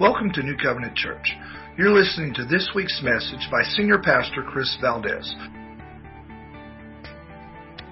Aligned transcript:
Welcome 0.00 0.30
to 0.34 0.44
New 0.44 0.56
Covenant 0.56 0.94
Church. 0.94 1.34
You're 1.76 1.90
listening 1.90 2.32
to 2.34 2.44
this 2.44 2.70
week's 2.72 3.00
message 3.02 3.48
by 3.50 3.64
Senior 3.70 3.98
Pastor 3.98 4.44
Chris 4.48 4.78
Valdez. 4.80 5.34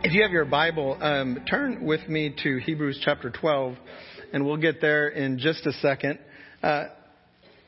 If 0.04 0.12
you 0.12 0.22
have 0.22 0.30
your 0.30 0.44
Bible, 0.44 0.96
um, 1.00 1.44
turn 1.50 1.84
with 1.84 2.08
me 2.08 2.32
to 2.44 2.58
Hebrews 2.58 3.00
chapter 3.04 3.30
12, 3.30 3.74
and 4.32 4.46
we'll 4.46 4.56
get 4.56 4.80
there 4.80 5.08
in 5.08 5.40
just 5.40 5.66
a 5.66 5.72
second. 5.72 6.20
Uh, 6.62 6.84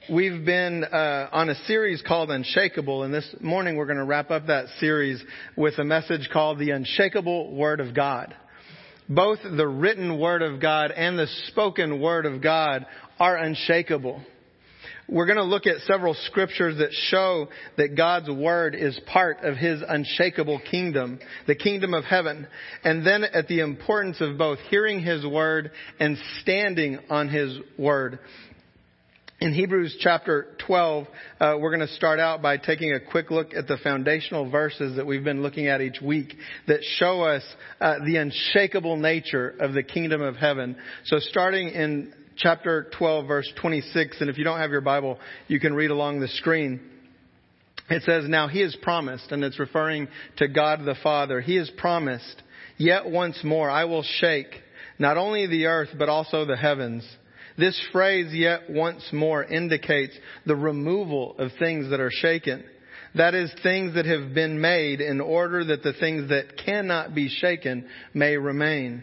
we've 0.09 0.45
been 0.45 0.85
uh, 0.85 1.31
on 1.33 1.49
a 1.49 1.57
series 1.65 2.01
called 2.07 2.31
Unshakable, 2.31 3.03
and 3.03 3.13
this 3.13 3.29
morning 3.41 3.75
we're 3.75 3.87
going 3.87 3.99
to 3.99 4.05
wrap 4.05 4.31
up 4.31 4.47
that 4.47 4.67
series 4.79 5.21
with 5.57 5.77
a 5.81 5.85
message 5.85 6.31
called 6.33 6.61
The 6.61 6.71
Unshakable 6.71 7.57
Word 7.57 7.81
of 7.81 7.93
God. 7.93 8.37
Both 9.09 9.39
the 9.43 9.67
written 9.67 10.21
Word 10.21 10.43
of 10.43 10.61
God 10.61 10.93
and 10.93 11.19
the 11.19 11.27
spoken 11.49 12.01
Word 12.01 12.25
of 12.25 12.43
God 12.43 12.85
are 13.19 13.37
unshakable. 13.37 14.23
We're 15.11 15.27
going 15.27 15.39
to 15.39 15.45
look 15.45 15.67
at 15.67 15.79
several 15.87 16.15
scriptures 16.27 16.77
that 16.79 16.93
show 16.93 17.49
that 17.79 17.97
God's 17.97 18.29
Word 18.29 18.75
is 18.75 18.99
part 19.07 19.39
of 19.43 19.57
His 19.57 19.81
unshakable 19.87 20.61
kingdom, 20.71 21.19
the 21.47 21.55
kingdom 21.55 21.95
of 21.95 22.05
heaven. 22.05 22.47
And 22.85 23.07
then 23.07 23.25
at 23.25 23.49
the 23.49 23.61
importance 23.61 24.21
of 24.21 24.37
both 24.37 24.59
hearing 24.69 25.01
His 25.01 25.25
Word 25.25 25.71
and 25.99 26.19
standing 26.43 26.99
on 27.09 27.31
His 27.31 27.59
Word. 27.79 28.19
In 29.41 29.55
Hebrews 29.55 29.97
chapter 30.01 30.49
12, 30.67 31.07
uh, 31.41 31.55
we're 31.61 31.75
going 31.75 31.87
to 31.87 31.95
start 31.95 32.19
out 32.19 32.43
by 32.43 32.57
taking 32.57 32.93
a 32.93 32.99
quick 32.99 33.31
look 33.31 33.55
at 33.55 33.69
the 33.69 33.77
foundational 33.85 34.51
verses 34.51 34.97
that 34.97 35.07
we've 35.07 35.23
been 35.23 35.43
looking 35.43 35.69
at 35.69 35.81
each 35.81 36.03
week 36.03 36.35
that 36.67 36.81
show 36.97 37.23
us 37.23 37.45
uh, 37.81 37.95
the 38.05 38.17
unshakable 38.17 38.97
nature 38.97 39.55
of 39.61 39.75
the 39.75 39.85
kingdom 39.85 40.21
of 40.21 40.35
heaven. 40.35 40.77
So 41.05 41.21
starting 41.21 41.69
in 41.69 42.13
chapter 42.39 42.89
12, 42.97 43.27
verse 43.27 43.53
26. 43.61 44.21
And 44.21 44.31
if 44.31 44.39
you 44.39 44.45
don't 44.45 44.59
have 44.59 44.71
your 44.71 44.81
Bible, 44.81 45.19
you 45.47 45.61
can 45.61 45.75
read 45.75 45.91
along 45.91 46.21
the 46.21 46.29
screen. 46.29 46.81
It 47.91 48.03
says, 48.03 48.29
Now 48.29 48.49
he 48.49 48.61
has 48.61 48.77
promised, 48.83 49.31
and 49.33 49.45
it's 49.45 49.59
referring 49.59 50.09
to 50.39 50.49
God 50.49 50.81
the 50.85 50.97
Father. 51.03 51.41
He 51.41 51.57
has 51.57 51.71
promised, 51.77 52.43
Yet 52.77 53.11
once 53.11 53.41
more 53.43 53.69
I 53.71 53.85
will 53.85 54.05
shake 54.05 54.49
not 54.99 55.17
only 55.17 55.47
the 55.47 55.67
earth, 55.67 55.91
but 55.99 56.09
also 56.09 56.45
the 56.45 56.57
heavens. 56.57 57.07
This 57.57 57.81
phrase, 57.93 58.33
yet 58.33 58.71
once 58.71 59.03
more, 59.13 59.43
indicates 59.43 60.17
the 60.47 60.57
removal 60.57 61.37
of 61.39 61.51
things 61.59 61.91
that 61.91 62.01
are 62.01 62.11
shaken. 62.11 62.65
That 63.15 63.35
is, 63.35 63.53
things 63.63 63.95
that 63.95 64.07
have 64.07 64.35
been 64.35 64.61
made 64.61 65.01
in 65.01 65.21
order 65.21 65.65
that 65.65 65.83
the 65.83 65.93
things 65.95 66.29
that 66.29 66.57
cannot 66.65 67.15
be 67.15 67.29
shaken 67.29 67.89
may 68.15 68.37
remain. 68.37 69.03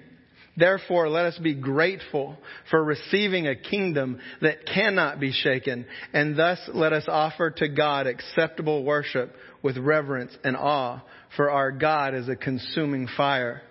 Therefore, 0.57 1.09
let 1.09 1.25
us 1.25 1.37
be 1.37 1.53
grateful 1.53 2.37
for 2.71 2.83
receiving 2.83 3.47
a 3.47 3.55
kingdom 3.55 4.19
that 4.41 4.65
cannot 4.65 5.19
be 5.19 5.33
shaken, 5.33 5.85
and 6.13 6.37
thus 6.37 6.59
let 6.73 6.93
us 6.93 7.05
offer 7.07 7.51
to 7.51 7.67
God 7.67 8.07
acceptable 8.07 8.83
worship 8.83 9.33
with 9.61 9.77
reverence 9.77 10.35
and 10.43 10.55
awe, 10.55 11.01
for 11.35 11.51
our 11.51 11.71
God 11.71 12.13
is 12.13 12.29
a 12.29 12.37
consuming 12.37 13.07
fire. 13.17 13.63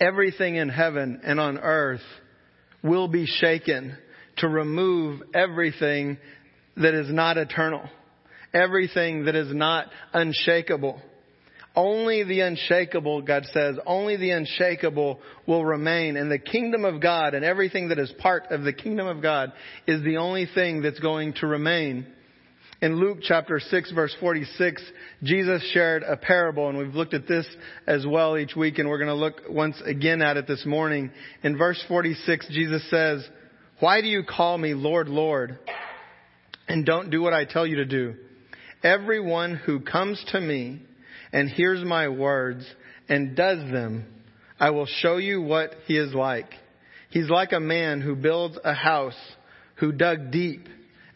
Everything 0.00 0.56
in 0.56 0.68
heaven 0.68 1.20
and 1.22 1.38
on 1.38 1.58
earth 1.58 2.00
will 2.82 3.06
be 3.06 3.26
shaken 3.26 3.96
to 4.38 4.48
remove 4.48 5.22
everything 5.34 6.18
that 6.76 6.94
is 6.94 7.12
not 7.12 7.36
eternal, 7.36 7.88
everything 8.52 9.26
that 9.26 9.36
is 9.36 9.54
not 9.54 9.86
unshakable. 10.12 11.00
Only 11.76 12.24
the 12.24 12.40
unshakable, 12.40 13.22
God 13.22 13.46
says, 13.52 13.76
only 13.86 14.16
the 14.16 14.30
unshakable 14.30 15.20
will 15.46 15.64
remain. 15.64 16.16
And 16.16 16.30
the 16.30 16.38
kingdom 16.38 16.84
of 16.84 17.00
God 17.00 17.34
and 17.34 17.44
everything 17.44 17.88
that 17.88 17.98
is 17.98 18.12
part 18.18 18.50
of 18.50 18.64
the 18.64 18.72
kingdom 18.72 19.06
of 19.06 19.22
God 19.22 19.52
is 19.86 20.02
the 20.02 20.16
only 20.16 20.46
thing 20.52 20.82
that's 20.82 20.98
going 20.98 21.34
to 21.34 21.46
remain. 21.46 22.06
In 22.82 22.96
Luke 22.96 23.18
chapter 23.22 23.60
6 23.60 23.92
verse 23.92 24.16
46, 24.18 24.82
Jesus 25.22 25.62
shared 25.72 26.02
a 26.02 26.16
parable 26.16 26.68
and 26.68 26.78
we've 26.78 26.94
looked 26.94 27.14
at 27.14 27.28
this 27.28 27.46
as 27.86 28.04
well 28.06 28.36
each 28.36 28.56
week 28.56 28.78
and 28.78 28.88
we're 28.88 28.98
going 28.98 29.08
to 29.08 29.14
look 29.14 29.42
once 29.48 29.80
again 29.84 30.22
at 30.22 30.38
it 30.38 30.48
this 30.48 30.64
morning. 30.66 31.12
In 31.44 31.56
verse 31.56 31.82
46, 31.86 32.48
Jesus 32.48 32.82
says, 32.90 33.28
Why 33.78 34.00
do 34.00 34.08
you 34.08 34.24
call 34.24 34.58
me 34.58 34.74
Lord, 34.74 35.08
Lord, 35.08 35.58
and 36.66 36.84
don't 36.84 37.10
do 37.10 37.20
what 37.20 37.34
I 37.34 37.44
tell 37.44 37.66
you 37.66 37.76
to 37.76 37.84
do? 37.84 38.14
Everyone 38.82 39.54
who 39.54 39.80
comes 39.80 40.24
to 40.32 40.40
me 40.40 40.80
and 41.32 41.48
hears 41.48 41.84
my 41.84 42.08
words 42.08 42.64
and 43.08 43.36
does 43.36 43.58
them, 43.70 44.06
I 44.58 44.70
will 44.70 44.86
show 44.86 45.16
you 45.16 45.40
what 45.40 45.74
he 45.86 45.96
is 45.96 46.12
like. 46.12 46.52
He's 47.10 47.28
like 47.28 47.52
a 47.52 47.60
man 47.60 48.00
who 48.00 48.14
builds 48.14 48.58
a 48.62 48.74
house, 48.74 49.18
who 49.76 49.92
dug 49.92 50.30
deep 50.30 50.68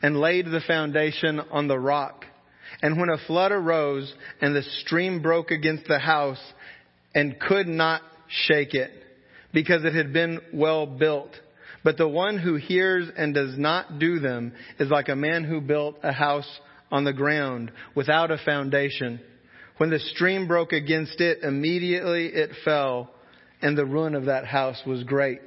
and 0.03 0.19
laid 0.19 0.47
the 0.47 0.63
foundation 0.67 1.41
on 1.41 1.69
the 1.69 1.79
rock. 1.79 2.25
And 2.83 2.99
when 2.99 3.11
a 3.11 3.27
flood 3.27 3.53
arose 3.53 4.13
and 4.41 4.55
the 4.55 4.63
stream 4.83 5.23
broke 5.23 5.51
against 5.51 5.87
the 5.87 5.99
house 5.99 6.43
and 7.15 7.39
could 7.39 7.69
not 7.69 8.03
shake 8.29 8.75
it 8.75 8.91
because 9.53 9.85
it 9.85 9.95
had 9.95 10.13
been 10.13 10.41
well 10.53 10.87
built. 10.87 11.31
But 11.85 11.99
the 11.99 12.09
one 12.09 12.39
who 12.39 12.57
hears 12.57 13.09
and 13.17 13.35
does 13.35 13.57
not 13.57 13.99
do 13.99 14.19
them 14.19 14.53
is 14.79 14.89
like 14.89 15.09
a 15.09 15.17
man 15.17 15.45
who 15.45 15.61
built 15.61 15.99
a 16.03 16.13
house 16.13 16.49
on 16.91 17.05
the 17.05 17.13
ground 17.13 17.71
without 17.95 18.31
a 18.31 18.39
foundation. 18.39 19.21
When 19.77 19.91
the 19.91 19.99
stream 19.99 20.47
broke 20.47 20.73
against 20.73 21.21
it, 21.21 21.43
immediately 21.43 22.27
it 22.27 22.51
fell, 22.65 23.11
and 23.61 23.77
the 23.77 23.85
ruin 23.85 24.15
of 24.15 24.27
that 24.27 24.47
house 24.47 24.81
was 24.87 25.03
great. 25.05 25.41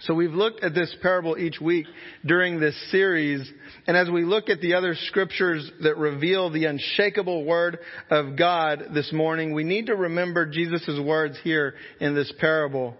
So 0.00 0.12
we've 0.12 0.32
looked 0.32 0.62
at 0.62 0.74
this 0.74 0.94
parable 1.00 1.38
each 1.38 1.58
week 1.58 1.86
during 2.24 2.60
this 2.60 2.76
series, 2.90 3.50
and 3.86 3.96
as 3.96 4.10
we 4.10 4.24
look 4.24 4.50
at 4.50 4.60
the 4.60 4.74
other 4.74 4.94
scriptures 4.94 5.70
that 5.82 5.96
reveal 5.96 6.50
the 6.50 6.66
unshakable 6.66 7.44
word 7.44 7.78
of 8.10 8.36
God 8.36 8.88
this 8.92 9.10
morning, 9.12 9.54
we 9.54 9.64
need 9.64 9.86
to 9.86 9.96
remember 9.96 10.44
Jesus' 10.44 11.00
words 11.02 11.38
here 11.42 11.74
in 11.98 12.14
this 12.14 12.30
parable. 12.38 12.94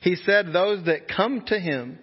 He 0.00 0.16
said, 0.16 0.46
those 0.52 0.86
that 0.86 1.08
come 1.14 1.42
to 1.48 1.58
Him, 1.58 1.98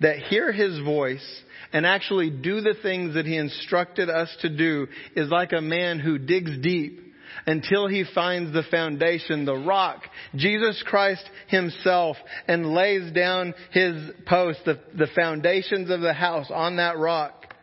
that 0.00 0.18
hear 0.18 0.52
His 0.52 0.78
voice, 0.80 1.42
and 1.72 1.86
actually 1.86 2.30
do 2.30 2.60
the 2.60 2.74
things 2.82 3.14
that 3.14 3.26
he 3.26 3.36
instructed 3.36 4.08
us 4.08 4.34
to 4.40 4.48
do 4.48 4.86
is 5.14 5.28
like 5.30 5.52
a 5.52 5.60
man 5.60 5.98
who 5.98 6.18
digs 6.18 6.56
deep 6.62 7.02
until 7.46 7.86
he 7.86 8.04
finds 8.14 8.52
the 8.52 8.62
foundation, 8.70 9.44
the 9.44 9.56
rock, 9.56 10.02
Jesus 10.34 10.82
Christ 10.86 11.24
himself, 11.48 12.16
and 12.48 12.72
lays 12.72 13.12
down 13.12 13.54
his 13.72 14.10
post, 14.26 14.60
the, 14.64 14.80
the 14.94 15.08
foundations 15.14 15.90
of 15.90 16.00
the 16.00 16.14
house 16.14 16.50
on 16.50 16.76
that 16.76 16.98
rock. 16.98 17.54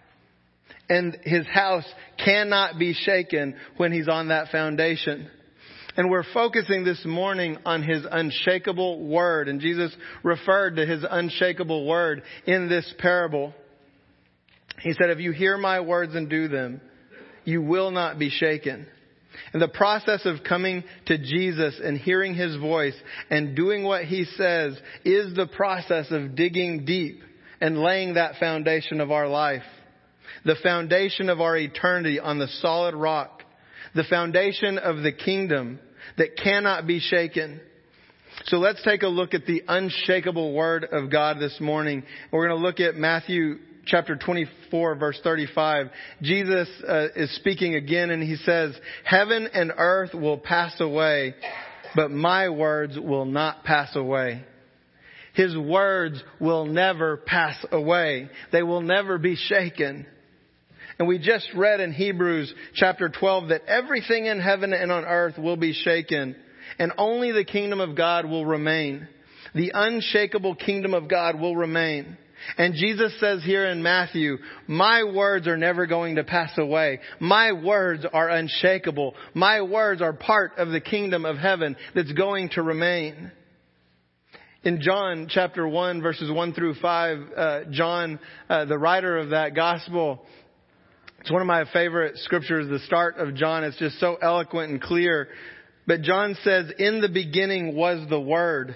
And 0.89 1.17
his 1.23 1.47
house 1.47 1.85
cannot 2.23 2.77
be 2.77 2.93
shaken 2.93 3.55
when 3.77 3.91
he's 3.91 4.09
on 4.09 4.27
that 4.27 4.49
foundation. 4.49 5.29
And 5.95 6.09
we're 6.09 6.25
focusing 6.33 6.83
this 6.83 7.03
morning 7.05 7.57
on 7.65 7.83
his 7.83 8.03
unshakable 8.09 9.05
word. 9.05 9.47
And 9.47 9.59
Jesus 9.59 9.95
referred 10.23 10.77
to 10.77 10.85
his 10.85 11.03
unshakable 11.09 11.85
word 11.85 12.23
in 12.45 12.67
this 12.67 12.91
parable. 12.97 13.53
He 14.81 14.93
said, 14.93 15.11
if 15.11 15.19
you 15.19 15.31
hear 15.31 15.57
my 15.57 15.81
words 15.81 16.15
and 16.15 16.29
do 16.29 16.47
them, 16.47 16.81
you 17.45 17.61
will 17.61 17.91
not 17.91 18.17
be 18.17 18.29
shaken. 18.29 18.87
And 19.51 19.61
the 19.61 19.67
process 19.67 20.25
of 20.25 20.43
coming 20.47 20.83
to 21.07 21.17
Jesus 21.17 21.79
and 21.83 21.97
hearing 21.97 22.35
his 22.35 22.55
voice 22.57 22.95
and 23.29 23.55
doing 23.55 23.83
what 23.83 24.05
he 24.05 24.25
says 24.25 24.77
is 25.03 25.35
the 25.35 25.47
process 25.47 26.07
of 26.11 26.35
digging 26.35 26.85
deep 26.85 27.21
and 27.61 27.77
laying 27.77 28.15
that 28.15 28.35
foundation 28.39 28.99
of 28.99 29.11
our 29.11 29.27
life. 29.27 29.63
The 30.45 30.55
foundation 30.61 31.29
of 31.29 31.39
our 31.39 31.57
eternity 31.57 32.19
on 32.19 32.39
the 32.39 32.47
solid 32.61 32.95
rock. 32.95 33.32
The 33.95 34.03
foundation 34.03 34.77
of 34.77 35.03
the 35.03 35.11
kingdom 35.11 35.79
that 36.17 36.37
cannot 36.37 36.87
be 36.87 36.99
shaken. 36.99 37.61
So 38.45 38.57
let's 38.57 38.81
take 38.83 39.03
a 39.03 39.07
look 39.07 39.33
at 39.33 39.45
the 39.45 39.63
unshakable 39.67 40.53
word 40.53 40.85
of 40.91 41.11
God 41.11 41.37
this 41.39 41.57
morning. 41.59 42.03
We're 42.31 42.47
going 42.47 42.59
to 42.59 42.65
look 42.65 42.79
at 42.79 42.95
Matthew 42.95 43.59
chapter 43.85 44.16
24 44.16 44.95
verse 44.95 45.19
35, 45.23 45.87
Jesus 46.22 46.67
uh, 46.87 47.07
is 47.16 47.35
speaking 47.35 47.75
again 47.75 48.11
and 48.11 48.23
he 48.23 48.35
says, 48.37 48.75
heaven 49.03 49.47
and 49.53 49.72
earth 49.78 50.13
will 50.13 50.37
pass 50.37 50.79
away, 50.79 51.35
but 51.96 52.11
my 52.11 52.49
words 52.49 52.97
will 52.97 53.25
not 53.25 53.63
pass 53.63 53.96
away. 53.96 54.43
His 55.34 55.57
words 55.57 56.22
will 56.39 56.66
never 56.66 57.17
pass 57.17 57.57
away. 57.72 58.29
They 58.51 58.61
will 58.61 58.81
never 58.81 59.17
be 59.17 59.35
shaken. 59.35 60.05
And 60.99 61.07
we 61.07 61.17
just 61.19 61.47
read 61.55 61.79
in 61.79 61.91
Hebrews 61.91 62.53
chapter 62.75 63.09
12 63.09 63.49
that 63.49 63.66
everything 63.67 64.25
in 64.25 64.40
heaven 64.40 64.73
and 64.73 64.91
on 64.91 65.05
earth 65.05 65.37
will 65.37 65.57
be 65.57 65.73
shaken 65.73 66.35
and 66.79 66.91
only 66.97 67.31
the 67.31 67.43
kingdom 67.43 67.79
of 67.79 67.95
God 67.95 68.25
will 68.25 68.45
remain. 68.45 69.07
The 69.55 69.72
unshakable 69.73 70.55
kingdom 70.55 70.93
of 70.93 71.07
God 71.07 71.40
will 71.40 71.55
remain. 71.55 72.17
And 72.57 72.73
Jesus 72.73 73.17
says 73.19 73.43
here 73.43 73.67
in 73.67 73.84
Matthew, 73.84 74.37
my 74.67 75.03
words 75.03 75.47
are 75.47 75.57
never 75.57 75.85
going 75.85 76.16
to 76.16 76.23
pass 76.23 76.51
away. 76.57 76.99
My 77.19 77.53
words 77.53 78.05
are 78.11 78.29
unshakable. 78.29 79.13
My 79.34 79.61
words 79.61 80.01
are 80.01 80.13
part 80.13 80.57
of 80.57 80.69
the 80.69 80.81
kingdom 80.81 81.25
of 81.25 81.37
heaven 81.37 81.75
that's 81.96 82.11
going 82.11 82.49
to 82.49 82.61
remain. 82.61 83.31
In 84.63 84.81
John 84.81 85.28
chapter 85.29 85.67
1 85.67 86.01
verses 86.01 86.31
1 86.31 86.53
through 86.53 86.75
5, 86.75 87.17
uh, 87.35 87.59
John, 87.72 88.19
uh, 88.49 88.66
the 88.66 88.78
writer 88.78 89.17
of 89.17 89.29
that 89.29 89.55
gospel, 89.55 90.25
it's 91.23 91.31
one 91.31 91.40
of 91.40 91.47
my 91.47 91.64
favorite 91.72 92.17
scriptures, 92.17 92.67
the 92.67 92.79
start 92.79 93.16
of 93.16 93.34
John. 93.34 93.64
It's 93.64 93.78
just 93.78 93.97
so 93.97 94.17
eloquent 94.22 94.72
and 94.72 94.81
clear. 94.81 95.29
But 95.87 96.02
John 96.02 96.35
says, 96.43 96.70
in 96.78 96.99
the 96.99 97.08
beginning 97.08 97.78
was 97.78 98.05
the 98.09 98.20
Word. 98.20 98.75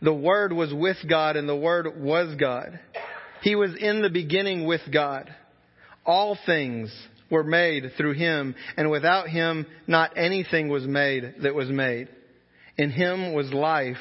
The 0.00 0.14
Word 0.14 0.54
was 0.54 0.72
with 0.72 0.96
God 1.06 1.36
and 1.36 1.46
the 1.46 1.54
Word 1.54 2.00
was 2.00 2.34
God. 2.40 2.80
He 3.42 3.56
was 3.56 3.72
in 3.78 4.00
the 4.00 4.08
beginning 4.08 4.66
with 4.66 4.80
God. 4.90 5.28
All 6.06 6.38
things 6.46 6.90
were 7.30 7.44
made 7.44 7.92
through 7.98 8.14
Him 8.14 8.54
and 8.78 8.90
without 8.90 9.28
Him 9.28 9.66
not 9.86 10.16
anything 10.16 10.70
was 10.70 10.86
made 10.86 11.34
that 11.42 11.54
was 11.54 11.68
made. 11.68 12.08
In 12.78 12.88
Him 12.88 13.34
was 13.34 13.52
life 13.52 13.96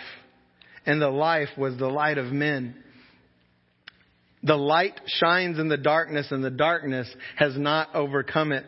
and 0.86 1.01
the 1.01 1.10
life 1.10 1.50
was 1.57 1.75
the 1.75 1.89
light 1.89 2.19
of 2.19 2.27
men. 2.27 2.81
The 4.45 4.56
light 4.56 5.01
shines 5.07 5.57
in 5.57 5.69
the 5.69 5.77
darkness 5.77 6.27
and 6.31 6.44
the 6.44 6.51
darkness 6.51 7.13
has 7.36 7.57
not 7.57 7.94
overcome 7.95 8.51
it. 8.51 8.65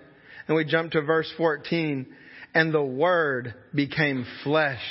And 0.48 0.58
we 0.58 0.66
jump 0.66 0.92
to 0.94 1.02
verse 1.02 1.32
14. 1.38 2.08
And 2.54 2.74
the 2.74 2.84
Word 2.84 3.54
became 3.76 4.26
flesh. 4.44 4.82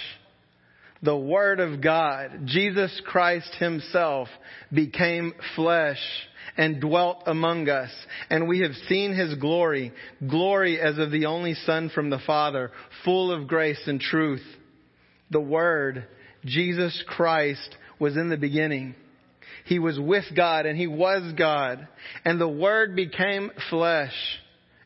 The 1.03 1.17
Word 1.17 1.61
of 1.61 1.83
God, 1.83 2.43
Jesus 2.45 3.01
Christ 3.05 3.53
Himself, 3.59 4.29
became 4.73 5.35
flesh 5.57 6.01
and 6.57 6.81
dwelt 6.81 7.25
among 7.27 7.69
us. 7.69 7.91
And 8.31 8.49
we 8.49 8.61
have 8.61 8.73
seen 8.89 9.13
His 9.13 9.35
glory, 9.35 9.93
glory 10.29 10.81
as 10.81 10.99
of 10.99 11.11
the 11.11 11.27
only 11.27 11.55
Son 11.55 11.91
from 11.93 12.11
the 12.11 12.21
Father, 12.27 12.71
full 13.05 13.33
of 13.33 13.49
grace 13.49 13.83
and 13.87 14.01
truth. 14.01 14.45
The 15.31 15.41
Word 15.41 16.07
Jesus 16.45 17.03
Christ 17.09 17.75
was 17.99 18.17
in 18.17 18.29
the 18.29 18.37
beginning. 18.37 18.95
He 19.67 19.79
was 19.79 19.99
with 19.99 20.25
God 20.35 20.65
and 20.65 20.79
He 20.79 20.87
was 20.87 21.33
God. 21.37 21.87
And 22.25 22.41
the 22.41 22.49
Word 22.49 22.97
became 22.97 23.51
flesh 23.69 24.15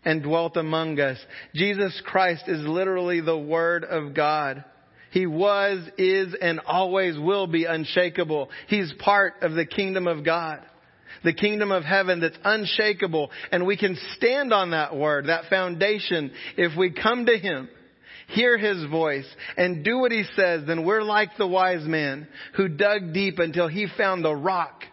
and 0.05 0.23
dwelt 0.23 0.57
among 0.57 0.99
us. 0.99 1.19
Jesus 1.55 2.01
Christ 2.05 2.45
is 2.49 2.67
literally 2.67 3.21
the 3.21 3.39
Word 3.39 3.85
of 3.85 4.15
God. 4.15 4.65
He 5.11 5.27
was, 5.27 5.87
is, 5.99 6.35
and 6.41 6.61
always 6.67 7.19
will 7.19 7.47
be 7.47 7.67
unshakable. 7.67 8.49
He's 8.69 8.93
part 8.99 9.35
of 9.43 9.53
the 9.53 9.67
kingdom 9.67 10.07
of 10.07 10.25
God. 10.25 10.61
The 11.25 11.35
kingdom 11.35 11.73
of 11.73 11.85
heaven 11.85 12.21
that's 12.21 12.39
unshakable. 12.43 13.31
And 13.53 13.67
we 13.67 13.77
can 13.77 13.99
stand 14.17 14.53
on 14.53 14.71
that 14.71 14.97
word, 14.97 15.27
that 15.27 15.51
foundation, 15.51 16.31
if 16.57 16.79
we 16.79 16.91
come 16.91 17.27
to 17.27 17.37
Him 17.37 17.69
hear 18.31 18.59
his 18.59 18.85
voice, 18.91 19.27
and 19.57 19.85
do 19.85 19.99
what 19.99 20.13
he 20.13 20.25
says, 20.37 20.63
then 20.67 20.85
we're 20.85 21.03
like 21.03 21.31
the 21.37 21.47
wise 21.47 21.87
man 21.87 22.29
who 22.57 22.69
dug 22.69 23.13
deep 23.13 23.39
until 23.39 23.69
he 23.69 23.87
found 23.97 24.25
the 24.25 24.35
rock. 24.35 24.85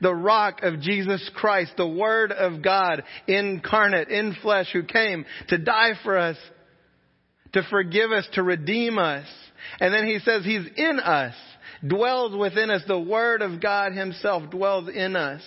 The 0.00 0.14
rock 0.14 0.62
of 0.62 0.80
Jesus 0.80 1.28
Christ, 1.34 1.72
the 1.76 1.86
Word 1.86 2.32
of 2.32 2.62
God 2.62 3.02
incarnate 3.26 4.08
in 4.08 4.34
flesh 4.40 4.68
who 4.72 4.82
came 4.82 5.26
to 5.48 5.58
die 5.58 5.92
for 6.02 6.16
us, 6.16 6.36
to 7.52 7.62
forgive 7.68 8.10
us, 8.12 8.26
to 8.34 8.42
redeem 8.42 8.98
us. 8.98 9.26
And 9.78 9.92
then 9.92 10.06
he 10.06 10.18
says 10.20 10.44
he's 10.44 10.66
in 10.76 11.00
us, 11.00 11.34
dwells 11.86 12.34
within 12.36 12.70
us. 12.70 12.82
The 12.86 12.98
Word 12.98 13.42
of 13.42 13.60
God 13.60 13.92
himself 13.92 14.50
dwells 14.50 14.88
in 14.88 15.16
us 15.16 15.42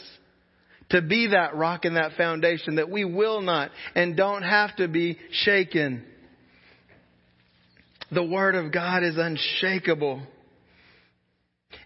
to 0.90 1.02
be 1.02 1.28
that 1.28 1.56
rock 1.56 1.86
and 1.86 1.96
that 1.96 2.12
foundation 2.18 2.76
that 2.76 2.90
we 2.90 3.06
will 3.06 3.42
not 3.42 3.72
and 3.96 4.16
don't 4.16 4.44
have 4.44 4.76
to 4.76 4.88
be 4.88 5.18
shaken. 5.32 6.06
The 8.14 8.24
Word 8.24 8.56
of 8.56 8.72
God 8.72 9.04
is 9.04 9.18
unshakable. 9.18 10.22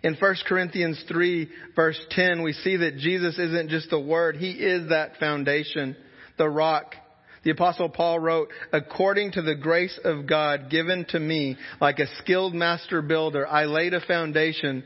In 0.03 0.15
1 0.15 0.35
Corinthians 0.45 1.01
3 1.07 1.49
verse 1.75 1.99
10, 2.11 2.43
we 2.43 2.51
see 2.53 2.77
that 2.77 2.97
Jesus 2.97 3.39
isn't 3.39 3.69
just 3.69 3.89
the 3.89 3.99
Word, 3.99 4.35
He 4.35 4.51
is 4.51 4.89
that 4.89 5.17
foundation, 5.19 5.95
the 6.37 6.49
rock. 6.49 6.95
The 7.43 7.51
apostle 7.51 7.87
Paul 7.87 8.19
wrote, 8.19 8.49
according 8.73 9.33
to 9.33 9.41
the 9.41 9.55
grace 9.55 9.97
of 10.03 10.27
God 10.27 10.69
given 10.69 11.05
to 11.09 11.19
me, 11.19 11.55
like 11.79 11.99
a 11.99 12.13
skilled 12.17 12.53
master 12.53 13.01
builder, 13.01 13.47
I 13.47 13.65
laid 13.65 13.93
a 13.93 14.01
foundation 14.01 14.83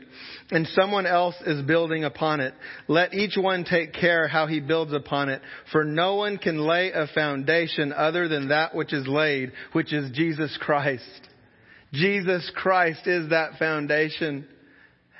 and 0.52 0.68
someone 0.68 1.06
else 1.06 1.34
is 1.44 1.62
building 1.62 2.04
upon 2.04 2.38
it. 2.38 2.54
Let 2.86 3.14
each 3.14 3.36
one 3.36 3.64
take 3.64 3.92
care 3.92 4.28
how 4.28 4.46
he 4.46 4.60
builds 4.60 4.92
upon 4.92 5.28
it, 5.28 5.42
for 5.72 5.82
no 5.82 6.14
one 6.14 6.38
can 6.38 6.58
lay 6.58 6.92
a 6.92 7.08
foundation 7.12 7.92
other 7.92 8.28
than 8.28 8.48
that 8.50 8.76
which 8.76 8.92
is 8.92 9.08
laid, 9.08 9.50
which 9.72 9.92
is 9.92 10.12
Jesus 10.12 10.56
Christ. 10.60 11.02
Jesus 11.92 12.50
Christ 12.54 13.06
is 13.06 13.30
that 13.30 13.58
foundation. 13.58 14.46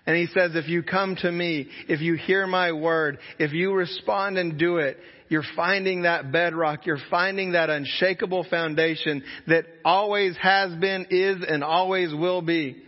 And 0.06 0.16
he 0.16 0.26
says, 0.26 0.52
if 0.54 0.68
you 0.68 0.82
come 0.82 1.16
to 1.16 1.30
me, 1.30 1.68
if 1.88 2.00
you 2.00 2.14
hear 2.14 2.46
my 2.46 2.72
word, 2.72 3.18
if 3.38 3.52
you 3.52 3.72
respond 3.72 4.38
and 4.38 4.58
do 4.58 4.78
it, 4.78 4.96
you're 5.28 5.44
finding 5.56 6.02
that 6.02 6.32
bedrock, 6.32 6.84
you're 6.84 6.98
finding 7.10 7.52
that 7.52 7.70
unshakable 7.70 8.44
foundation 8.50 9.22
that 9.46 9.64
always 9.84 10.36
has 10.36 10.74
been, 10.78 11.06
is, 11.10 11.38
and 11.48 11.62
always 11.62 12.12
will 12.12 12.42
be. 12.42 12.82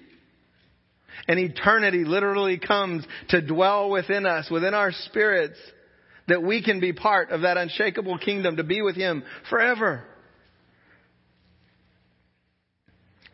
And 1.28 1.38
eternity 1.38 2.04
literally 2.04 2.58
comes 2.58 3.06
to 3.30 3.40
dwell 3.40 3.90
within 3.90 4.26
us, 4.26 4.50
within 4.50 4.75
our 4.75 4.92
spirits, 4.92 5.58
that 6.28 6.42
we 6.42 6.62
can 6.62 6.80
be 6.80 6.92
part 6.92 7.30
of 7.30 7.42
that 7.42 7.56
unshakable 7.56 8.19
kingdom, 8.19 8.56
to 8.56 8.64
be 8.64 8.82
with 8.82 8.96
Him 8.96 9.22
forever. 9.48 10.04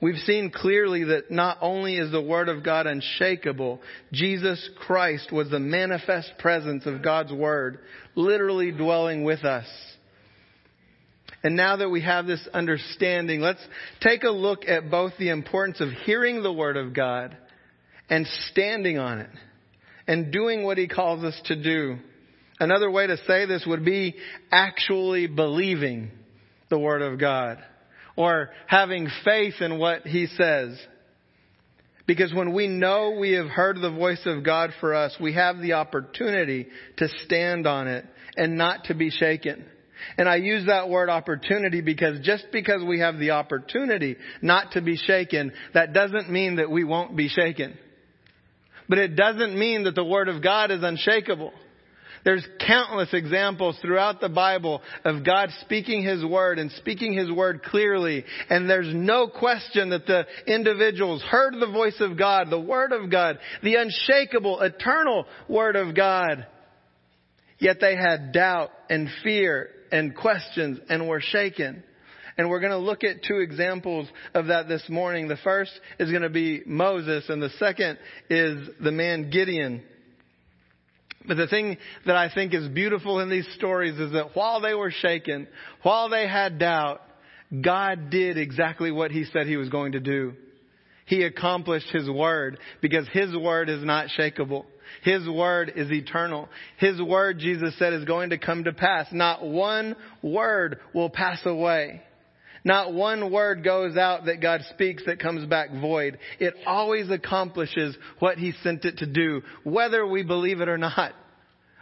We've 0.00 0.18
seen 0.18 0.50
clearly 0.50 1.04
that 1.04 1.30
not 1.30 1.58
only 1.60 1.96
is 1.96 2.10
the 2.10 2.22
Word 2.22 2.48
of 2.48 2.64
God 2.64 2.86
unshakable, 2.86 3.80
Jesus 4.12 4.70
Christ 4.78 5.30
was 5.30 5.50
the 5.50 5.60
manifest 5.60 6.32
presence 6.38 6.86
of 6.86 7.02
God's 7.02 7.32
Word, 7.32 7.80
literally 8.14 8.72
dwelling 8.72 9.24
with 9.24 9.44
us. 9.44 9.66
And 11.42 11.54
now 11.54 11.76
that 11.76 11.90
we 11.90 12.02
have 12.02 12.26
this 12.26 12.46
understanding, 12.52 13.40
let's 13.40 13.64
take 14.00 14.24
a 14.24 14.30
look 14.30 14.66
at 14.66 14.90
both 14.90 15.12
the 15.18 15.28
importance 15.28 15.80
of 15.80 15.90
hearing 16.04 16.42
the 16.42 16.52
Word 16.52 16.78
of 16.78 16.94
God 16.94 17.36
and 18.08 18.26
standing 18.50 18.98
on 18.98 19.20
it 19.20 19.30
and 20.06 20.32
doing 20.32 20.64
what 20.64 20.78
He 20.78 20.88
calls 20.88 21.24
us 21.24 21.38
to 21.46 21.62
do. 21.62 21.98
Another 22.58 22.90
way 22.90 23.06
to 23.06 23.18
say 23.26 23.46
this 23.46 23.64
would 23.66 23.84
be 23.84 24.16
actually 24.50 25.26
believing 25.26 26.10
the 26.70 26.78
Word 26.78 27.02
of 27.02 27.18
God 27.18 27.58
or 28.20 28.50
having 28.66 29.08
faith 29.24 29.54
in 29.62 29.78
what 29.78 30.06
he 30.06 30.26
says. 30.26 30.78
Because 32.06 32.34
when 32.34 32.52
we 32.52 32.68
know 32.68 33.16
we 33.18 33.32
have 33.32 33.46
heard 33.46 33.80
the 33.80 33.90
voice 33.90 34.20
of 34.26 34.44
God 34.44 34.72
for 34.78 34.94
us, 34.94 35.16
we 35.18 35.32
have 35.32 35.58
the 35.58 35.72
opportunity 35.72 36.66
to 36.98 37.08
stand 37.24 37.66
on 37.66 37.88
it 37.88 38.04
and 38.36 38.58
not 38.58 38.84
to 38.84 38.94
be 38.94 39.08
shaken. 39.08 39.64
And 40.18 40.28
I 40.28 40.36
use 40.36 40.66
that 40.66 40.90
word 40.90 41.08
opportunity 41.08 41.80
because 41.80 42.20
just 42.20 42.48
because 42.52 42.84
we 42.84 43.00
have 43.00 43.18
the 43.18 43.30
opportunity 43.30 44.16
not 44.42 44.72
to 44.72 44.82
be 44.82 44.98
shaken, 44.98 45.52
that 45.72 45.94
doesn't 45.94 46.30
mean 46.30 46.56
that 46.56 46.70
we 46.70 46.84
won't 46.84 47.16
be 47.16 47.28
shaken. 47.28 47.78
But 48.86 48.98
it 48.98 49.16
doesn't 49.16 49.58
mean 49.58 49.84
that 49.84 49.94
the 49.94 50.04
Word 50.04 50.28
of 50.28 50.42
God 50.42 50.70
is 50.70 50.82
unshakable. 50.82 51.52
There's 52.24 52.46
countless 52.66 53.08
examples 53.12 53.78
throughout 53.80 54.20
the 54.20 54.28
Bible 54.28 54.82
of 55.04 55.24
God 55.24 55.50
speaking 55.62 56.02
His 56.02 56.24
Word 56.24 56.58
and 56.58 56.70
speaking 56.72 57.14
His 57.14 57.30
Word 57.30 57.62
clearly. 57.62 58.24
And 58.48 58.68
there's 58.68 58.94
no 58.94 59.28
question 59.28 59.90
that 59.90 60.06
the 60.06 60.26
individuals 60.46 61.22
heard 61.22 61.54
the 61.54 61.72
voice 61.72 62.00
of 62.00 62.18
God, 62.18 62.50
the 62.50 62.60
Word 62.60 62.92
of 62.92 63.10
God, 63.10 63.38
the 63.62 63.76
unshakable, 63.76 64.60
eternal 64.60 65.24
Word 65.48 65.76
of 65.76 65.94
God. 65.94 66.46
Yet 67.58 67.78
they 67.80 67.96
had 67.96 68.32
doubt 68.32 68.70
and 68.88 69.08
fear 69.22 69.70
and 69.90 70.14
questions 70.14 70.78
and 70.88 71.08
were 71.08 71.20
shaken. 71.20 71.82
And 72.36 72.48
we're 72.48 72.60
going 72.60 72.72
to 72.72 72.78
look 72.78 73.04
at 73.04 73.22
two 73.22 73.38
examples 73.40 74.08
of 74.34 74.46
that 74.46 74.68
this 74.68 74.84
morning. 74.88 75.28
The 75.28 75.36
first 75.44 75.72
is 75.98 76.10
going 76.10 76.22
to 76.22 76.30
be 76.30 76.62
Moses 76.64 77.24
and 77.28 77.42
the 77.42 77.50
second 77.58 77.98
is 78.28 78.68
the 78.82 78.92
man 78.92 79.30
Gideon. 79.30 79.82
But 81.26 81.36
the 81.36 81.46
thing 81.46 81.76
that 82.06 82.16
I 82.16 82.30
think 82.32 82.54
is 82.54 82.68
beautiful 82.68 83.20
in 83.20 83.28
these 83.28 83.48
stories 83.56 83.98
is 83.98 84.12
that 84.12 84.34
while 84.34 84.60
they 84.60 84.74
were 84.74 84.90
shaken, 84.90 85.48
while 85.82 86.08
they 86.08 86.26
had 86.26 86.58
doubt, 86.58 87.02
God 87.60 88.10
did 88.10 88.38
exactly 88.38 88.90
what 88.90 89.10
He 89.10 89.24
said 89.24 89.46
He 89.46 89.56
was 89.56 89.68
going 89.68 89.92
to 89.92 90.00
do. 90.00 90.34
He 91.06 91.22
accomplished 91.22 91.90
His 91.92 92.08
word 92.08 92.58
because 92.80 93.06
His 93.12 93.36
word 93.36 93.68
is 93.68 93.84
not 93.84 94.06
shakable. 94.16 94.64
His 95.02 95.28
word 95.28 95.72
is 95.76 95.90
eternal. 95.90 96.48
His 96.78 97.00
word, 97.00 97.38
Jesus 97.38 97.78
said, 97.78 97.92
is 97.92 98.04
going 98.04 98.30
to 98.30 98.38
come 98.38 98.64
to 98.64 98.72
pass. 98.72 99.06
Not 99.12 99.44
one 99.44 99.96
word 100.22 100.78
will 100.94 101.10
pass 101.10 101.40
away. 101.44 102.02
Not 102.64 102.92
one 102.92 103.32
word 103.32 103.64
goes 103.64 103.96
out 103.96 104.26
that 104.26 104.42
God 104.42 104.62
speaks 104.70 105.04
that 105.06 105.20
comes 105.20 105.46
back 105.46 105.70
void. 105.72 106.18
It 106.38 106.54
always 106.66 107.10
accomplishes 107.10 107.96
what 108.18 108.38
He 108.38 108.52
sent 108.62 108.84
it 108.84 108.98
to 108.98 109.06
do, 109.06 109.42
whether 109.64 110.06
we 110.06 110.22
believe 110.22 110.60
it 110.60 110.68
or 110.68 110.78
not. 110.78 111.12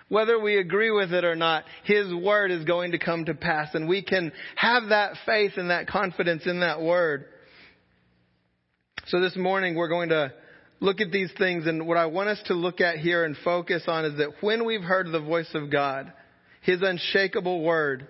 Whether 0.08 0.40
we 0.40 0.56
agree 0.56 0.90
with 0.90 1.12
it 1.12 1.24
or 1.24 1.36
not, 1.36 1.64
His 1.84 2.12
Word 2.14 2.50
is 2.50 2.64
going 2.64 2.92
to 2.92 2.98
come 2.98 3.26
to 3.26 3.34
pass 3.34 3.74
and 3.74 3.88
we 3.88 4.02
can 4.02 4.32
have 4.56 4.84
that 4.88 5.12
faith 5.26 5.52
and 5.56 5.70
that 5.70 5.86
confidence 5.86 6.46
in 6.46 6.60
that 6.60 6.80
Word. 6.80 7.26
So 9.08 9.20
this 9.20 9.36
morning 9.36 9.74
we're 9.74 9.88
going 9.88 10.08
to 10.10 10.32
look 10.80 11.00
at 11.00 11.10
these 11.10 11.30
things, 11.38 11.66
and 11.66 11.86
what 11.86 11.96
I 11.96 12.06
want 12.06 12.28
us 12.28 12.40
to 12.46 12.54
look 12.54 12.80
at 12.80 12.98
here 12.98 13.24
and 13.24 13.36
focus 13.44 13.82
on 13.86 14.04
is 14.04 14.18
that 14.18 14.34
when 14.40 14.64
we've 14.64 14.82
heard 14.82 15.10
the 15.10 15.20
voice 15.20 15.50
of 15.54 15.70
God, 15.70 16.12
His 16.62 16.82
unshakable 16.82 17.62
word, 17.62 18.06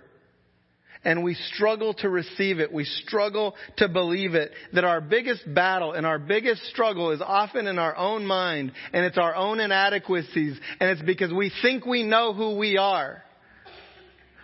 and 1.04 1.22
we 1.22 1.34
struggle 1.34 1.94
to 1.94 2.08
receive 2.08 2.60
it, 2.60 2.72
we 2.72 2.84
struggle 2.84 3.54
to 3.76 3.88
believe 3.88 4.34
it, 4.34 4.52
that 4.72 4.84
our 4.84 5.00
biggest 5.00 5.42
battle 5.54 5.92
and 5.92 6.06
our 6.06 6.18
biggest 6.18 6.64
struggle 6.66 7.10
is 7.12 7.20
often 7.24 7.66
in 7.66 7.78
our 7.78 7.96
own 7.96 8.26
mind, 8.26 8.72
and 8.92 9.04
it's 9.04 9.18
our 9.18 9.34
own 9.34 9.60
inadequacies, 9.60 10.58
and 10.80 10.90
it's 10.90 11.02
because 11.02 11.32
we 11.32 11.52
think 11.62 11.86
we 11.86 12.02
know 12.02 12.32
who 12.34 12.56
we 12.56 12.76
are. 12.76 13.22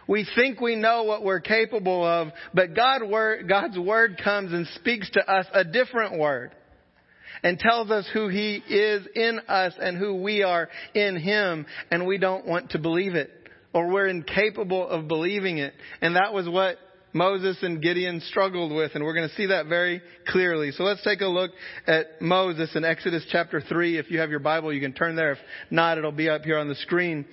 We 0.06 0.26
think 0.34 0.60
we 0.60 0.76
know 0.76 1.04
what 1.04 1.24
we're 1.24 1.40
capable 1.40 2.04
of, 2.04 2.28
but 2.52 2.74
God 2.74 3.08
word, 3.08 3.48
God's 3.48 3.78
word 3.78 4.20
comes 4.22 4.52
and 4.52 4.66
speaks 4.74 5.08
to 5.12 5.20
us 5.20 5.46
a 5.52 5.64
different 5.64 6.18
word 6.18 6.52
and 7.42 7.58
tells 7.58 7.90
us 7.90 8.08
who 8.12 8.28
He 8.28 8.56
is 8.56 9.06
in 9.14 9.40
us 9.48 9.74
and 9.80 9.96
who 9.96 10.22
we 10.22 10.42
are 10.42 10.68
in 10.94 11.16
Him, 11.16 11.66
and 11.90 12.06
we 12.06 12.18
don't 12.18 12.46
want 12.46 12.70
to 12.70 12.78
believe 12.78 13.14
it, 13.14 13.30
or 13.74 13.88
we're 13.88 14.08
incapable 14.08 14.88
of 14.88 15.08
believing 15.08 15.58
it. 15.58 15.74
And 16.00 16.16
that 16.16 16.32
was 16.32 16.48
what 16.48 16.78
Moses 17.12 17.58
and 17.62 17.82
Gideon 17.82 18.20
struggled 18.20 18.72
with, 18.72 18.92
and 18.94 19.04
we're 19.04 19.14
going 19.14 19.28
to 19.28 19.34
see 19.36 19.46
that 19.46 19.66
very 19.66 20.00
clearly. 20.28 20.72
So 20.72 20.82
let's 20.82 21.02
take 21.04 21.20
a 21.20 21.26
look 21.26 21.50
at 21.86 22.20
Moses 22.20 22.74
in 22.74 22.84
Exodus 22.84 23.24
chapter 23.30 23.60
3. 23.60 23.98
If 23.98 24.10
you 24.10 24.18
have 24.20 24.30
your 24.30 24.40
Bible, 24.40 24.72
you 24.72 24.80
can 24.80 24.92
turn 24.92 25.14
there. 25.14 25.32
If 25.32 25.38
not, 25.70 25.98
it'll 25.98 26.10
be 26.12 26.28
up 26.28 26.42
here 26.42 26.58
on 26.58 26.68
the 26.68 26.74
screen. 26.76 27.26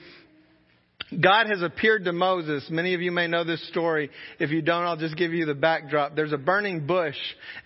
God 1.20 1.48
has 1.48 1.62
appeared 1.62 2.06
to 2.06 2.14
Moses. 2.14 2.66
Many 2.70 2.94
of 2.94 3.02
you 3.02 3.12
may 3.12 3.28
know 3.28 3.44
this 3.44 3.66
story. 3.68 4.10
If 4.40 4.52
you 4.52 4.62
don't, 4.62 4.86
I'll 4.86 4.96
just 4.96 5.18
give 5.18 5.34
you 5.34 5.46
the 5.46 5.54
backdrop. 5.54 6.16
There's 6.16 6.32
a 6.32 6.38
burning 6.38 6.88
bush, 6.88 7.18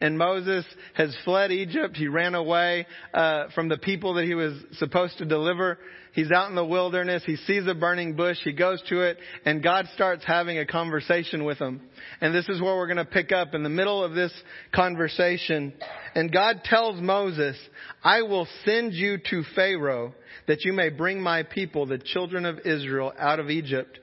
and 0.02 0.18
Moses 0.18 0.66
has 0.96 1.16
fled 1.24 1.52
Egypt. 1.52 1.96
He 1.96 2.08
ran 2.08 2.34
away 2.34 2.88
uh, 3.14 3.50
from 3.54 3.70
the 3.70 3.78
people 3.78 4.16
that 4.16 4.25
he 4.25 4.34
was 4.34 4.54
supposed 4.80 5.20
to 5.20 5.25
deliver. 5.25 5.78
He's 6.14 6.32
out 6.32 6.50
in 6.50 6.56
the 6.56 6.66
wilderness. 6.66 7.24
He 7.25 7.36
sees 7.36 7.68
a 7.68 7.75
burning 7.75 8.16
bush. 8.16 8.38
He 8.44 8.54
goes 8.54 8.82
to 8.88 9.02
it, 9.02 9.18
and 9.44 9.62
God 9.62 9.86
starts 9.94 10.24
having 10.25 10.58
a 10.58 10.66
conversation 10.66 11.44
with 11.44 11.60
him. 11.60 11.82
And 12.22 12.34
this 12.34 12.48
is 12.48 12.62
where 12.62 12.75
we're 12.75 12.88
going 12.88 12.98
to 12.98 13.06
pick 13.06 13.32
up 13.32 13.54
in 13.54 13.64
the 13.64 13.70
middle 13.70 14.02
of 14.04 14.14
this 14.14 14.32
conversation. 14.74 15.74
And 16.16 16.32
God 16.32 16.62
tells 16.64 17.00
Moses, 17.02 17.58
I 18.02 18.22
will 18.22 18.48
send 18.64 18.94
you 18.94 19.18
to 19.30 19.44
Pharaoh 19.56 20.16
that 20.48 20.65
you 20.65 20.74
may 20.74 20.89
bring 20.89 21.22
my 21.22 21.44
people, 21.44 21.86
the 21.86 21.98
children 21.98 22.46
of 22.46 22.60
Israel, 22.65 23.13
out 23.18 23.39
of 23.39 23.50
Egypt. 23.50 24.00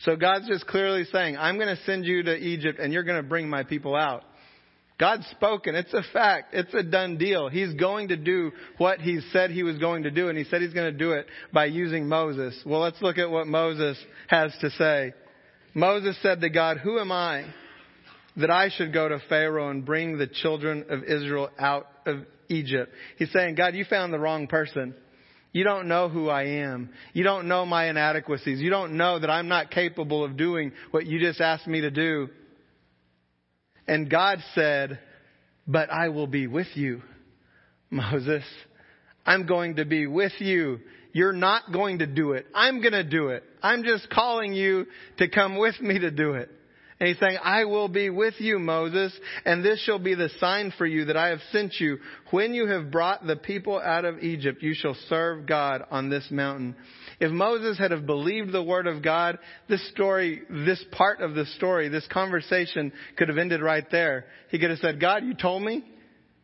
So 0.00 0.16
God's 0.16 0.46
just 0.48 0.66
clearly 0.66 1.04
saying, 1.04 1.36
I'm 1.36 1.56
going 1.56 1.74
to 1.74 1.82
send 1.84 2.04
you 2.04 2.22
to 2.24 2.36
Egypt 2.36 2.78
and 2.78 2.92
you're 2.92 3.04
going 3.04 3.22
to 3.22 3.28
bring 3.28 3.48
my 3.48 3.62
people 3.62 3.94
out. 3.94 4.24
God's 4.98 5.26
spoken. 5.26 5.74
It's 5.74 5.92
a 5.92 6.02
fact. 6.12 6.54
It's 6.54 6.72
a 6.72 6.82
done 6.82 7.18
deal. 7.18 7.48
He's 7.48 7.74
going 7.74 8.08
to 8.08 8.16
do 8.16 8.52
what 8.78 9.00
he 9.00 9.20
said 9.30 9.50
he 9.50 9.62
was 9.62 9.78
going 9.78 10.04
to 10.04 10.10
do, 10.10 10.28
and 10.28 10.38
he 10.38 10.44
said 10.44 10.62
he's 10.62 10.72
going 10.72 10.90
to 10.90 10.98
do 10.98 11.12
it 11.12 11.26
by 11.52 11.66
using 11.66 12.08
Moses. 12.08 12.58
Well, 12.64 12.80
let's 12.80 13.00
look 13.02 13.18
at 13.18 13.30
what 13.30 13.46
Moses 13.46 13.98
has 14.28 14.56
to 14.62 14.70
say. 14.70 15.12
Moses 15.74 16.16
said 16.22 16.40
to 16.40 16.48
God, 16.48 16.78
Who 16.78 16.98
am 16.98 17.12
I 17.12 17.44
that 18.38 18.50
I 18.50 18.70
should 18.70 18.94
go 18.94 19.06
to 19.06 19.20
Pharaoh 19.28 19.68
and 19.68 19.84
bring 19.84 20.16
the 20.16 20.26
children 20.26 20.86
of 20.88 21.04
Israel 21.04 21.50
out 21.58 21.88
of 22.06 22.20
Egypt? 22.48 22.90
He's 23.18 23.32
saying, 23.32 23.56
God, 23.56 23.74
you 23.74 23.84
found 23.84 24.14
the 24.14 24.18
wrong 24.18 24.46
person. 24.46 24.94
You 25.56 25.64
don't 25.64 25.88
know 25.88 26.10
who 26.10 26.28
I 26.28 26.42
am. 26.42 26.90
You 27.14 27.24
don't 27.24 27.48
know 27.48 27.64
my 27.64 27.88
inadequacies. 27.88 28.60
You 28.60 28.68
don't 28.68 28.98
know 28.98 29.18
that 29.18 29.30
I'm 29.30 29.48
not 29.48 29.70
capable 29.70 30.22
of 30.22 30.36
doing 30.36 30.70
what 30.90 31.06
you 31.06 31.18
just 31.18 31.40
asked 31.40 31.66
me 31.66 31.80
to 31.80 31.90
do. 31.90 32.28
And 33.88 34.10
God 34.10 34.40
said, 34.54 34.98
But 35.66 35.88
I 35.90 36.10
will 36.10 36.26
be 36.26 36.46
with 36.46 36.66
you, 36.74 37.00
Moses. 37.90 38.44
I'm 39.24 39.46
going 39.46 39.76
to 39.76 39.86
be 39.86 40.06
with 40.06 40.34
you. 40.40 40.80
You're 41.14 41.32
not 41.32 41.72
going 41.72 42.00
to 42.00 42.06
do 42.06 42.32
it. 42.32 42.44
I'm 42.54 42.82
going 42.82 42.92
to 42.92 43.02
do 43.02 43.28
it. 43.28 43.42
I'm 43.62 43.82
just 43.82 44.10
calling 44.10 44.52
you 44.52 44.84
to 45.16 45.26
come 45.26 45.56
with 45.56 45.80
me 45.80 45.98
to 46.00 46.10
do 46.10 46.34
it. 46.34 46.50
And 46.98 47.08
he's 47.08 47.18
saying, 47.18 47.36
I 47.42 47.64
will 47.64 47.88
be 47.88 48.08
with 48.08 48.34
you, 48.38 48.58
Moses, 48.58 49.12
and 49.44 49.62
this 49.62 49.80
shall 49.82 49.98
be 49.98 50.14
the 50.14 50.30
sign 50.40 50.72
for 50.78 50.86
you 50.86 51.04
that 51.06 51.16
I 51.16 51.28
have 51.28 51.40
sent 51.52 51.74
you. 51.78 51.98
When 52.30 52.54
you 52.54 52.66
have 52.68 52.90
brought 52.90 53.26
the 53.26 53.36
people 53.36 53.78
out 53.78 54.06
of 54.06 54.20
Egypt, 54.20 54.62
you 54.62 54.72
shall 54.74 54.96
serve 55.08 55.46
God 55.46 55.84
on 55.90 56.08
this 56.08 56.26
mountain. 56.30 56.74
If 57.20 57.30
Moses 57.30 57.78
had 57.78 57.90
have 57.90 58.06
believed 58.06 58.50
the 58.50 58.62
word 58.62 58.86
of 58.86 59.02
God, 59.02 59.38
this 59.68 59.86
story, 59.90 60.42
this 60.48 60.82
part 60.92 61.20
of 61.20 61.34
the 61.34 61.44
story, 61.56 61.90
this 61.90 62.06
conversation 62.10 62.92
could 63.16 63.28
have 63.28 63.38
ended 63.38 63.60
right 63.60 63.84
there. 63.90 64.24
He 64.48 64.58
could 64.58 64.70
have 64.70 64.78
said, 64.78 64.98
God, 64.98 65.22
you 65.24 65.34
told 65.34 65.62
me. 65.62 65.84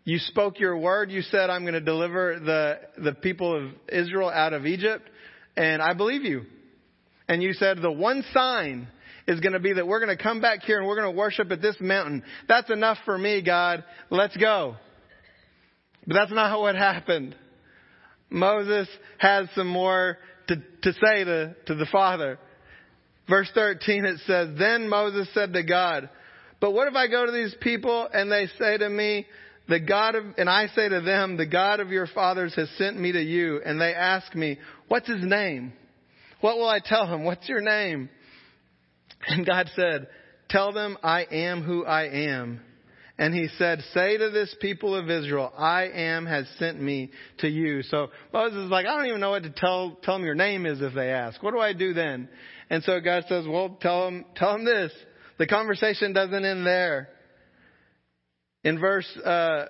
You 0.05 0.19
spoke 0.19 0.59
your 0.59 0.77
word. 0.77 1.11
You 1.11 1.23
said, 1.23 1.49
I'm 1.49 1.63
going 1.63 1.75
to 1.75 1.81
deliver 1.81 2.41
the, 2.41 2.81
the 3.03 3.13
people 3.15 3.57
of 3.57 3.73
Israel 3.89 4.29
out 4.29 4.53
of 4.53 4.67
Egypt. 4.67 5.09
And 5.57 5.81
I 5.81 5.95
believe 5.95 6.25
you. 6.25 6.43
And 7.29 7.43
you 7.43 7.53
said, 7.53 7.81
the 7.81 7.93
one 7.93 8.25
sign 8.35 8.89
is 9.27 9.41
going 9.41 9.53
to 9.53 9.61
be 9.61 9.73
that 9.73 9.87
we're 9.87 10.05
going 10.05 10.17
to 10.17 10.23
come 10.23 10.41
back 10.41 10.63
here 10.63 10.79
and 10.79 10.87
we're 10.87 11.01
going 11.01 11.13
to 11.13 11.19
worship 11.19 11.51
at 11.51 11.63
this 11.63 11.77
mountain. 11.81 12.23
That's 12.49 12.71
enough 12.71 12.99
for 13.05 13.17
me, 13.17 13.43
God. 13.43 13.85
Let's 14.11 14.37
go. 14.37 14.77
But 16.07 16.15
that's 16.15 16.33
not 16.33 16.61
what 16.61 16.75
happened. 16.75 17.37
Moses 18.31 18.89
has 19.19 19.49
some 19.55 19.69
more 19.69 20.19
to, 20.49 20.57
to 20.57 20.93
say 20.93 21.25
to, 21.25 21.55
to 21.67 21.75
the 21.75 21.87
Father. 21.93 22.39
Verse 23.29 23.51
13 23.55 24.05
it 24.05 24.21
says, 24.27 24.51
Then 24.59 24.89
Moses 24.89 25.29
said 25.33 25.53
to 25.53 25.63
God, 25.63 26.09
But 26.61 26.73
what 26.73 26.89
if 26.89 26.95
I 26.95 27.07
go 27.07 27.27
to 27.27 27.33
these 27.33 27.55
people 27.61 28.09
and 28.13 28.31
they 28.31 28.49
say 28.59 28.79
to 28.79 28.89
me, 28.89 29.27
the 29.69 29.79
God 29.79 30.17
of, 30.17 30.25
and 30.39 30.51
I 30.51 30.67
say 30.69 30.89
to 30.89 31.01
them, 31.01 31.37
the 31.37 31.47
God 31.47 31.81
of 31.81 31.91
your 31.91 32.09
fathers 32.09 32.55
has 32.57 32.69
sent 32.79 32.99
me 32.99 33.13
to 33.13 33.23
you, 33.23 33.61
and 33.65 33.81
they 33.81 33.95
ask 33.95 34.35
me, 34.35 34.59
what's 34.89 35.09
his 35.09 35.23
name? 35.25 35.73
What 36.41 36.57
will 36.57 36.69
I 36.69 36.81
tell 36.85 37.07
him? 37.07 37.25
What's 37.25 37.49
your 37.49 37.61
name? 37.61 38.11
And 39.27 39.47
God 39.47 39.71
said, 39.75 40.09
Tell 40.49 40.73
them 40.73 40.99
I 41.03 41.25
am 41.31 41.63
who 41.63 41.85
I 41.85 42.09
am. 42.09 42.61
And 43.19 43.35
he 43.35 43.49
said, 43.59 43.81
Say 43.95 44.17
to 44.17 44.31
this 44.31 44.55
people 44.61 44.95
of 44.95 45.09
Israel, 45.09 45.53
I 45.57 45.85
am 45.85 46.27
has 46.27 46.47
sent 46.59 46.81
me 46.81 47.11
to 47.39 47.49
you. 47.49 47.83
So 47.83 48.09
Moses 48.33 48.65
is 48.65 48.71
like, 48.71 48.87
I 48.87 48.97
don't 48.97 49.07
even 49.07 49.21
know 49.21 49.31
what 49.31 49.45
to 49.45 49.51
tell, 49.51 49.99
tell 50.03 50.15
them 50.15 50.25
your 50.25 50.35
name 50.35 50.67
is 50.67 50.81
if 50.81 50.95
they 50.95 51.11
ask. 51.11 51.43
What 51.43 51.53
do 51.53 51.61
I 51.61 51.73
do 51.73 51.95
then? 51.95 52.29
And 52.71 52.83
so 52.83 53.01
God 53.01 53.25
says, 53.29 53.47
Well, 53.47 53.77
tell 53.81 54.07
them, 54.07 54.25
tell 54.35 54.53
them 54.53 54.65
this. 54.65 54.93
The 55.39 55.47
conversation 55.47 56.13
doesn't 56.13 56.45
end 56.45 56.67
there. 56.67 57.09
In 58.65 58.79
verse 58.79 59.09
uh, 59.25 59.67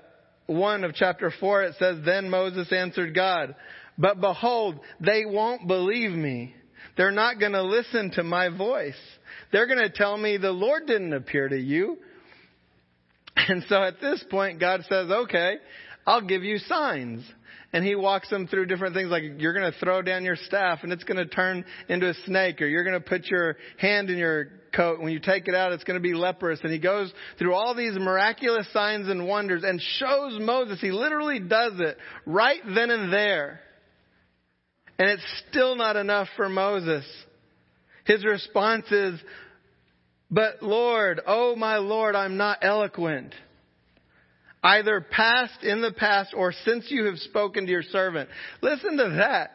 1 0.47 0.85
of 0.85 0.95
chapter 0.95 1.33
4, 1.39 1.63
it 1.63 1.75
says, 1.79 1.99
Then 2.05 2.31
Moses 2.31 2.71
answered 2.73 3.15
God, 3.15 3.55
But 3.97 4.21
behold, 4.21 4.81
they 5.01 5.25
won't 5.25 5.67
believe 5.67 6.11
me. 6.11 6.55
They're 6.97 7.11
not 7.11 7.39
going 7.41 7.53
to 7.53 7.63
listen 7.63 8.11
to 8.13 8.23
my 8.23 8.49
voice. 8.49 8.99
They're 9.51 9.67
going 9.67 9.79
to 9.79 9.91
tell 9.91 10.17
me 10.17 10.37
the 10.37 10.51
Lord 10.51 10.87
didn't 10.87 11.13
appear 11.13 11.49
to 11.49 11.59
you. 11.59 11.99
And 13.35 13.65
so 13.69 13.83
at 13.83 13.99
this 13.99 14.23
point, 14.31 14.61
God 14.61 14.83
says, 14.91 15.11
okay, 15.11 15.55
I'll 16.07 16.21
give 16.21 16.45
you 16.45 16.59
signs. 16.59 17.25
And 17.73 17.83
he 17.85 17.95
walks 17.95 18.29
them 18.29 18.47
through 18.47 18.67
different 18.67 18.95
things 18.95 19.09
like 19.09 19.23
you're 19.39 19.55
going 19.55 19.73
to 19.73 19.79
throw 19.79 20.03
down 20.03 20.25
your 20.25 20.37
staff 20.37 20.81
and 20.83 20.93
it's 20.93 21.05
going 21.05 21.17
to 21.17 21.27
turn 21.27 21.65
into 21.89 22.11
a 22.11 22.15
snake 22.27 22.61
or 22.61 22.67
you're 22.67 22.85
going 22.85 23.01
to 23.01 23.09
put 23.09 23.25
your 23.27 23.57
hand 23.79 24.11
in 24.11 24.19
your 24.19 24.49
coat. 24.77 25.01
When 25.01 25.13
you 25.13 25.19
take 25.19 25.49
it 25.49 25.55
out, 25.55 25.73
it's 25.73 25.85
going 25.85 25.99
to 25.99 26.03
be 26.03 26.13
leprous. 26.13 26.61
And 26.63 26.71
he 26.71 26.79
goes 26.79 27.11
through 27.39 27.55
all 27.55 27.75
these 27.75 27.95
miraculous 27.95 28.71
signs 28.75 29.09
and 29.09 29.27
wonders 29.27 29.65
and 29.65 29.81
shows 29.81 30.39
Moses. 30.39 30.81
He 30.83 30.93
literally 30.93 31.41
does 31.41 31.73
it 31.79 31.97
right 32.27 32.61
then 32.75 32.91
and 32.91 33.11
there. 33.11 33.61
And 35.03 35.11
it's 35.11 35.45
still 35.51 35.75
not 35.75 35.97
enough 35.97 36.29
for 36.37 36.49
Moses. 36.49 37.05
His 38.05 38.25
response 38.25 38.87
is, 38.93 39.19
But 40.31 40.63
Lord, 40.63 41.21
oh 41.27 41.57
my 41.57 41.79
Lord, 41.79 42.15
I'm 42.15 42.37
not 42.37 42.59
eloquent. 42.63 43.35
Either 44.63 45.01
past, 45.01 45.65
in 45.65 45.83
the 45.83 45.91
past, 45.91 46.33
or 46.37 46.53
since 46.65 46.87
you 46.89 47.07
have 47.07 47.19
spoken 47.19 47.65
to 47.67 47.73
your 47.73 47.83
servant. 47.83 48.31
Listen 48.61 48.97
to 48.99 49.17
that. 49.17 49.51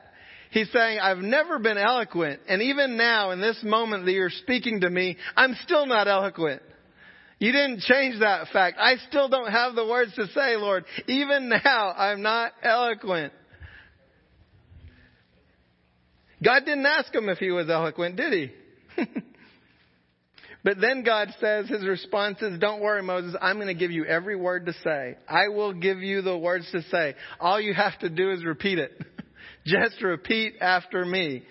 He's 0.52 0.70
saying, 0.74 1.00
I've 1.00 1.20
never 1.20 1.60
been 1.60 1.78
eloquent. 1.78 2.42
And 2.50 2.62
even 2.62 2.98
now, 2.98 3.32
in 3.32 3.40
this 3.40 3.64
moment 3.64 4.04
that 4.04 4.12
you're 4.12 4.30
speaking 4.30 4.82
to 4.82 4.90
me, 4.90 5.16
I'm 5.38 5.56
still 5.64 5.86
not 5.86 6.10
eloquent. 6.10 6.62
You 7.40 7.54
didn't 7.54 7.80
change 7.84 8.20
that 8.20 8.50
fact. 8.52 8.80
I 8.82 8.98
still 9.08 9.30
don't 9.30 9.50
have 9.50 9.76
the 9.76 9.88
words 9.88 10.14
to 10.16 10.28
say, 10.28 10.58
Lord. 10.58 10.84
Even 11.08 11.48
now, 11.48 11.94
I'm 11.94 12.22
not 12.22 12.52
eloquent. 12.62 13.32
God 16.44 16.66
didn't 16.66 16.86
ask 16.86 17.14
him 17.14 17.30
if 17.30 17.38
he 17.40 17.52
was 17.52 17.70
eloquent, 17.70 18.16
did 18.16 18.34
he? 18.34 19.04
but 20.64 20.80
then 20.80 21.04
God 21.04 21.30
says, 21.40 21.68
his 21.68 21.86
response 21.86 22.42
is, 22.42 22.60
Don't 22.60 22.82
worry, 22.82 23.02
Moses, 23.02 23.36
I'm 23.42 23.56
going 23.56 23.68
to 23.68 23.74
give 23.74 23.92
you 23.92 24.06
every 24.06 24.36
word 24.36 24.68
to 24.68 24.74
say. 24.84 25.18
I 25.28 25.48
will 25.50 25.74
give 25.74 26.00
you 26.00 26.22
the 26.22 26.38
words 26.38 26.70
to 26.72 26.82
say. 26.84 27.16
All 27.40 27.60
you 27.60 27.74
have 27.74 27.98
to 28.00 28.10
do 28.10 28.32
is 28.32 28.46
repeat 28.46 28.80
it. 28.80 28.92
Just 29.66 30.02
repeat 30.02 30.56
after 30.62 31.04
me. 31.06 31.44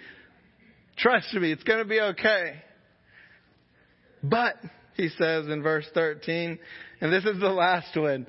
Trust 0.98 1.34
me, 1.34 1.52
it's 1.52 1.64
going 1.64 1.80
to 1.80 1.88
be 1.88 2.00
okay. 2.00 2.62
But, 4.22 4.54
he 4.94 5.10
says 5.10 5.46
in 5.46 5.62
verse 5.62 5.86
13, 5.92 6.58
and 7.00 7.12
this 7.12 7.24
is 7.24 7.38
the 7.38 7.48
last 7.48 7.94
one, 7.96 8.26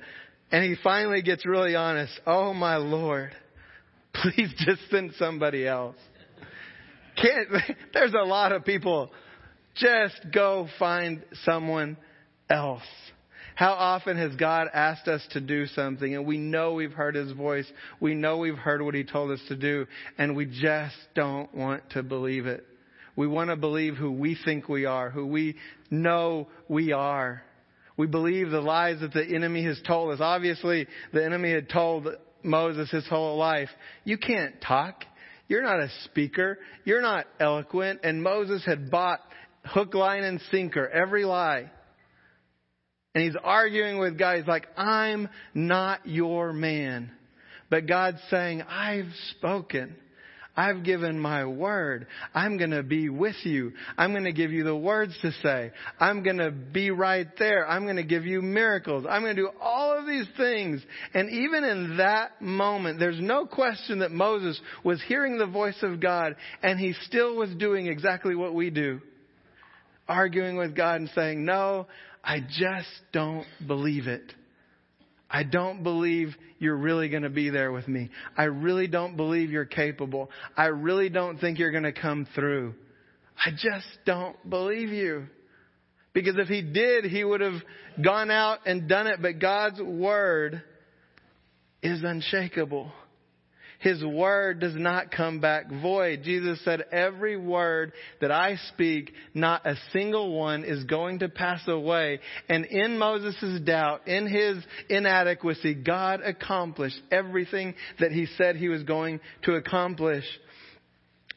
And 0.50 0.64
he 0.64 0.76
finally 0.82 1.22
gets 1.22 1.46
really 1.46 1.74
honest. 1.74 2.12
Oh 2.26 2.52
my 2.52 2.76
Lord, 2.76 3.32
please 4.14 4.52
just 4.58 4.82
send 4.90 5.12
somebody 5.18 5.66
else. 5.66 5.96
Can't, 7.20 7.48
there's 7.94 8.14
a 8.14 8.24
lot 8.24 8.52
of 8.52 8.64
people. 8.64 9.10
Just 9.74 10.16
go 10.32 10.68
find 10.78 11.24
someone 11.44 11.96
else. 12.50 12.82
How 13.54 13.72
often 13.72 14.16
has 14.16 14.36
God 14.36 14.68
asked 14.72 15.08
us 15.08 15.26
to 15.32 15.40
do 15.40 15.66
something 15.66 16.14
and 16.14 16.24
we 16.26 16.38
know 16.38 16.74
we've 16.74 16.92
heard 16.92 17.16
His 17.16 17.32
voice, 17.32 17.66
we 18.00 18.14
know 18.14 18.38
we've 18.38 18.56
heard 18.56 18.82
what 18.82 18.94
He 18.94 19.02
told 19.02 19.32
us 19.32 19.40
to 19.48 19.56
do, 19.56 19.86
and 20.16 20.36
we 20.36 20.46
just 20.46 20.94
don't 21.14 21.52
want 21.52 21.90
to 21.90 22.04
believe 22.04 22.46
it. 22.46 22.64
We 23.16 23.26
want 23.26 23.50
to 23.50 23.56
believe 23.56 23.96
who 23.96 24.12
we 24.12 24.38
think 24.44 24.68
we 24.68 24.84
are, 24.84 25.10
who 25.10 25.26
we 25.26 25.56
know 25.90 26.46
we 26.68 26.92
are. 26.92 27.42
We 27.96 28.06
believe 28.06 28.50
the 28.50 28.60
lies 28.60 29.00
that 29.00 29.12
the 29.12 29.24
enemy 29.24 29.64
has 29.64 29.80
told 29.84 30.12
us. 30.12 30.20
Obviously, 30.20 30.86
the 31.12 31.24
enemy 31.24 31.52
had 31.52 31.68
told 31.68 32.06
Moses 32.44 32.88
his 32.92 33.08
whole 33.08 33.36
life, 33.36 33.70
you 34.04 34.18
can't 34.18 34.60
talk. 34.60 35.04
You're 35.48 35.62
not 35.62 35.80
a 35.80 35.88
speaker. 36.04 36.58
You're 36.84 37.02
not 37.02 37.26
eloquent. 37.40 38.00
And 38.04 38.22
Moses 38.22 38.62
had 38.64 38.90
bought 38.90 39.20
hook, 39.64 39.94
line, 39.94 40.22
and 40.22 40.40
sinker 40.50 40.88
every 40.88 41.24
lie. 41.24 41.70
And 43.14 43.24
he's 43.24 43.36
arguing 43.42 43.98
with 43.98 44.18
God. 44.18 44.36
He's 44.36 44.46
like, 44.46 44.66
I'm 44.76 45.28
not 45.54 46.06
your 46.06 46.52
man. 46.52 47.10
But 47.70 47.86
God's 47.86 48.20
saying, 48.30 48.62
I've 48.62 49.10
spoken. 49.30 49.96
I've 50.58 50.82
given 50.82 51.20
my 51.20 51.44
word. 51.44 52.08
I'm 52.34 52.58
going 52.58 52.72
to 52.72 52.82
be 52.82 53.08
with 53.08 53.36
you. 53.44 53.74
I'm 53.96 54.10
going 54.10 54.24
to 54.24 54.32
give 54.32 54.50
you 54.50 54.64
the 54.64 54.74
words 54.74 55.16
to 55.22 55.30
say. 55.40 55.70
I'm 56.00 56.24
going 56.24 56.38
to 56.38 56.50
be 56.50 56.90
right 56.90 57.28
there. 57.38 57.64
I'm 57.64 57.84
going 57.84 57.94
to 57.94 58.02
give 58.02 58.26
you 58.26 58.42
miracles. 58.42 59.06
I'm 59.08 59.22
going 59.22 59.36
to 59.36 59.42
do 59.42 59.50
all 59.60 59.96
of 59.96 60.04
these 60.04 60.26
things. 60.36 60.82
And 61.14 61.30
even 61.30 61.62
in 61.62 61.98
that 61.98 62.42
moment, 62.42 62.98
there's 62.98 63.20
no 63.20 63.46
question 63.46 64.00
that 64.00 64.10
Moses 64.10 64.60
was 64.82 65.00
hearing 65.06 65.38
the 65.38 65.46
voice 65.46 65.78
of 65.82 66.00
God 66.00 66.34
and 66.60 66.80
he 66.80 66.92
still 67.04 67.36
was 67.36 67.54
doing 67.54 67.86
exactly 67.86 68.34
what 68.34 68.52
we 68.52 68.70
do. 68.70 69.00
Arguing 70.08 70.56
with 70.56 70.74
God 70.74 70.96
and 70.96 71.10
saying, 71.14 71.44
no, 71.44 71.86
I 72.24 72.40
just 72.40 72.88
don't 73.12 73.46
believe 73.64 74.08
it. 74.08 74.34
I 75.30 75.42
don't 75.42 75.82
believe 75.82 76.34
you're 76.58 76.76
really 76.76 77.08
going 77.08 77.22
to 77.22 77.30
be 77.30 77.50
there 77.50 77.70
with 77.70 77.86
me. 77.86 78.10
I 78.36 78.44
really 78.44 78.86
don't 78.86 79.16
believe 79.16 79.50
you're 79.50 79.66
capable. 79.66 80.30
I 80.56 80.66
really 80.66 81.10
don't 81.10 81.38
think 81.38 81.58
you're 81.58 81.70
going 81.70 81.82
to 81.84 81.92
come 81.92 82.26
through. 82.34 82.74
I 83.44 83.50
just 83.50 83.86
don't 84.06 84.36
believe 84.48 84.88
you. 84.88 85.26
Because 86.14 86.36
if 86.36 86.48
he 86.48 86.62
did, 86.62 87.04
he 87.04 87.22
would 87.22 87.40
have 87.40 87.60
gone 88.02 88.30
out 88.30 88.60
and 88.66 88.88
done 88.88 89.06
it. 89.06 89.20
But 89.20 89.38
God's 89.38 89.80
word 89.80 90.62
is 91.82 92.02
unshakable. 92.02 92.90
His 93.78 94.04
word 94.04 94.58
does 94.58 94.74
not 94.74 95.12
come 95.12 95.40
back 95.40 95.70
void. 95.70 96.22
Jesus 96.24 96.58
said, 96.64 96.84
every 96.90 97.36
word 97.36 97.92
that 98.20 98.32
I 98.32 98.56
speak, 98.72 99.12
not 99.34 99.64
a 99.66 99.76
single 99.92 100.36
one 100.36 100.64
is 100.64 100.82
going 100.84 101.20
to 101.20 101.28
pass 101.28 101.60
away. 101.68 102.18
And 102.48 102.64
in 102.64 102.98
Moses' 102.98 103.60
doubt, 103.64 104.08
in 104.08 104.26
his 104.26 104.64
inadequacy, 104.88 105.74
God 105.74 106.20
accomplished 106.24 107.00
everything 107.12 107.74
that 108.00 108.10
he 108.10 108.26
said 108.36 108.56
he 108.56 108.68
was 108.68 108.82
going 108.82 109.20
to 109.42 109.54
accomplish 109.54 110.24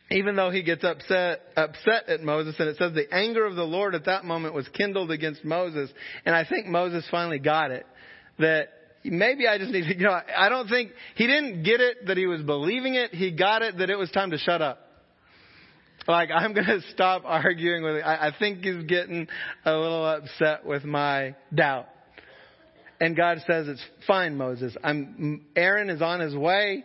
even 0.09 0.35
though 0.35 0.49
he 0.49 0.61
gets 0.61 0.83
upset 0.83 1.39
upset 1.55 2.09
at 2.09 2.21
Moses 2.21 2.55
and 2.59 2.67
it 2.67 2.75
says 2.75 2.93
the 2.93 3.13
anger 3.13 3.45
of 3.45 3.55
the 3.55 3.63
Lord 3.63 3.95
at 3.95 4.05
that 4.05 4.25
moment 4.25 4.53
was 4.53 4.67
kindled 4.69 5.09
against 5.09 5.45
Moses 5.45 5.89
and 6.25 6.35
I 6.35 6.43
think 6.43 6.67
Moses 6.67 7.05
finally 7.09 7.39
got 7.39 7.71
it 7.71 7.85
that 8.37 8.73
maybe 9.03 9.47
I 9.47 9.57
just 9.57 9.71
need 9.71 9.87
to, 9.87 9.97
you 9.97 10.03
know, 10.03 10.19
I 10.37 10.49
don't 10.49 10.67
think, 10.67 10.91
he 11.15 11.27
didn't 11.27 11.63
get 11.63 11.81
it 11.81 12.07
that 12.07 12.17
he 12.17 12.27
was 12.27 12.41
believing 12.41 12.95
it. 12.95 13.13
He 13.13 13.31
got 13.31 13.61
it 13.61 13.77
that 13.77 13.89
it 13.89 13.97
was 13.97 14.11
time 14.11 14.31
to 14.31 14.37
shut 14.37 14.61
up. 14.61 14.79
Like, 16.07 16.29
I'm 16.33 16.53
going 16.53 16.65
to 16.67 16.81
stop 16.93 17.23
arguing 17.25 17.83
with, 17.83 18.03
I, 18.03 18.27
I 18.27 18.31
think 18.37 18.63
he's 18.63 18.83
getting 18.83 19.27
a 19.65 19.71
little 19.71 20.05
upset 20.05 20.65
with 20.65 20.83
my 20.83 21.35
doubt. 21.53 21.87
And 22.99 23.15
God 23.15 23.39
says, 23.47 23.67
it's 23.67 23.83
fine, 24.05 24.37
Moses. 24.37 24.75
I'm, 24.83 25.45
Aaron 25.55 25.89
is 25.89 26.01
on 26.03 26.19
his 26.19 26.35
way. 26.35 26.83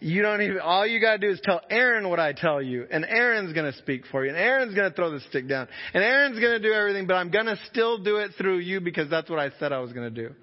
You 0.00 0.20
don't 0.20 0.42
even, 0.42 0.58
all 0.58 0.86
you 0.86 1.00
gotta 1.00 1.16
do 1.16 1.30
is 1.30 1.40
tell 1.42 1.62
Aaron 1.70 2.10
what 2.10 2.20
I 2.20 2.34
tell 2.34 2.60
you. 2.60 2.86
And 2.90 3.06
Aaron's 3.06 3.54
gonna 3.54 3.72
speak 3.72 4.02
for 4.12 4.22
you. 4.24 4.28
And 4.28 4.38
Aaron's 4.38 4.74
gonna 4.74 4.90
throw 4.90 5.10
the 5.10 5.20
stick 5.20 5.48
down. 5.48 5.68
And 5.94 6.04
Aaron's 6.04 6.38
gonna 6.38 6.58
do 6.58 6.72
everything, 6.72 7.06
but 7.06 7.14
I'm 7.14 7.30
gonna 7.30 7.56
still 7.70 7.96
do 7.96 8.18
it 8.18 8.32
through 8.36 8.58
you 8.58 8.82
because 8.82 9.08
that's 9.08 9.30
what 9.30 9.38
I 9.38 9.50
said 9.58 9.72
I 9.72 9.78
was 9.78 9.94
gonna 9.94 10.10
do. 10.10 10.34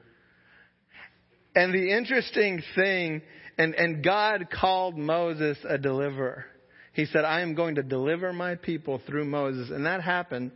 And 1.56 1.74
the 1.74 1.92
interesting 1.92 2.62
thing, 2.76 3.22
and, 3.58 3.76
and 3.76 4.04
God 4.04 4.48
called 4.50 4.98
Moses 4.98 5.58
a 5.68 5.78
deliverer. 5.78 6.46
He 6.94 7.06
said, 7.06 7.26
I 7.26 7.42
am 7.42 7.56
going 7.56 7.76
to 7.76 7.84
deliver 7.84 8.34
my 8.34 8.56
people 8.56 9.02
through 9.08 9.26
Moses. 9.26 9.70
And 9.70 9.86
that 9.86 10.02
happened. 10.02 10.52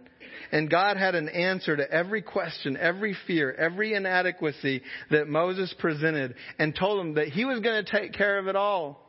And 0.52 0.70
God 0.70 0.98
had 0.98 1.16
an 1.16 1.30
answer 1.30 1.76
to 1.76 1.92
every 1.92 2.22
question, 2.22 2.78
every 2.78 3.16
fear, 3.26 3.52
every 3.54 3.94
inadequacy 3.94 4.82
that 5.12 5.28
Moses 5.28 5.74
presented 5.80 6.36
and 6.60 6.76
told 6.76 7.00
him 7.00 7.14
that 7.16 7.30
he 7.30 7.44
was 7.46 7.60
going 7.60 7.84
to 7.84 7.92
take 7.92 8.14
care 8.14 8.38
of 8.38 8.48
it 8.48 8.56
all. 8.56 9.04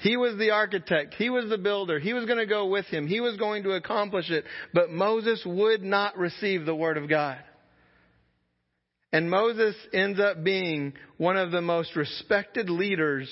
He 0.00 0.16
was 0.16 0.38
the 0.38 0.50
architect. 0.50 1.14
He 1.14 1.30
was 1.30 1.48
the 1.48 1.58
builder. 1.58 1.98
He 1.98 2.12
was 2.12 2.24
going 2.24 2.38
to 2.38 2.46
go 2.46 2.66
with 2.66 2.86
him. 2.86 3.06
He 3.06 3.20
was 3.20 3.36
going 3.36 3.62
to 3.64 3.72
accomplish 3.72 4.30
it. 4.30 4.44
But 4.72 4.90
Moses 4.90 5.42
would 5.44 5.82
not 5.82 6.16
receive 6.16 6.64
the 6.64 6.74
word 6.74 6.96
of 6.96 7.08
God. 7.08 7.38
And 9.12 9.30
Moses 9.30 9.76
ends 9.92 10.18
up 10.18 10.42
being 10.42 10.94
one 11.18 11.36
of 11.36 11.50
the 11.50 11.60
most 11.60 11.94
respected 11.96 12.70
leaders 12.70 13.28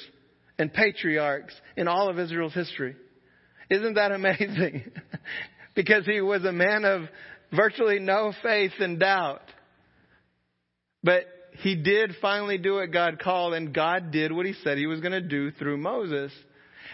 and 0.58 0.72
patriarchs 0.72 1.54
in 1.76 1.88
all 1.88 2.10
of 2.10 2.18
Israel's 2.18 2.52
history. 2.52 2.96
Isn't 3.70 3.94
that 3.94 4.12
amazing? 4.12 4.90
because 5.74 6.04
he 6.04 6.20
was 6.20 6.44
a 6.44 6.52
man 6.52 6.84
of 6.84 7.02
virtually 7.52 7.98
no 7.98 8.32
faith 8.42 8.72
and 8.78 9.00
doubt. 9.00 9.42
But 11.02 11.24
he 11.52 11.76
did 11.76 12.16
finally 12.20 12.58
do 12.58 12.74
what 12.74 12.92
God 12.92 13.18
called, 13.18 13.54
and 13.54 13.72
God 13.72 14.10
did 14.10 14.32
what 14.32 14.46
he 14.46 14.54
said 14.62 14.76
he 14.76 14.86
was 14.86 15.00
going 15.00 15.12
to 15.12 15.20
do 15.20 15.50
through 15.52 15.78
Moses. 15.78 16.32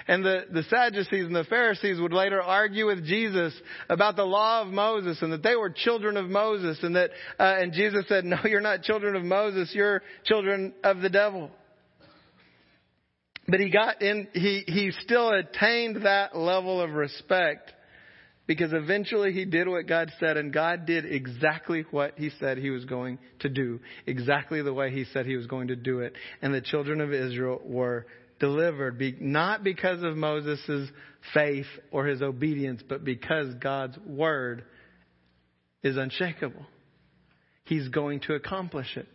And 0.08 0.24
the, 0.24 0.44
the 0.52 0.62
Sadducees 0.64 1.26
and 1.26 1.34
the 1.34 1.44
Pharisees 1.44 2.00
would 2.00 2.12
later 2.12 2.40
argue 2.40 2.86
with 2.86 3.04
Jesus 3.04 3.52
about 3.88 4.16
the 4.16 4.24
law 4.24 4.62
of 4.62 4.68
Moses 4.68 5.20
and 5.20 5.32
that 5.32 5.42
they 5.42 5.56
were 5.56 5.70
children 5.70 6.16
of 6.16 6.26
Moses 6.26 6.78
and 6.82 6.94
that, 6.94 7.10
uh, 7.38 7.56
and 7.58 7.72
Jesus 7.72 8.04
said, 8.08 8.24
no, 8.24 8.38
you're 8.44 8.60
not 8.60 8.82
children 8.82 9.16
of 9.16 9.24
Moses, 9.24 9.70
you're 9.74 10.02
children 10.24 10.74
of 10.84 11.00
the 11.00 11.10
devil. 11.10 11.50
But 13.48 13.60
he 13.60 13.70
got 13.70 14.02
in, 14.02 14.28
he, 14.32 14.64
he 14.66 14.92
still 15.02 15.30
attained 15.30 16.04
that 16.04 16.36
level 16.36 16.80
of 16.80 16.90
respect 16.90 17.72
because 18.46 18.72
eventually 18.72 19.32
he 19.32 19.44
did 19.44 19.68
what 19.68 19.86
God 19.88 20.12
said 20.20 20.36
and 20.36 20.52
God 20.52 20.86
did 20.86 21.04
exactly 21.04 21.84
what 21.90 22.14
he 22.16 22.30
said 22.38 22.58
he 22.58 22.70
was 22.70 22.84
going 22.84 23.18
to 23.40 23.48
do. 23.48 23.80
Exactly 24.06 24.62
the 24.62 24.74
way 24.74 24.92
he 24.92 25.04
said 25.12 25.26
he 25.26 25.36
was 25.36 25.46
going 25.46 25.68
to 25.68 25.76
do 25.76 26.00
it. 26.00 26.14
And 26.42 26.54
the 26.54 26.60
children 26.60 27.00
of 27.00 27.12
Israel 27.12 27.60
were 27.64 28.06
delivered, 28.38 29.00
not 29.20 29.64
because 29.64 30.02
of 30.02 30.16
Moses' 30.16 30.88
faith 31.34 31.66
or 31.90 32.06
his 32.06 32.22
obedience, 32.22 32.82
but 32.88 33.04
because 33.04 33.54
God's 33.54 33.98
word 34.06 34.64
is 35.82 35.96
unshakable. 35.96 36.66
He's 37.64 37.88
going 37.88 38.20
to 38.20 38.34
accomplish 38.34 38.96
it. 38.96 39.08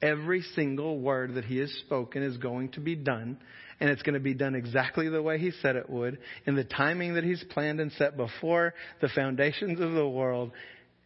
Every 0.00 0.42
single 0.56 0.98
word 0.98 1.34
that 1.34 1.44
he 1.44 1.58
has 1.58 1.70
spoken 1.86 2.24
is 2.24 2.36
going 2.36 2.70
to 2.70 2.80
be 2.80 2.96
done, 2.96 3.38
and 3.78 3.88
it's 3.88 4.02
going 4.02 4.14
to 4.14 4.20
be 4.20 4.34
done 4.34 4.56
exactly 4.56 5.08
the 5.08 5.22
way 5.22 5.38
he 5.38 5.52
said 5.62 5.76
it 5.76 5.88
would, 5.88 6.18
in 6.44 6.56
the 6.56 6.64
timing 6.64 7.14
that 7.14 7.22
he's 7.22 7.44
planned 7.50 7.78
and 7.78 7.92
set 7.92 8.16
before 8.16 8.74
the 9.00 9.08
foundations 9.08 9.80
of 9.80 9.92
the 9.92 10.08
world, 10.08 10.50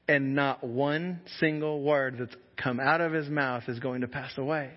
and 0.08 0.34
not 0.34 0.64
one 0.64 1.20
single 1.40 1.82
word 1.82 2.16
that's 2.18 2.36
come 2.56 2.80
out 2.80 3.02
of 3.02 3.12
his 3.12 3.28
mouth 3.28 3.64
is 3.68 3.80
going 3.80 4.00
to 4.00 4.08
pass 4.08 4.32
away. 4.38 4.70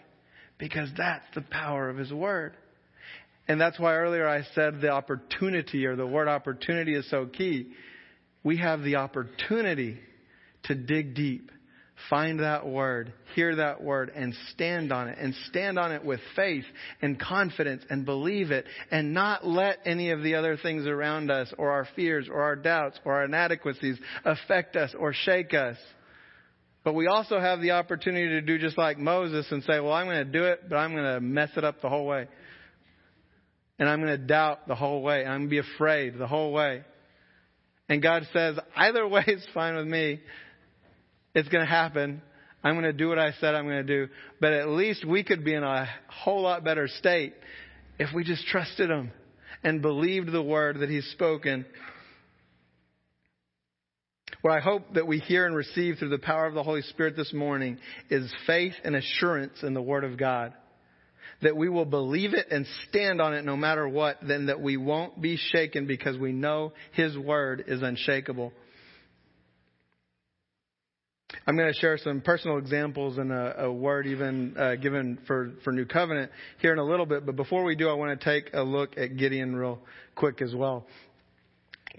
Because 0.57 0.89
that's 0.97 1.25
the 1.35 1.41
power 1.41 1.89
of 1.89 1.95
his 1.95 2.11
word. 2.11 2.57
And 3.49 3.59
that's 3.59 3.79
why 3.79 3.95
earlier 3.95 4.27
I 4.27 4.43
said 4.53 4.79
the 4.79 4.91
opportunity 4.91 5.87
or 5.87 5.95
the 5.95 6.05
word 6.05 6.27
opportunity 6.27 6.93
is 6.93 7.09
so 7.09 7.25
key. 7.25 7.71
We 8.43 8.57
have 8.57 8.83
the 8.83 8.97
opportunity 8.97 9.97
to 10.65 10.75
dig 10.75 11.15
deep, 11.15 11.49
find 12.11 12.41
that 12.41 12.67
word, 12.67 13.11
hear 13.33 13.55
that 13.55 13.81
word, 13.81 14.11
and 14.15 14.35
stand 14.51 14.93
on 14.93 15.07
it. 15.07 15.17
And 15.19 15.33
stand 15.47 15.79
on 15.79 15.91
it 15.91 16.05
with 16.05 16.19
faith 16.35 16.63
and 17.01 17.19
confidence 17.19 17.83
and 17.89 18.05
believe 18.05 18.51
it 18.51 18.65
and 18.91 19.15
not 19.15 19.47
let 19.47 19.79
any 19.83 20.11
of 20.11 20.21
the 20.21 20.35
other 20.35 20.55
things 20.55 20.85
around 20.85 21.31
us 21.31 21.51
or 21.57 21.71
our 21.71 21.87
fears 21.95 22.27
or 22.31 22.43
our 22.43 22.55
doubts 22.55 22.99
or 23.03 23.15
our 23.15 23.25
inadequacies 23.25 23.97
affect 24.25 24.75
us 24.75 24.93
or 24.97 25.11
shake 25.11 25.55
us. 25.55 25.77
But 26.83 26.93
we 26.93 27.07
also 27.07 27.39
have 27.39 27.61
the 27.61 27.71
opportunity 27.71 28.27
to 28.27 28.41
do 28.41 28.59
just 28.59 28.77
like 28.77 28.99
Moses 28.99 29.47
and 29.49 29.63
say, 29.63 29.79
well, 29.79 29.93
I'm 29.93 30.05
going 30.05 30.23
to 30.23 30.31
do 30.31 30.43
it, 30.43 30.69
but 30.69 30.75
I'm 30.75 30.91
going 30.93 31.15
to 31.15 31.19
mess 31.19 31.49
it 31.57 31.63
up 31.63 31.81
the 31.81 31.89
whole 31.89 32.05
way 32.05 32.27
and 33.79 33.87
I'm 33.87 34.01
going 34.01 34.11
to 34.11 34.17
doubt 34.17 34.67
the 34.67 34.75
whole 34.75 35.01
way. 35.01 35.25
I'm 35.25 35.39
going 35.39 35.43
to 35.43 35.49
be 35.49 35.69
afraid 35.75 36.17
the 36.17 36.27
whole 36.27 36.51
way. 36.51 36.83
And 37.87 38.01
God 38.03 38.27
says, 38.33 38.59
either 38.75 39.07
way 39.07 39.23
is 39.25 39.45
fine 39.53 39.75
with 39.75 39.87
me. 39.87 40.19
It's 41.33 41.47
going 41.49 41.63
to 41.63 41.69
happen. 41.69 42.21
I'm 42.63 42.73
going 42.73 42.83
to 42.83 42.93
do 42.93 43.07
what 43.07 43.17
I 43.17 43.31
said 43.39 43.55
I'm 43.55 43.65
going 43.65 43.85
to 43.87 44.05
do. 44.05 44.11
But 44.41 44.51
at 44.53 44.67
least 44.67 45.05
we 45.05 45.23
could 45.23 45.45
be 45.45 45.53
in 45.53 45.63
a 45.63 45.87
whole 46.07 46.41
lot 46.41 46.63
better 46.63 46.87
state 46.87 47.33
if 47.97 48.13
we 48.13 48.23
just 48.23 48.45
trusted 48.47 48.89
Him 48.89 49.11
and 49.63 49.81
believed 49.81 50.31
the 50.31 50.43
word 50.43 50.79
that 50.81 50.89
He's 50.89 51.09
spoken. 51.11 51.65
What 54.41 54.53
I 54.53 54.59
hope 54.59 54.93
that 54.93 55.07
we 55.07 55.19
hear 55.19 55.45
and 55.45 55.55
receive 55.55 55.97
through 55.97 56.09
the 56.09 56.19
power 56.19 56.45
of 56.45 56.53
the 56.53 56.63
Holy 56.63 56.81
Spirit 56.81 57.15
this 57.15 57.33
morning 57.33 57.77
is 58.09 58.31
faith 58.45 58.73
and 58.83 58.95
assurance 58.95 59.63
in 59.63 59.73
the 59.73 59.81
Word 59.81 60.03
of 60.03 60.17
God. 60.17 60.53
That 61.41 61.55
we 61.55 61.69
will 61.69 61.85
believe 61.85 62.33
it 62.33 62.47
and 62.51 62.65
stand 62.89 63.21
on 63.21 63.33
it 63.33 63.45
no 63.45 63.55
matter 63.55 63.87
what, 63.87 64.17
then 64.21 64.47
that 64.47 64.59
we 64.59 64.75
won't 64.75 65.21
be 65.21 65.37
shaken 65.37 65.87
because 65.87 66.17
we 66.17 66.33
know 66.33 66.73
His 66.93 67.17
Word 67.17 67.63
is 67.67 67.81
unshakable. 67.81 68.51
I'm 71.45 71.55
going 71.55 71.71
to 71.71 71.79
share 71.79 71.97
some 71.97 72.21
personal 72.21 72.57
examples 72.57 73.17
and 73.17 73.31
a, 73.31 73.63
a 73.65 73.71
word 73.71 74.07
even 74.07 74.55
uh, 74.57 74.75
given 74.75 75.19
for, 75.27 75.51
for 75.63 75.71
New 75.71 75.85
Covenant 75.85 76.31
here 76.59 76.73
in 76.73 76.79
a 76.79 76.83
little 76.83 77.05
bit. 77.05 77.25
But 77.25 77.35
before 77.35 77.63
we 77.63 77.75
do, 77.75 77.89
I 77.89 77.93
want 77.93 78.19
to 78.19 78.23
take 78.23 78.53
a 78.53 78.61
look 78.61 78.97
at 78.97 79.15
Gideon 79.15 79.55
real 79.55 79.79
quick 80.15 80.41
as 80.41 80.53
well. 80.53 80.85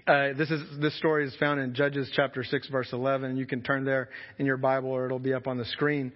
Uh, 0.07 0.33
this 0.37 0.49
is 0.49 0.61
this 0.79 0.97
story 0.97 1.27
is 1.27 1.35
found 1.39 1.59
in 1.59 1.73
Judges 1.73 2.09
chapter 2.15 2.43
six, 2.43 2.67
verse 2.69 2.89
eleven. 2.91 3.37
You 3.37 3.45
can 3.45 3.61
turn 3.61 3.85
there 3.85 4.09
in 4.37 4.45
your 4.45 4.57
Bible, 4.57 4.89
or 4.89 5.05
it'll 5.05 5.19
be 5.19 5.33
up 5.33 5.47
on 5.47 5.57
the 5.57 5.65
screen. 5.65 6.11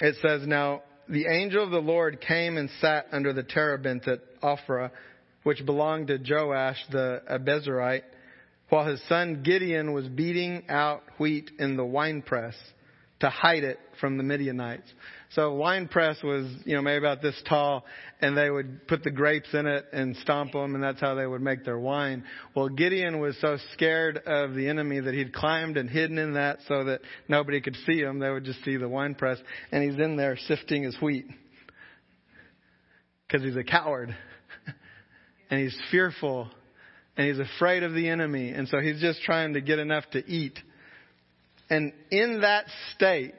It 0.00 0.16
says, 0.20 0.46
"Now 0.46 0.82
the 1.08 1.26
angel 1.26 1.62
of 1.62 1.70
the 1.70 1.80
Lord 1.80 2.20
came 2.20 2.56
and 2.56 2.68
sat 2.80 3.06
under 3.12 3.32
the 3.32 3.42
terebinth 3.42 4.08
at 4.08 4.20
Ophrah, 4.42 4.90
which 5.42 5.64
belonged 5.64 6.08
to 6.08 6.18
Joash 6.18 6.78
the 6.90 7.22
Abiezrite." 7.30 8.02
while 8.68 8.84
his 8.84 9.00
son 9.08 9.42
Gideon 9.42 9.92
was 9.92 10.08
beating 10.08 10.64
out 10.68 11.02
wheat 11.18 11.50
in 11.58 11.76
the 11.76 11.84
winepress 11.84 12.56
to 13.20 13.30
hide 13.30 13.64
it 13.64 13.78
from 14.00 14.16
the 14.16 14.24
Midianites. 14.24 14.92
So 15.30 15.54
wine 15.54 15.88
press 15.88 16.22
was, 16.22 16.46
you 16.64 16.76
know, 16.76 16.82
maybe 16.82 16.98
about 16.98 17.20
this 17.20 17.40
tall, 17.48 17.84
and 18.20 18.36
they 18.36 18.48
would 18.48 18.86
put 18.86 19.02
the 19.02 19.10
grapes 19.10 19.52
in 19.52 19.66
it 19.66 19.84
and 19.92 20.16
stomp 20.16 20.52
them, 20.52 20.74
and 20.74 20.82
that's 20.82 21.00
how 21.00 21.14
they 21.14 21.26
would 21.26 21.42
make 21.42 21.64
their 21.64 21.78
wine. 21.78 22.24
Well, 22.54 22.68
Gideon 22.68 23.18
was 23.20 23.36
so 23.40 23.58
scared 23.72 24.18
of 24.18 24.54
the 24.54 24.68
enemy 24.68 25.00
that 25.00 25.14
he'd 25.14 25.34
climbed 25.34 25.76
and 25.76 25.90
hidden 25.90 26.18
in 26.18 26.34
that 26.34 26.58
so 26.68 26.84
that 26.84 27.00
nobody 27.28 27.60
could 27.60 27.76
see 27.86 28.00
him. 28.00 28.18
They 28.18 28.30
would 28.30 28.44
just 28.44 28.64
see 28.64 28.76
the 28.76 28.88
wine 28.88 29.14
press, 29.14 29.38
and 29.72 29.82
he's 29.82 30.00
in 30.00 30.16
there 30.16 30.36
sifting 30.46 30.84
his 30.84 30.96
wheat 31.02 31.26
because 33.26 33.44
he's 33.44 33.56
a 33.56 33.64
coward, 33.64 34.16
and 35.50 35.60
he's 35.60 35.76
fearful 35.90 36.50
and 37.16 37.26
he's 37.26 37.38
afraid 37.38 37.82
of 37.82 37.94
the 37.94 38.08
enemy. 38.08 38.50
And 38.50 38.68
so 38.68 38.78
he's 38.78 39.00
just 39.00 39.22
trying 39.22 39.54
to 39.54 39.60
get 39.60 39.78
enough 39.78 40.04
to 40.12 40.24
eat. 40.26 40.58
And 41.70 41.92
in 42.10 42.42
that 42.42 42.66
state, 42.94 43.34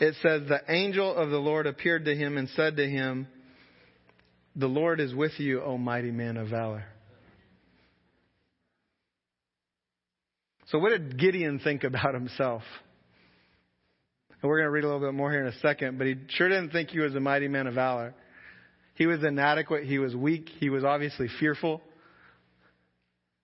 it 0.00 0.14
says, 0.22 0.48
the 0.48 0.60
angel 0.68 1.14
of 1.14 1.30
the 1.30 1.38
Lord 1.38 1.66
appeared 1.66 2.06
to 2.06 2.16
him 2.16 2.36
and 2.36 2.48
said 2.50 2.76
to 2.78 2.88
him, 2.88 3.28
The 4.56 4.66
Lord 4.66 4.98
is 4.98 5.14
with 5.14 5.38
you, 5.38 5.62
O 5.62 5.76
mighty 5.78 6.10
man 6.10 6.36
of 6.36 6.48
valor. 6.48 6.84
So, 10.68 10.78
what 10.78 10.90
did 10.90 11.18
Gideon 11.18 11.58
think 11.58 11.84
about 11.84 12.14
himself? 12.14 12.62
And 14.40 14.48
we're 14.48 14.58
going 14.58 14.68
to 14.68 14.70
read 14.70 14.84
a 14.84 14.86
little 14.86 15.06
bit 15.06 15.14
more 15.14 15.30
here 15.30 15.42
in 15.42 15.48
a 15.48 15.58
second, 15.58 15.98
but 15.98 16.06
he 16.06 16.14
sure 16.28 16.48
didn't 16.48 16.70
think 16.70 16.90
he 16.90 17.00
was 17.00 17.14
a 17.14 17.20
mighty 17.20 17.48
man 17.48 17.66
of 17.66 17.74
valor. 17.74 18.14
He 18.94 19.06
was 19.06 19.22
inadequate. 19.22 19.84
He 19.84 19.98
was 19.98 20.14
weak. 20.14 20.48
He 20.58 20.70
was 20.70 20.84
obviously 20.84 21.28
fearful. 21.38 21.82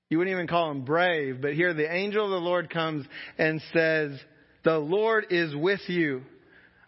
You 0.09 0.19
wouldn't 0.19 0.35
even 0.35 0.47
call 0.47 0.71
him 0.71 0.85
brave, 0.85 1.43
but 1.43 1.55
here 1.55 1.75
the 1.75 1.93
angel 1.93 2.25
of 2.25 2.31
the 2.31 2.37
Lord 2.37 2.71
comes 2.71 3.05
and 3.37 3.61
says, 3.73 4.19
The 4.65 4.79
Lord 4.79 5.27
is 5.31 5.55
with 5.55 5.81
you, 5.89 6.23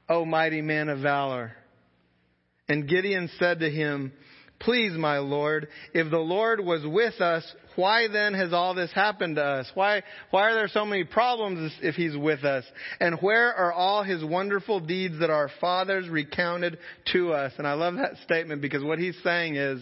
O 0.09 0.25
mighty 0.25 0.63
man 0.63 0.89
of 0.89 1.01
valor. 1.01 1.53
And 2.69 2.89
Gideon 2.89 3.31
said 3.39 3.61
to 3.61 3.71
him, 3.71 4.13
Please, 4.61 4.93
my 4.93 5.19
Lord, 5.19 5.69
if 5.95 6.11
the 6.11 6.19
Lord 6.19 6.61
was 6.61 6.85
with 6.85 7.21
us, 7.21 7.45
why 7.77 8.09
then 8.09 8.35
has 8.35 8.53
all 8.53 8.75
this 8.75 8.91
happened 8.93 9.37
to 9.37 9.45
us? 9.45 9.71
Why, 9.75 10.03
why 10.31 10.51
are 10.51 10.55
there 10.55 10.69
so 10.69 10.85
many 10.85 11.05
problems 11.05 11.73
if 11.81 11.95
He's 11.95 12.17
with 12.17 12.43
us? 12.45 12.65
And 12.99 13.21
where 13.21 13.55
are 13.55 13.73
all 13.73 14.03
His 14.03 14.25
wonderful 14.25 14.81
deeds 14.81 15.21
that 15.21 15.31
our 15.31 15.49
fathers 15.61 16.09
recounted 16.09 16.79
to 17.13 17.33
us? 17.33 17.53
And 17.57 17.69
I 17.69 17.75
love 17.75 17.95
that 17.95 18.17
statement 18.25 18.61
because 18.61 18.83
what 18.83 18.99
He's 18.99 19.17
saying 19.23 19.55
is, 19.55 19.81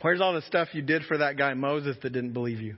where's 0.00 0.20
all 0.20 0.34
the 0.34 0.42
stuff 0.42 0.68
you 0.72 0.82
did 0.82 1.04
for 1.04 1.18
that 1.18 1.36
guy 1.36 1.54
Moses 1.54 1.96
that 2.02 2.10
didn't 2.10 2.32
believe 2.32 2.60
you? 2.60 2.76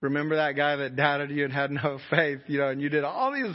Remember 0.00 0.36
that 0.36 0.56
guy 0.56 0.76
that 0.76 0.96
doubted 0.96 1.30
you 1.30 1.44
and 1.44 1.52
had 1.52 1.70
no 1.70 1.98
faith, 2.10 2.40
you 2.46 2.58
know, 2.58 2.68
and 2.68 2.80
you 2.80 2.88
did 2.88 3.04
all 3.04 3.32
these, 3.32 3.54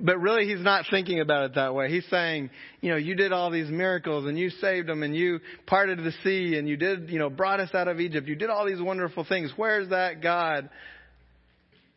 but 0.00 0.18
really 0.18 0.46
he's 0.46 0.62
not 0.62 0.84
thinking 0.90 1.20
about 1.20 1.44
it 1.44 1.54
that 1.54 1.74
way. 1.74 1.90
He's 1.90 2.06
saying, 2.10 2.50
you 2.80 2.90
know, 2.90 2.96
you 2.96 3.14
did 3.14 3.32
all 3.32 3.50
these 3.50 3.68
miracles 3.68 4.26
and 4.26 4.38
you 4.38 4.50
saved 4.50 4.88
them 4.88 5.02
and 5.02 5.14
you 5.14 5.40
parted 5.66 5.98
the 5.98 6.12
sea 6.24 6.56
and 6.56 6.68
you 6.68 6.76
did, 6.76 7.10
you 7.10 7.18
know, 7.18 7.30
brought 7.30 7.60
us 7.60 7.72
out 7.74 7.86
of 7.86 8.00
Egypt. 8.00 8.26
You 8.26 8.34
did 8.34 8.50
all 8.50 8.66
these 8.66 8.80
wonderful 8.80 9.24
things. 9.24 9.52
Where's 9.56 9.90
that 9.90 10.20
God? 10.20 10.68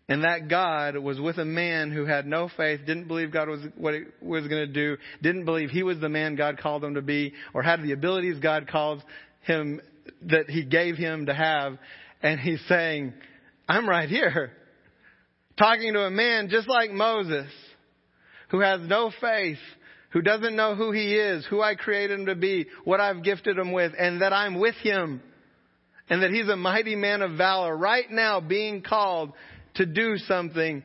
And 0.09 0.23
that 0.23 0.47
God 0.47 0.95
was 0.97 1.19
with 1.19 1.37
a 1.37 1.43
man 1.43 1.91
who 1.91 2.05
had 2.05 2.25
no 2.25 2.49
faith, 2.55 2.81
didn't 2.85 3.09
believe 3.09 3.33
God 3.33 3.49
was 3.49 3.59
what 3.75 3.93
he 3.93 4.03
was 4.21 4.47
going 4.47 4.65
to 4.65 4.71
do, 4.71 4.95
didn't 5.21 5.43
believe 5.43 5.69
he 5.69 5.83
was 5.83 5.99
the 5.99 6.07
man 6.07 6.35
God 6.35 6.59
called 6.59 6.83
him 6.83 6.93
to 6.93 7.01
be, 7.01 7.33
or 7.53 7.61
had 7.61 7.83
the 7.83 7.91
abilities 7.91 8.39
God 8.39 8.69
called 8.69 9.03
him, 9.41 9.81
that 10.21 10.49
he 10.49 10.63
gave 10.63 10.95
him 10.95 11.25
to 11.25 11.33
have. 11.33 11.77
And 12.23 12.39
he's 12.39 12.61
saying, 12.69 13.15
I'm 13.67 13.87
right 13.87 14.07
here 14.07 14.51
talking 15.57 15.93
to 15.93 16.01
a 16.01 16.11
man 16.11 16.49
just 16.49 16.69
like 16.69 16.91
Moses 16.91 17.51
who 18.49 18.61
has 18.61 18.79
no 18.81 19.11
faith, 19.19 19.57
who 20.11 20.21
doesn't 20.21 20.55
know 20.55 20.75
who 20.75 20.91
he 20.91 21.15
is, 21.15 21.45
who 21.49 21.61
I 21.61 21.75
created 21.75 22.19
him 22.19 22.25
to 22.27 22.35
be, 22.35 22.67
what 22.85 23.01
I've 23.01 23.23
gifted 23.23 23.57
him 23.57 23.73
with, 23.73 23.91
and 23.97 24.21
that 24.21 24.31
I'm 24.31 24.59
with 24.59 24.75
him. 24.75 25.21
And 26.09 26.23
that 26.23 26.31
he's 26.31 26.47
a 26.47 26.55
mighty 26.55 26.95
man 26.95 27.21
of 27.21 27.37
valor 27.37 27.75
right 27.75 28.09
now 28.09 28.39
being 28.39 28.81
called 28.81 29.33
to 29.75 29.85
do 29.85 30.17
something 30.17 30.83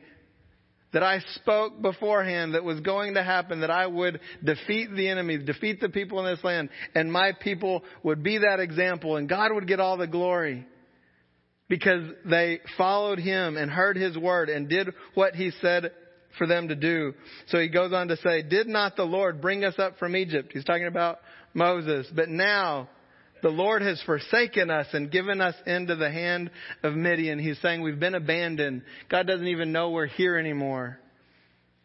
that 0.91 1.03
I 1.03 1.19
spoke 1.35 1.81
beforehand 1.81 2.53
that 2.53 2.65
was 2.65 2.81
going 2.81 3.13
to 3.13 3.23
happen, 3.23 3.61
that 3.61 3.71
I 3.71 3.87
would 3.87 4.19
defeat 4.43 4.93
the 4.93 5.07
enemy, 5.07 5.37
defeat 5.37 5.79
the 5.79 5.89
people 5.89 6.19
in 6.19 6.25
this 6.25 6.43
land, 6.43 6.69
and 6.93 7.11
my 7.11 7.31
people 7.39 7.83
would 8.03 8.21
be 8.21 8.39
that 8.39 8.59
example, 8.59 9.15
and 9.15 9.29
God 9.29 9.53
would 9.53 9.67
get 9.67 9.79
all 9.79 9.97
the 9.97 10.05
glory 10.05 10.67
because 11.73 12.07
they 12.23 12.59
followed 12.77 13.17
him 13.17 13.57
and 13.57 13.71
heard 13.71 13.97
his 13.97 14.15
word 14.15 14.47
and 14.47 14.69
did 14.69 14.89
what 15.15 15.33
he 15.33 15.49
said 15.59 15.91
for 16.37 16.45
them 16.45 16.67
to 16.67 16.75
do. 16.75 17.15
So 17.47 17.57
he 17.57 17.67
goes 17.67 17.91
on 17.91 18.09
to 18.09 18.17
say, 18.17 18.43
Did 18.43 18.67
not 18.67 18.95
the 18.95 19.05
Lord 19.05 19.41
bring 19.41 19.65
us 19.65 19.73
up 19.79 19.97
from 19.97 20.15
Egypt? 20.15 20.51
He's 20.53 20.65
talking 20.65 20.85
about 20.85 21.17
Moses. 21.55 22.05
But 22.15 22.29
now 22.29 22.89
the 23.41 23.49
Lord 23.49 23.81
has 23.81 23.99
forsaken 24.05 24.69
us 24.69 24.85
and 24.93 25.09
given 25.09 25.41
us 25.41 25.55
into 25.65 25.95
the 25.95 26.11
hand 26.11 26.51
of 26.83 26.93
Midian. 26.93 27.39
He's 27.39 27.59
saying 27.59 27.81
we've 27.81 27.99
been 27.99 28.13
abandoned. 28.13 28.83
God 29.09 29.25
doesn't 29.25 29.47
even 29.47 29.71
know 29.71 29.89
we're 29.89 30.05
here 30.05 30.37
anymore. 30.37 30.99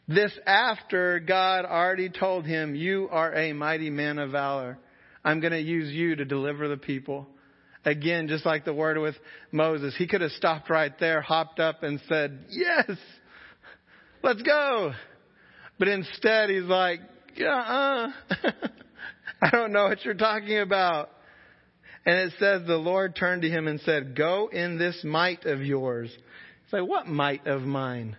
This 0.07 0.38
after 0.46 1.18
God 1.18 1.64
already 1.64 2.11
told 2.11 2.44
him, 2.44 2.74
You 2.74 3.09
are 3.11 3.35
a 3.35 3.55
mighty 3.55 3.88
man 3.88 4.18
of 4.18 4.33
valor. 4.33 4.79
I'm 5.24 5.40
going 5.40 5.55
to 5.55 5.59
use 5.59 5.90
you 5.94 6.16
to 6.16 6.27
deliver 6.27 6.68
the 6.68 6.77
people. 6.77 7.27
Again, 7.88 8.29
just 8.29 8.44
like 8.44 8.66
the 8.66 8.74
word 8.74 8.98
with 8.98 9.14
Moses, 9.51 9.94
he 9.96 10.07
could 10.07 10.20
have 10.20 10.33
stopped 10.33 10.68
right 10.68 10.92
there, 11.01 11.22
hopped 11.22 11.59
up 11.59 11.83
and 11.83 11.98
said, 12.07 12.38
Yes, 12.51 12.90
let's 14.22 14.42
go. 14.42 14.92
But 15.79 15.88
instead, 15.88 16.51
he's 16.51 16.64
like, 16.64 17.01
Uh-uh. 17.40 18.09
I 19.42 19.51
don't 19.51 19.72
know 19.72 19.85
what 19.85 20.05
you're 20.05 20.12
talking 20.12 20.59
about. 20.59 21.09
And 22.05 22.16
it 22.18 22.35
says, 22.38 22.66
The 22.66 22.77
Lord 22.77 23.16
turned 23.16 23.42
to 23.42 23.48
him 23.48 23.66
and 23.66 23.81
said, 23.81 24.14
Go 24.14 24.51
in 24.53 24.77
this 24.77 25.03
might 25.03 25.46
of 25.46 25.62
yours. 25.62 26.11
It's 26.64 26.72
like, 26.74 26.87
What 26.87 27.07
might 27.07 27.46
of 27.46 27.62
mine? 27.62 28.18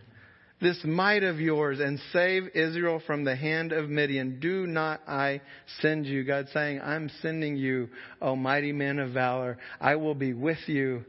This 0.61 0.79
might 0.83 1.23
of 1.23 1.39
yours 1.39 1.79
and 1.79 1.99
save 2.11 2.49
Israel 2.53 3.01
from 3.05 3.23
the 3.23 3.35
hand 3.35 3.71
of 3.71 3.89
Midian. 3.89 4.39
Do 4.39 4.67
not 4.67 5.01
I 5.07 5.41
send 5.81 6.05
you? 6.05 6.23
God 6.23 6.47
saying, 6.53 6.81
I'm 6.81 7.09
sending 7.21 7.55
you, 7.55 7.89
O 8.21 8.35
mighty 8.35 8.73
man 8.73 8.99
of 8.99 9.13
valor. 9.13 9.57
I 9.79 9.95
will 9.95 10.15
be 10.15 10.33
with 10.33 10.59
you 10.67 11.05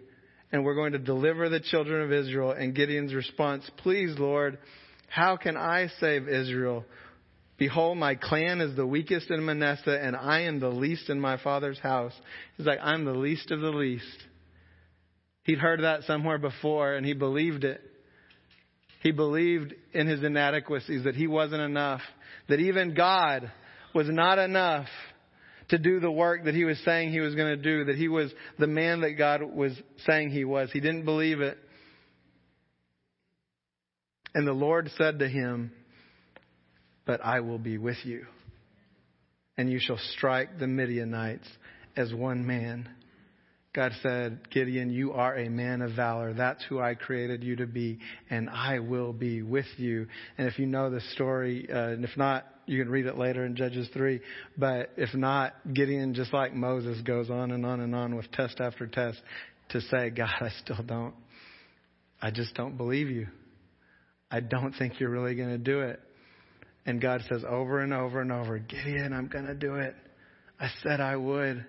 and 0.52 0.64
we're 0.64 0.74
going 0.74 0.92
to 0.92 0.98
deliver 0.98 1.48
the 1.48 1.60
children 1.60 2.02
of 2.02 2.12
Israel. 2.12 2.52
And 2.52 2.74
Gideon's 2.74 3.14
response, 3.14 3.68
please 3.78 4.18
Lord, 4.18 4.58
how 5.08 5.36
can 5.36 5.56
I 5.56 5.88
save 5.98 6.28
Israel? 6.28 6.84
Behold, 7.58 7.98
my 7.98 8.14
clan 8.14 8.60
is 8.60 8.74
the 8.74 8.86
weakest 8.86 9.30
in 9.30 9.44
Manasseh 9.44 9.98
and 10.00 10.16
I 10.16 10.42
am 10.42 10.60
the 10.60 10.70
least 10.70 11.10
in 11.10 11.20
my 11.20 11.36
father's 11.42 11.78
house. 11.78 12.14
He's 12.56 12.66
like, 12.66 12.78
I'm 12.82 13.04
the 13.04 13.12
least 13.12 13.50
of 13.50 13.60
the 13.60 13.70
least. 13.70 14.04
He'd 15.42 15.58
heard 15.58 15.82
that 15.82 16.04
somewhere 16.04 16.38
before 16.38 16.94
and 16.94 17.04
he 17.04 17.12
believed 17.12 17.64
it. 17.64 17.82
He 19.00 19.12
believed 19.12 19.74
in 19.92 20.06
his 20.06 20.22
inadequacies, 20.22 21.04
that 21.04 21.14
he 21.14 21.26
wasn't 21.26 21.62
enough, 21.62 22.02
that 22.48 22.60
even 22.60 22.94
God 22.94 23.50
was 23.94 24.06
not 24.08 24.38
enough 24.38 24.86
to 25.70 25.78
do 25.78 26.00
the 26.00 26.10
work 26.10 26.44
that 26.44 26.54
he 26.54 26.64
was 26.64 26.78
saying 26.84 27.10
he 27.10 27.20
was 27.20 27.34
going 27.34 27.56
to 27.56 27.62
do, 27.62 27.84
that 27.86 27.96
he 27.96 28.08
was 28.08 28.30
the 28.58 28.66
man 28.66 29.00
that 29.00 29.12
God 29.12 29.42
was 29.42 29.72
saying 30.06 30.30
he 30.30 30.44
was. 30.44 30.70
He 30.72 30.80
didn't 30.80 31.04
believe 31.04 31.40
it. 31.40 31.56
And 34.34 34.46
the 34.46 34.52
Lord 34.52 34.90
said 34.98 35.20
to 35.20 35.28
him, 35.28 35.72
But 37.06 37.24
I 37.24 37.40
will 37.40 37.58
be 37.58 37.78
with 37.78 37.98
you, 38.04 38.26
and 39.56 39.70
you 39.70 39.78
shall 39.80 39.98
strike 40.16 40.58
the 40.58 40.66
Midianites 40.66 41.48
as 41.96 42.12
one 42.12 42.46
man. 42.46 42.88
God 43.72 43.92
said, 44.02 44.50
Gideon, 44.50 44.90
you 44.90 45.12
are 45.12 45.36
a 45.36 45.48
man 45.48 45.80
of 45.80 45.92
valor. 45.92 46.34
That's 46.34 46.62
who 46.64 46.80
I 46.80 46.94
created 46.94 47.44
you 47.44 47.54
to 47.56 47.66
be, 47.66 48.00
and 48.28 48.50
I 48.50 48.80
will 48.80 49.12
be 49.12 49.42
with 49.42 49.66
you. 49.76 50.08
And 50.36 50.48
if 50.48 50.58
you 50.58 50.66
know 50.66 50.90
the 50.90 51.00
story, 51.12 51.68
uh, 51.72 51.90
and 51.90 52.04
if 52.04 52.16
not, 52.16 52.46
you 52.66 52.82
can 52.82 52.90
read 52.90 53.06
it 53.06 53.16
later 53.16 53.44
in 53.44 53.54
Judges 53.54 53.88
3. 53.94 54.20
But 54.58 54.90
if 54.96 55.14
not, 55.14 55.54
Gideon, 55.72 56.14
just 56.14 56.32
like 56.32 56.52
Moses, 56.52 57.00
goes 57.02 57.30
on 57.30 57.52
and 57.52 57.64
on 57.64 57.80
and 57.80 57.94
on 57.94 58.16
with 58.16 58.30
test 58.32 58.60
after 58.60 58.88
test 58.88 59.20
to 59.70 59.80
say, 59.82 60.10
God, 60.10 60.30
I 60.40 60.50
still 60.62 60.82
don't. 60.84 61.14
I 62.20 62.32
just 62.32 62.54
don't 62.54 62.76
believe 62.76 63.08
you. 63.08 63.28
I 64.32 64.40
don't 64.40 64.72
think 64.72 64.98
you're 64.98 65.10
really 65.10 65.36
going 65.36 65.48
to 65.50 65.58
do 65.58 65.80
it. 65.80 66.00
And 66.86 67.00
God 67.00 67.22
says 67.28 67.44
over 67.48 67.80
and 67.80 67.92
over 67.92 68.20
and 68.20 68.32
over, 68.32 68.58
Gideon, 68.58 69.12
I'm 69.12 69.28
going 69.28 69.46
to 69.46 69.54
do 69.54 69.76
it. 69.76 69.94
I 70.58 70.70
said 70.82 71.00
I 71.00 71.16
would. 71.16 71.64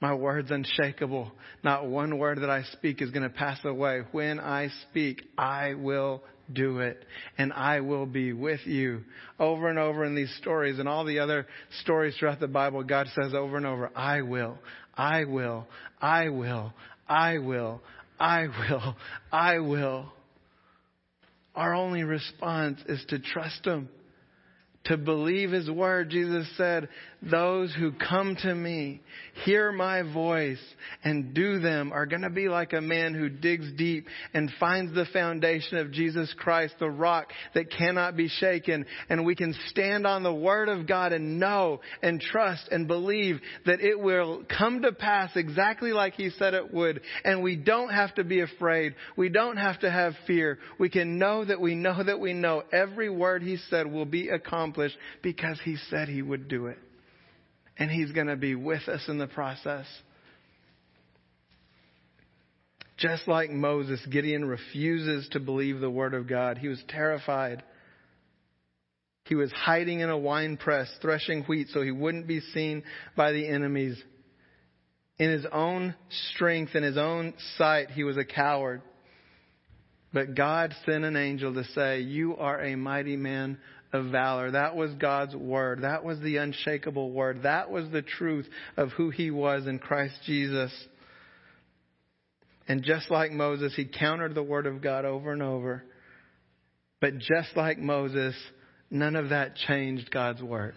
My 0.00 0.14
word's 0.14 0.50
unshakable. 0.50 1.32
Not 1.64 1.86
one 1.86 2.18
word 2.18 2.40
that 2.42 2.50
I 2.50 2.62
speak 2.72 3.02
is 3.02 3.10
going 3.10 3.24
to 3.24 3.28
pass 3.28 3.58
away. 3.64 4.02
When 4.12 4.38
I 4.38 4.68
speak, 4.88 5.22
I 5.36 5.74
will 5.74 6.22
do 6.52 6.78
it 6.78 7.04
and 7.36 7.52
I 7.52 7.80
will 7.80 8.06
be 8.06 8.32
with 8.32 8.60
you. 8.64 9.02
Over 9.40 9.68
and 9.68 9.78
over 9.78 10.04
in 10.04 10.14
these 10.14 10.32
stories 10.40 10.78
and 10.78 10.88
all 10.88 11.04
the 11.04 11.18
other 11.18 11.46
stories 11.82 12.14
throughout 12.16 12.38
the 12.38 12.48
Bible, 12.48 12.84
God 12.84 13.08
says 13.20 13.34
over 13.34 13.56
and 13.56 13.66
over, 13.66 13.90
I 13.94 14.22
will, 14.22 14.58
I 14.94 15.24
will, 15.24 15.66
I 16.00 16.28
will, 16.28 16.72
I 17.08 17.38
will, 17.38 17.82
I 18.20 18.46
will, 18.46 18.96
I 19.32 19.58
will. 19.58 20.12
Our 21.56 21.74
only 21.74 22.04
response 22.04 22.78
is 22.86 23.04
to 23.08 23.18
trust 23.18 23.66
Him 23.66 23.88
to 24.88 24.96
believe 24.96 25.50
his 25.50 25.70
word. 25.70 26.10
Jesus 26.10 26.48
said, 26.56 26.88
those 27.20 27.74
who 27.74 27.92
come 27.92 28.36
to 28.42 28.54
me, 28.54 29.00
hear 29.44 29.72
my 29.72 30.02
voice, 30.02 30.60
and 31.02 31.34
do 31.34 31.58
them 31.58 31.92
are 31.92 32.06
going 32.06 32.22
to 32.22 32.30
be 32.30 32.48
like 32.48 32.72
a 32.72 32.80
man 32.80 33.12
who 33.12 33.28
digs 33.28 33.72
deep 33.76 34.06
and 34.34 34.50
finds 34.60 34.94
the 34.94 35.04
foundation 35.12 35.78
of 35.78 35.90
Jesus 35.90 36.32
Christ, 36.38 36.74
the 36.78 36.90
rock 36.90 37.32
that 37.54 37.72
cannot 37.72 38.16
be 38.16 38.28
shaken. 38.28 38.86
And 39.08 39.26
we 39.26 39.34
can 39.34 39.54
stand 39.66 40.06
on 40.06 40.22
the 40.22 40.32
word 40.32 40.68
of 40.68 40.86
God 40.86 41.12
and 41.12 41.40
know 41.40 41.80
and 42.02 42.20
trust 42.20 42.68
and 42.70 42.86
believe 42.86 43.40
that 43.66 43.80
it 43.80 43.98
will 43.98 44.44
come 44.56 44.82
to 44.82 44.92
pass 44.92 45.30
exactly 45.34 45.92
like 45.92 46.14
he 46.14 46.30
said 46.30 46.54
it 46.54 46.72
would. 46.72 47.00
And 47.24 47.42
we 47.42 47.56
don't 47.56 47.90
have 47.90 48.14
to 48.14 48.24
be 48.24 48.40
afraid. 48.40 48.94
We 49.16 49.28
don't 49.28 49.56
have 49.56 49.80
to 49.80 49.90
have 49.90 50.14
fear. 50.26 50.58
We 50.78 50.88
can 50.88 51.18
know 51.18 51.44
that 51.44 51.60
we 51.60 51.74
know 51.74 52.00
that 52.00 52.20
we 52.20 52.32
know 52.32 52.62
every 52.72 53.10
word 53.10 53.42
he 53.42 53.56
said 53.70 53.90
will 53.90 54.06
be 54.06 54.28
accomplished 54.28 54.96
because 55.20 55.58
he 55.64 55.76
said 55.90 56.08
he 56.08 56.22
would 56.22 56.46
do 56.46 56.66
it 56.66 56.78
and 57.78 57.90
He's 57.90 58.12
going 58.12 58.26
to 58.26 58.36
be 58.36 58.54
with 58.54 58.88
us 58.88 59.04
in 59.08 59.18
the 59.18 59.26
process. 59.26 59.86
Just 62.98 63.28
like 63.28 63.50
Moses, 63.50 64.04
Gideon 64.10 64.44
refuses 64.44 65.28
to 65.30 65.40
believe 65.40 65.78
the 65.78 65.90
word 65.90 66.14
of 66.14 66.28
God. 66.28 66.58
He 66.58 66.66
was 66.66 66.82
terrified. 66.88 67.62
He 69.26 69.36
was 69.36 69.52
hiding 69.52 70.00
in 70.00 70.10
a 70.10 70.18
wine 70.18 70.56
press, 70.56 70.90
threshing 71.00 71.44
wheat 71.44 71.68
so 71.68 71.82
he 71.82 71.92
wouldn't 71.92 72.26
be 72.26 72.40
seen 72.40 72.82
by 73.16 73.30
the 73.30 73.46
enemies. 73.46 74.02
In 75.18 75.30
his 75.30 75.46
own 75.52 75.94
strength, 76.32 76.74
in 76.74 76.82
his 76.82 76.96
own 76.96 77.34
sight, 77.56 77.90
he 77.90 78.02
was 78.02 78.16
a 78.16 78.24
coward. 78.24 78.82
But 80.12 80.34
God 80.34 80.74
sent 80.86 81.04
an 81.04 81.16
angel 81.16 81.54
to 81.54 81.64
say, 81.64 82.00
You 82.00 82.36
are 82.36 82.60
a 82.60 82.76
mighty 82.76 83.16
man 83.16 83.58
of 83.92 84.06
valor. 84.06 84.50
That 84.50 84.76
was 84.76 84.92
God's 84.94 85.34
word. 85.34 85.82
That 85.82 86.04
was 86.04 86.20
the 86.20 86.36
unshakable 86.36 87.10
word. 87.10 87.42
That 87.42 87.70
was 87.70 87.90
the 87.90 88.02
truth 88.02 88.46
of 88.76 88.90
who 88.90 89.10
he 89.10 89.30
was 89.30 89.66
in 89.66 89.78
Christ 89.78 90.14
Jesus. 90.26 90.72
And 92.66 92.82
just 92.82 93.10
like 93.10 93.32
Moses, 93.32 93.72
he 93.74 93.86
countered 93.86 94.34
the 94.34 94.42
word 94.42 94.66
of 94.66 94.82
God 94.82 95.04
over 95.04 95.32
and 95.32 95.42
over. 95.42 95.84
But 97.00 97.18
just 97.18 97.56
like 97.56 97.78
Moses, 97.78 98.34
none 98.90 99.16
of 99.16 99.30
that 99.30 99.56
changed 99.56 100.10
God's 100.10 100.42
word. 100.42 100.74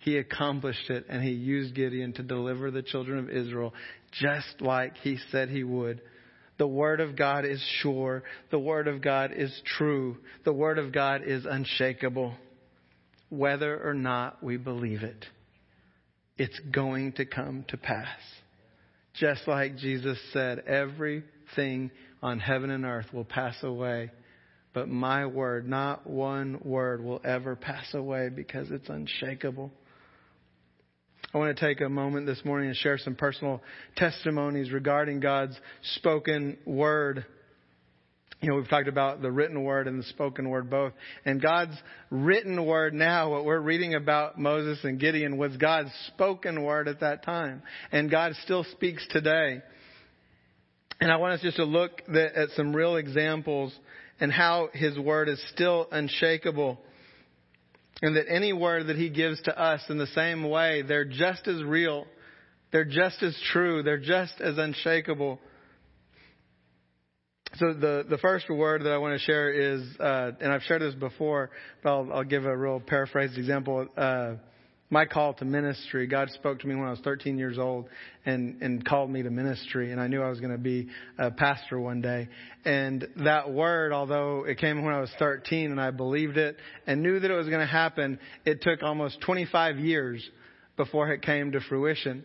He 0.00 0.18
accomplished 0.18 0.90
it 0.90 1.06
and 1.08 1.22
he 1.22 1.30
used 1.30 1.74
Gideon 1.74 2.12
to 2.14 2.22
deliver 2.22 2.70
the 2.70 2.82
children 2.82 3.18
of 3.18 3.30
Israel 3.30 3.72
just 4.12 4.60
like 4.60 4.96
he 4.98 5.18
said 5.30 5.48
he 5.48 5.64
would. 5.64 6.00
The 6.58 6.66
Word 6.66 7.00
of 7.00 7.16
God 7.16 7.44
is 7.44 7.62
sure. 7.80 8.24
The 8.50 8.58
Word 8.58 8.88
of 8.88 9.00
God 9.00 9.32
is 9.34 9.62
true. 9.78 10.18
The 10.44 10.52
Word 10.52 10.78
of 10.78 10.92
God 10.92 11.22
is 11.24 11.46
unshakable. 11.46 12.34
Whether 13.30 13.80
or 13.82 13.94
not 13.94 14.42
we 14.42 14.56
believe 14.56 15.02
it, 15.02 15.24
it's 16.36 16.58
going 16.72 17.12
to 17.12 17.26
come 17.26 17.64
to 17.68 17.76
pass. 17.76 18.18
Just 19.14 19.46
like 19.46 19.76
Jesus 19.76 20.18
said, 20.32 20.60
everything 20.66 21.90
on 22.22 22.38
heaven 22.38 22.70
and 22.70 22.84
earth 22.84 23.06
will 23.12 23.24
pass 23.24 23.56
away, 23.62 24.10
but 24.72 24.88
my 24.88 25.26
word, 25.26 25.68
not 25.68 26.08
one 26.08 26.60
word, 26.64 27.02
will 27.02 27.20
ever 27.24 27.56
pass 27.56 27.92
away 27.94 28.28
because 28.28 28.70
it's 28.70 28.88
unshakable. 28.88 29.72
I 31.34 31.36
want 31.36 31.54
to 31.54 31.66
take 31.66 31.82
a 31.82 31.90
moment 31.90 32.24
this 32.24 32.42
morning 32.42 32.68
and 32.68 32.76
share 32.76 32.96
some 32.96 33.14
personal 33.14 33.60
testimonies 33.96 34.72
regarding 34.72 35.20
God's 35.20 35.54
spoken 35.96 36.56
word. 36.64 37.26
You 38.40 38.48
know, 38.48 38.56
we've 38.56 38.68
talked 38.68 38.88
about 38.88 39.20
the 39.20 39.30
written 39.30 39.62
word 39.62 39.88
and 39.88 39.98
the 40.00 40.04
spoken 40.04 40.48
word 40.48 40.70
both. 40.70 40.94
And 41.26 41.42
God's 41.42 41.76
written 42.08 42.64
word 42.64 42.94
now, 42.94 43.30
what 43.30 43.44
we're 43.44 43.60
reading 43.60 43.94
about 43.94 44.38
Moses 44.38 44.78
and 44.84 44.98
Gideon, 44.98 45.36
was 45.36 45.54
God's 45.58 45.90
spoken 46.06 46.62
word 46.62 46.88
at 46.88 47.00
that 47.00 47.24
time. 47.24 47.62
And 47.92 48.10
God 48.10 48.32
still 48.44 48.64
speaks 48.64 49.06
today. 49.10 49.60
And 50.98 51.12
I 51.12 51.16
want 51.16 51.34
us 51.34 51.42
just 51.42 51.56
to 51.58 51.64
look 51.64 52.04
at 52.08 52.48
some 52.56 52.74
real 52.74 52.96
examples 52.96 53.78
and 54.18 54.32
how 54.32 54.70
His 54.72 54.98
word 54.98 55.28
is 55.28 55.44
still 55.52 55.88
unshakable. 55.92 56.80
And 58.00 58.16
that 58.16 58.26
any 58.28 58.52
word 58.52 58.86
that 58.88 58.96
he 58.96 59.10
gives 59.10 59.40
to 59.42 59.58
us 59.58 59.82
in 59.88 59.98
the 59.98 60.06
same 60.08 60.48
way, 60.48 60.82
they're 60.82 61.04
just 61.04 61.48
as 61.48 61.62
real. 61.62 62.06
They're 62.70 62.84
just 62.84 63.22
as 63.22 63.36
true. 63.52 63.82
They're 63.82 63.98
just 63.98 64.40
as 64.40 64.56
unshakable. 64.58 65.40
So 67.54 67.72
the, 67.72 68.04
the 68.08 68.18
first 68.18 68.48
word 68.50 68.82
that 68.84 68.92
I 68.92 68.98
want 68.98 69.18
to 69.18 69.24
share 69.24 69.50
is, 69.50 69.82
uh, 69.98 70.32
and 70.40 70.52
I've 70.52 70.62
shared 70.62 70.82
this 70.82 70.94
before, 70.94 71.50
but 71.82 71.90
I'll, 71.90 72.12
I'll 72.12 72.24
give 72.24 72.44
a 72.44 72.56
real 72.56 72.78
paraphrased 72.78 73.36
example. 73.36 73.88
Uh, 73.96 74.34
my 74.90 75.04
call 75.04 75.34
to 75.34 75.44
ministry. 75.44 76.06
God 76.06 76.30
spoke 76.30 76.60
to 76.60 76.66
me 76.66 76.74
when 76.74 76.86
I 76.86 76.90
was 76.90 77.00
13 77.00 77.38
years 77.38 77.58
old 77.58 77.88
and, 78.24 78.62
and 78.62 78.84
called 78.84 79.10
me 79.10 79.22
to 79.22 79.30
ministry. 79.30 79.92
And 79.92 80.00
I 80.00 80.06
knew 80.06 80.22
I 80.22 80.30
was 80.30 80.40
going 80.40 80.52
to 80.52 80.58
be 80.58 80.88
a 81.18 81.30
pastor 81.30 81.78
one 81.78 82.00
day. 82.00 82.28
And 82.64 83.06
that 83.16 83.50
word, 83.50 83.92
although 83.92 84.44
it 84.44 84.58
came 84.58 84.82
when 84.82 84.94
I 84.94 85.00
was 85.00 85.10
13 85.18 85.70
and 85.70 85.80
I 85.80 85.90
believed 85.90 86.38
it 86.38 86.56
and 86.86 87.02
knew 87.02 87.20
that 87.20 87.30
it 87.30 87.34
was 87.34 87.48
going 87.48 87.60
to 87.60 87.66
happen, 87.66 88.18
it 88.44 88.62
took 88.62 88.82
almost 88.82 89.20
25 89.20 89.78
years 89.78 90.26
before 90.76 91.12
it 91.12 91.22
came 91.22 91.52
to 91.52 91.60
fruition. 91.60 92.24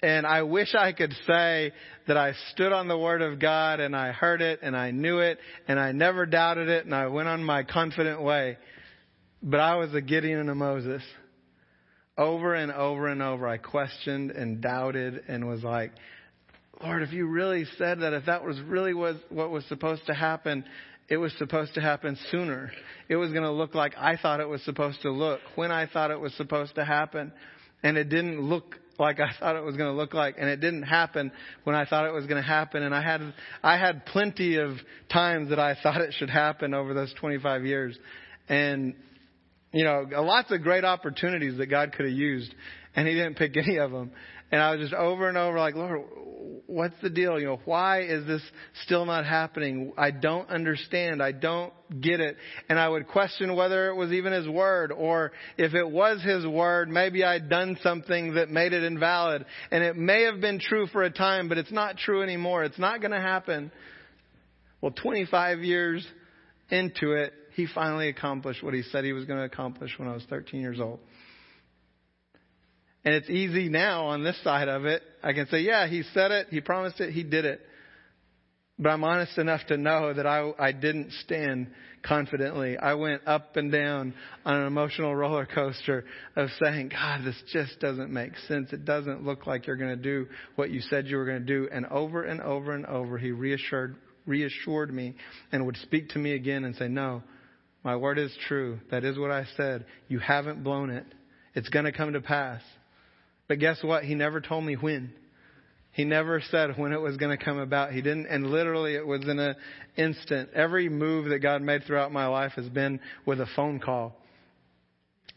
And 0.00 0.24
I 0.24 0.42
wish 0.42 0.76
I 0.76 0.92
could 0.92 1.12
say 1.26 1.72
that 2.06 2.16
I 2.16 2.32
stood 2.52 2.72
on 2.72 2.86
the 2.86 2.96
Word 2.96 3.20
of 3.20 3.40
God 3.40 3.80
and 3.80 3.96
I 3.96 4.12
heard 4.12 4.40
it 4.40 4.60
and 4.62 4.76
I 4.76 4.92
knew 4.92 5.18
it 5.18 5.38
and 5.66 5.80
I 5.80 5.90
never 5.90 6.24
doubted 6.24 6.68
it 6.68 6.84
and 6.84 6.94
I 6.94 7.08
went 7.08 7.26
on 7.26 7.42
my 7.42 7.64
confident 7.64 8.22
way. 8.22 8.58
But 9.42 9.58
I 9.58 9.74
was 9.76 9.92
a 9.94 10.00
Gideon 10.00 10.38
and 10.38 10.50
a 10.50 10.54
Moses. 10.54 11.02
Over 12.18 12.54
and 12.54 12.72
over 12.72 13.06
and 13.06 13.22
over, 13.22 13.46
I 13.46 13.56
questioned 13.58 14.32
and 14.32 14.60
doubted 14.60 15.22
and 15.28 15.46
was 15.46 15.62
like, 15.62 15.92
Lord, 16.82 17.02
if 17.02 17.12
you 17.12 17.26
really 17.26 17.64
said 17.78 18.00
that, 18.00 18.12
if 18.12 18.26
that 18.26 18.44
was 18.44 18.60
really 18.60 18.92
was 18.92 19.16
what 19.30 19.50
was 19.50 19.64
supposed 19.66 20.06
to 20.06 20.14
happen, 20.14 20.64
it 21.08 21.16
was 21.16 21.32
supposed 21.38 21.74
to 21.74 21.80
happen 21.80 22.18
sooner. 22.30 22.70
It 23.08 23.16
was 23.16 23.30
going 23.30 23.44
to 23.44 23.50
look 23.50 23.74
like 23.74 23.94
I 23.96 24.16
thought 24.16 24.40
it 24.40 24.48
was 24.48 24.62
supposed 24.64 25.00
to 25.02 25.10
look, 25.10 25.40
when 25.54 25.70
I 25.70 25.86
thought 25.86 26.10
it 26.10 26.20
was 26.20 26.34
supposed 26.34 26.74
to 26.74 26.84
happen. 26.84 27.32
And 27.82 27.96
it 27.96 28.08
didn't 28.08 28.40
look 28.40 28.76
like 28.98 29.20
I 29.20 29.30
thought 29.38 29.56
it 29.56 29.62
was 29.62 29.76
going 29.76 29.90
to 29.90 29.96
look 29.96 30.12
like, 30.12 30.34
and 30.38 30.48
it 30.48 30.60
didn't 30.60 30.82
happen 30.82 31.30
when 31.62 31.76
I 31.76 31.84
thought 31.84 32.06
it 32.06 32.12
was 32.12 32.26
going 32.26 32.42
to 32.42 32.46
happen. 32.46 32.82
And 32.82 32.94
I 32.94 33.00
had, 33.00 33.32
I 33.62 33.78
had 33.78 34.04
plenty 34.06 34.56
of 34.56 34.72
times 35.10 35.50
that 35.50 35.60
I 35.60 35.76
thought 35.80 36.00
it 36.00 36.14
should 36.18 36.30
happen 36.30 36.74
over 36.74 36.94
those 36.94 37.14
25 37.20 37.64
years. 37.64 37.96
And 38.48 38.94
you 39.72 39.84
know, 39.84 40.06
lots 40.10 40.50
of 40.50 40.62
great 40.62 40.84
opportunities 40.84 41.58
that 41.58 41.66
God 41.66 41.92
could 41.92 42.06
have 42.06 42.14
used, 42.14 42.54
and 42.94 43.06
He 43.06 43.14
didn't 43.14 43.36
pick 43.36 43.56
any 43.56 43.78
of 43.78 43.90
them. 43.90 44.10
And 44.50 44.62
I 44.62 44.70
was 44.70 44.80
just 44.80 44.94
over 44.94 45.28
and 45.28 45.36
over 45.36 45.58
like, 45.58 45.74
Lord, 45.74 46.00
what's 46.66 46.94
the 47.02 47.10
deal? 47.10 47.38
You 47.38 47.46
know, 47.46 47.60
why 47.66 48.00
is 48.02 48.26
this 48.26 48.40
still 48.84 49.04
not 49.04 49.26
happening? 49.26 49.92
I 49.98 50.10
don't 50.10 50.48
understand. 50.48 51.22
I 51.22 51.32
don't 51.32 51.72
get 52.00 52.20
it. 52.20 52.36
And 52.68 52.78
I 52.78 52.88
would 52.88 53.08
question 53.08 53.54
whether 53.56 53.90
it 53.90 53.94
was 53.94 54.10
even 54.12 54.32
His 54.32 54.48
Word, 54.48 54.90
or 54.90 55.32
if 55.58 55.74
it 55.74 55.88
was 55.90 56.22
His 56.22 56.46
Word, 56.46 56.88
maybe 56.88 57.24
I'd 57.24 57.50
done 57.50 57.76
something 57.82 58.34
that 58.34 58.48
made 58.48 58.72
it 58.72 58.84
invalid. 58.84 59.44
And 59.70 59.84
it 59.84 59.96
may 59.96 60.22
have 60.22 60.40
been 60.40 60.60
true 60.60 60.86
for 60.86 61.02
a 61.02 61.10
time, 61.10 61.50
but 61.50 61.58
it's 61.58 61.72
not 61.72 61.98
true 61.98 62.22
anymore. 62.22 62.64
It's 62.64 62.78
not 62.78 63.00
going 63.00 63.12
to 63.12 63.20
happen. 63.20 63.70
Well, 64.80 64.92
25 64.92 65.60
years 65.60 66.06
into 66.70 67.12
it, 67.12 67.32
he 67.58 67.66
finally 67.74 68.08
accomplished 68.08 68.62
what 68.62 68.72
he 68.72 68.82
said 68.82 69.04
he 69.04 69.12
was 69.12 69.24
going 69.24 69.40
to 69.40 69.44
accomplish 69.44 69.90
when 69.98 70.06
I 70.06 70.14
was 70.14 70.22
13 70.30 70.60
years 70.60 70.78
old. 70.78 71.00
And 73.04 73.16
it's 73.16 73.28
easy 73.28 73.68
now 73.68 74.06
on 74.06 74.22
this 74.22 74.40
side 74.44 74.68
of 74.68 74.84
it. 74.84 75.02
I 75.24 75.32
can 75.32 75.48
say, 75.48 75.62
yeah, 75.62 75.88
he 75.88 76.04
said 76.14 76.30
it, 76.30 76.46
he 76.50 76.60
promised 76.60 77.00
it, 77.00 77.12
he 77.12 77.24
did 77.24 77.44
it. 77.44 77.60
But 78.78 78.90
I'm 78.90 79.02
honest 79.02 79.38
enough 79.38 79.66
to 79.66 79.76
know 79.76 80.14
that 80.14 80.24
I, 80.24 80.52
I 80.56 80.70
didn't 80.70 81.10
stand 81.24 81.72
confidently. 82.06 82.78
I 82.78 82.94
went 82.94 83.26
up 83.26 83.56
and 83.56 83.72
down 83.72 84.14
on 84.44 84.54
an 84.54 84.66
emotional 84.68 85.12
roller 85.16 85.44
coaster 85.44 86.04
of 86.36 86.50
saying, 86.62 86.90
God, 86.90 87.24
this 87.24 87.42
just 87.52 87.80
doesn't 87.80 88.12
make 88.12 88.36
sense. 88.46 88.72
It 88.72 88.84
doesn't 88.84 89.24
look 89.24 89.48
like 89.48 89.66
you're 89.66 89.74
going 89.74 89.96
to 89.96 90.00
do 90.00 90.28
what 90.54 90.70
you 90.70 90.80
said 90.80 91.08
you 91.08 91.16
were 91.16 91.26
going 91.26 91.44
to 91.44 91.44
do. 91.44 91.68
And 91.72 91.86
over 91.86 92.22
and 92.22 92.40
over 92.40 92.70
and 92.72 92.86
over, 92.86 93.18
he 93.18 93.32
reassured, 93.32 93.96
reassured 94.26 94.94
me 94.94 95.16
and 95.50 95.66
would 95.66 95.76
speak 95.78 96.10
to 96.10 96.20
me 96.20 96.34
again 96.34 96.62
and 96.62 96.76
say, 96.76 96.86
no, 96.86 97.24
my 97.84 97.96
word 97.96 98.18
is 98.18 98.36
true. 98.48 98.80
That 98.90 99.04
is 99.04 99.18
what 99.18 99.30
I 99.30 99.46
said. 99.56 99.86
You 100.08 100.18
haven't 100.18 100.64
blown 100.64 100.90
it. 100.90 101.06
It's 101.54 101.68
going 101.68 101.84
to 101.84 101.92
come 101.92 102.12
to 102.12 102.20
pass. 102.20 102.60
But 103.48 103.58
guess 103.58 103.82
what? 103.82 104.04
He 104.04 104.14
never 104.14 104.40
told 104.40 104.64
me 104.64 104.74
when. 104.74 105.12
He 105.92 106.04
never 106.04 106.42
said 106.50 106.76
when 106.76 106.92
it 106.92 107.00
was 107.00 107.16
going 107.16 107.36
to 107.36 107.42
come 107.42 107.58
about. 107.58 107.92
He 107.92 108.02
didn't, 108.02 108.26
and 108.26 108.50
literally 108.50 108.94
it 108.94 109.06
was 109.06 109.22
in 109.24 109.38
an 109.38 109.56
instant. 109.96 110.50
Every 110.54 110.88
move 110.88 111.30
that 111.30 111.40
God 111.40 111.62
made 111.62 111.84
throughout 111.84 112.12
my 112.12 112.26
life 112.26 112.52
has 112.56 112.68
been 112.68 113.00
with 113.26 113.40
a 113.40 113.46
phone 113.56 113.80
call. 113.80 114.14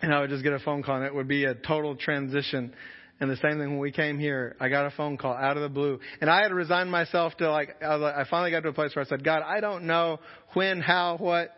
And 0.02 0.14
I 0.14 0.20
would 0.20 0.30
just 0.30 0.44
get 0.44 0.54
a 0.54 0.60
phone 0.60 0.84
call 0.84 0.98
and 0.98 1.06
it 1.06 1.14
would 1.14 1.28
be 1.28 1.46
a 1.46 1.56
total 1.56 1.96
transition. 1.96 2.74
And 3.20 3.30
the 3.30 3.38
same 3.38 3.60
thing 3.60 3.70
when 3.70 3.80
we 3.80 3.92
came 3.92 4.18
here, 4.18 4.56
I 4.60 4.70
got 4.70 4.88
a 4.88 4.92
phone 4.92 5.18
call 5.18 5.34
out 5.34 5.58
of 5.58 5.64
the 5.64 5.70
blue. 5.70 6.00
And 6.22 6.30
I 6.30 6.42
had 6.42 6.52
resigned 6.52 6.92
myself 6.92 7.38
to 7.38 7.52
like, 7.52 7.82
I, 7.84 7.96
like, 7.96 8.16
I 8.16 8.26
finally 8.30 8.52
got 8.52 8.62
to 8.64 8.70
a 8.70 8.74
place 8.74 8.96
where 8.96 9.06
I 9.06 9.08
said, 9.08 9.24
God, 9.24 9.44
I 9.46 9.62
don't 9.62 9.86
know 9.86 10.20
when, 10.54 10.82
how, 10.82 11.18
what, 11.18 11.52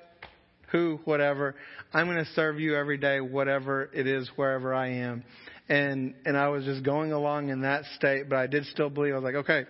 who, 0.73 0.99
whatever. 1.05 1.55
I'm 1.93 2.07
going 2.07 2.17
to 2.17 2.31
serve 2.31 2.59
you 2.59 2.75
every 2.75 2.97
day, 2.97 3.21
whatever 3.21 3.89
it 3.93 4.07
is, 4.07 4.29
wherever 4.35 4.73
I 4.73 4.89
am. 4.89 5.23
And, 5.69 6.15
and 6.25 6.35
I 6.35 6.49
was 6.49 6.65
just 6.65 6.83
going 6.83 7.13
along 7.13 7.49
in 7.49 7.61
that 7.61 7.85
state, 7.95 8.27
but 8.27 8.37
I 8.37 8.47
did 8.47 8.65
still 8.65 8.89
believe. 8.89 9.13
I 9.13 9.17
was 9.17 9.23
like, 9.23 9.35
okay, 9.35 9.63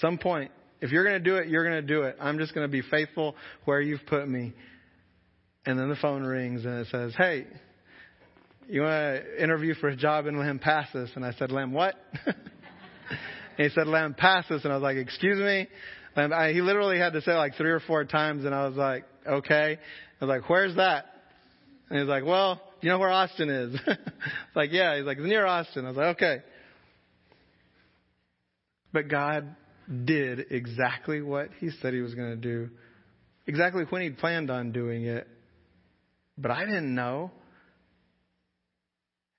some 0.00 0.18
point, 0.18 0.50
if 0.80 0.90
you're 0.90 1.04
going 1.04 1.22
to 1.22 1.30
do 1.30 1.36
it, 1.36 1.48
you're 1.48 1.64
going 1.64 1.80
to 1.80 1.86
do 1.86 2.02
it. 2.02 2.16
I'm 2.20 2.38
just 2.38 2.54
going 2.54 2.66
to 2.66 2.70
be 2.70 2.82
faithful 2.82 3.34
where 3.64 3.80
you've 3.80 4.04
put 4.06 4.28
me. 4.28 4.52
And 5.64 5.78
then 5.78 5.88
the 5.88 5.96
phone 5.96 6.24
rings 6.24 6.64
and 6.64 6.80
it 6.80 6.88
says, 6.90 7.14
hey, 7.16 7.46
you 8.68 8.82
want 8.82 9.22
to 9.22 9.42
interview 9.42 9.74
for 9.74 9.88
a 9.88 9.96
job 9.96 10.26
in 10.26 10.34
Lampasas? 10.34 11.14
And 11.16 11.24
I 11.24 11.32
said, 11.32 11.50
Lamb, 11.50 11.72
what? 11.72 11.94
and 12.26 12.36
he 13.56 13.68
said, 13.70 13.86
Lampasas. 13.86 14.64
And 14.64 14.72
I 14.72 14.76
was 14.76 14.82
like, 14.82 14.96
excuse 14.96 15.38
me? 15.38 15.68
And 16.16 16.34
I, 16.34 16.52
he 16.52 16.60
literally 16.62 16.98
had 16.98 17.12
to 17.12 17.22
say 17.22 17.32
like 17.32 17.54
three 17.54 17.70
or 17.70 17.80
four 17.80 18.04
times. 18.04 18.44
And 18.44 18.54
I 18.54 18.66
was 18.66 18.76
like, 18.76 19.04
okay. 19.26 19.78
I 20.20 20.24
was 20.24 20.28
like, 20.28 20.50
where's 20.50 20.76
that? 20.76 21.06
And 21.90 22.00
he's 22.00 22.08
like, 22.08 22.24
well, 22.24 22.60
you 22.80 22.88
know 22.88 22.98
where 22.98 23.10
Austin 23.10 23.48
is? 23.48 23.80
it's 23.86 24.56
like, 24.56 24.70
yeah. 24.72 24.96
He's 24.96 25.06
like, 25.06 25.18
it's 25.18 25.26
near 25.26 25.46
Austin. 25.46 25.84
I 25.84 25.88
was 25.88 25.96
like, 25.96 26.16
okay. 26.16 26.38
But 28.92 29.08
God 29.08 29.54
did 30.04 30.46
exactly 30.50 31.22
what 31.22 31.48
he 31.60 31.70
said 31.80 31.94
he 31.94 32.00
was 32.00 32.14
going 32.14 32.30
to 32.30 32.36
do, 32.36 32.68
exactly 33.46 33.84
when 33.88 34.02
he 34.02 34.10
planned 34.10 34.50
on 34.50 34.72
doing 34.72 35.04
it. 35.04 35.26
But 36.36 36.50
I 36.50 36.64
didn't 36.64 36.94
know. 36.94 37.30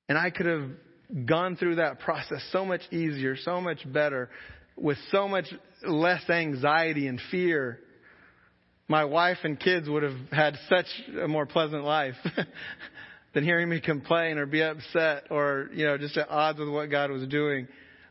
And 0.08 0.18
I 0.18 0.32
could 0.32 0.48
have 0.48 1.26
gone 1.26 1.56
through 1.56 1.76
that 1.76 2.00
process 2.00 2.42
so 2.52 2.66
much 2.66 2.82
easier, 2.92 3.36
so 3.38 3.62
much 3.62 3.80
better, 3.92 4.30
with 4.76 4.98
so 5.12 5.28
much 5.28 5.46
less 5.86 6.28
anxiety 6.30 7.08
and 7.08 7.20
fear 7.32 7.80
my 8.90 9.06
wife 9.06 9.38
and 9.44 9.58
kids 9.58 9.88
would 9.88 10.02
have 10.02 10.18
had 10.32 10.58
such 10.68 10.88
a 11.22 11.28
more 11.28 11.46
pleasant 11.46 11.84
life 11.84 12.16
than 13.34 13.44
hearing 13.44 13.70
me 13.70 13.80
complain 13.80 14.40
or 14.40 14.48
be 14.48 14.64
upset 14.64 15.26
or, 15.30 15.70
you 15.74 15.86
know, 15.86 15.98
just 15.98 16.18
at 16.18 16.28
odds 16.30 16.60
with 16.60 16.70
what 16.70 16.90
God 16.90 17.12
was 17.12 17.26
doing. 17.28 17.68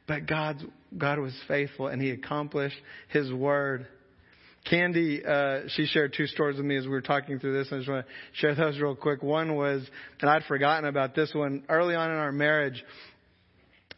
But 0.07 0.27
God, 0.27 0.63
God 0.97 1.19
was 1.19 1.35
faithful 1.49 1.89
and 1.89 2.01
He 2.01 2.11
accomplished 2.11 2.77
His 3.09 3.31
word. 3.33 3.89
Candy, 4.71 5.25
uh, 5.25 5.63
she 5.69 5.87
shared 5.87 6.15
two 6.17 6.27
stories 6.27 6.57
with 6.57 6.67
me 6.67 6.77
as 6.77 6.85
we 6.85 6.91
were 6.91 7.01
talking 7.01 7.41
through 7.41 7.59
this. 7.59 7.73
I 7.73 7.79
just 7.79 7.89
want 7.89 8.07
to 8.07 8.13
share 8.35 8.55
those 8.55 8.79
real 8.79 8.95
quick. 8.95 9.21
One 9.21 9.57
was, 9.57 9.85
and 10.21 10.31
I'd 10.31 10.45
forgotten 10.45 10.89
about 10.89 11.17
this 11.17 11.35
one, 11.35 11.65
early 11.69 11.97
on 11.97 12.11
in 12.11 12.17
our 12.17 12.33
marriage, 12.33 12.85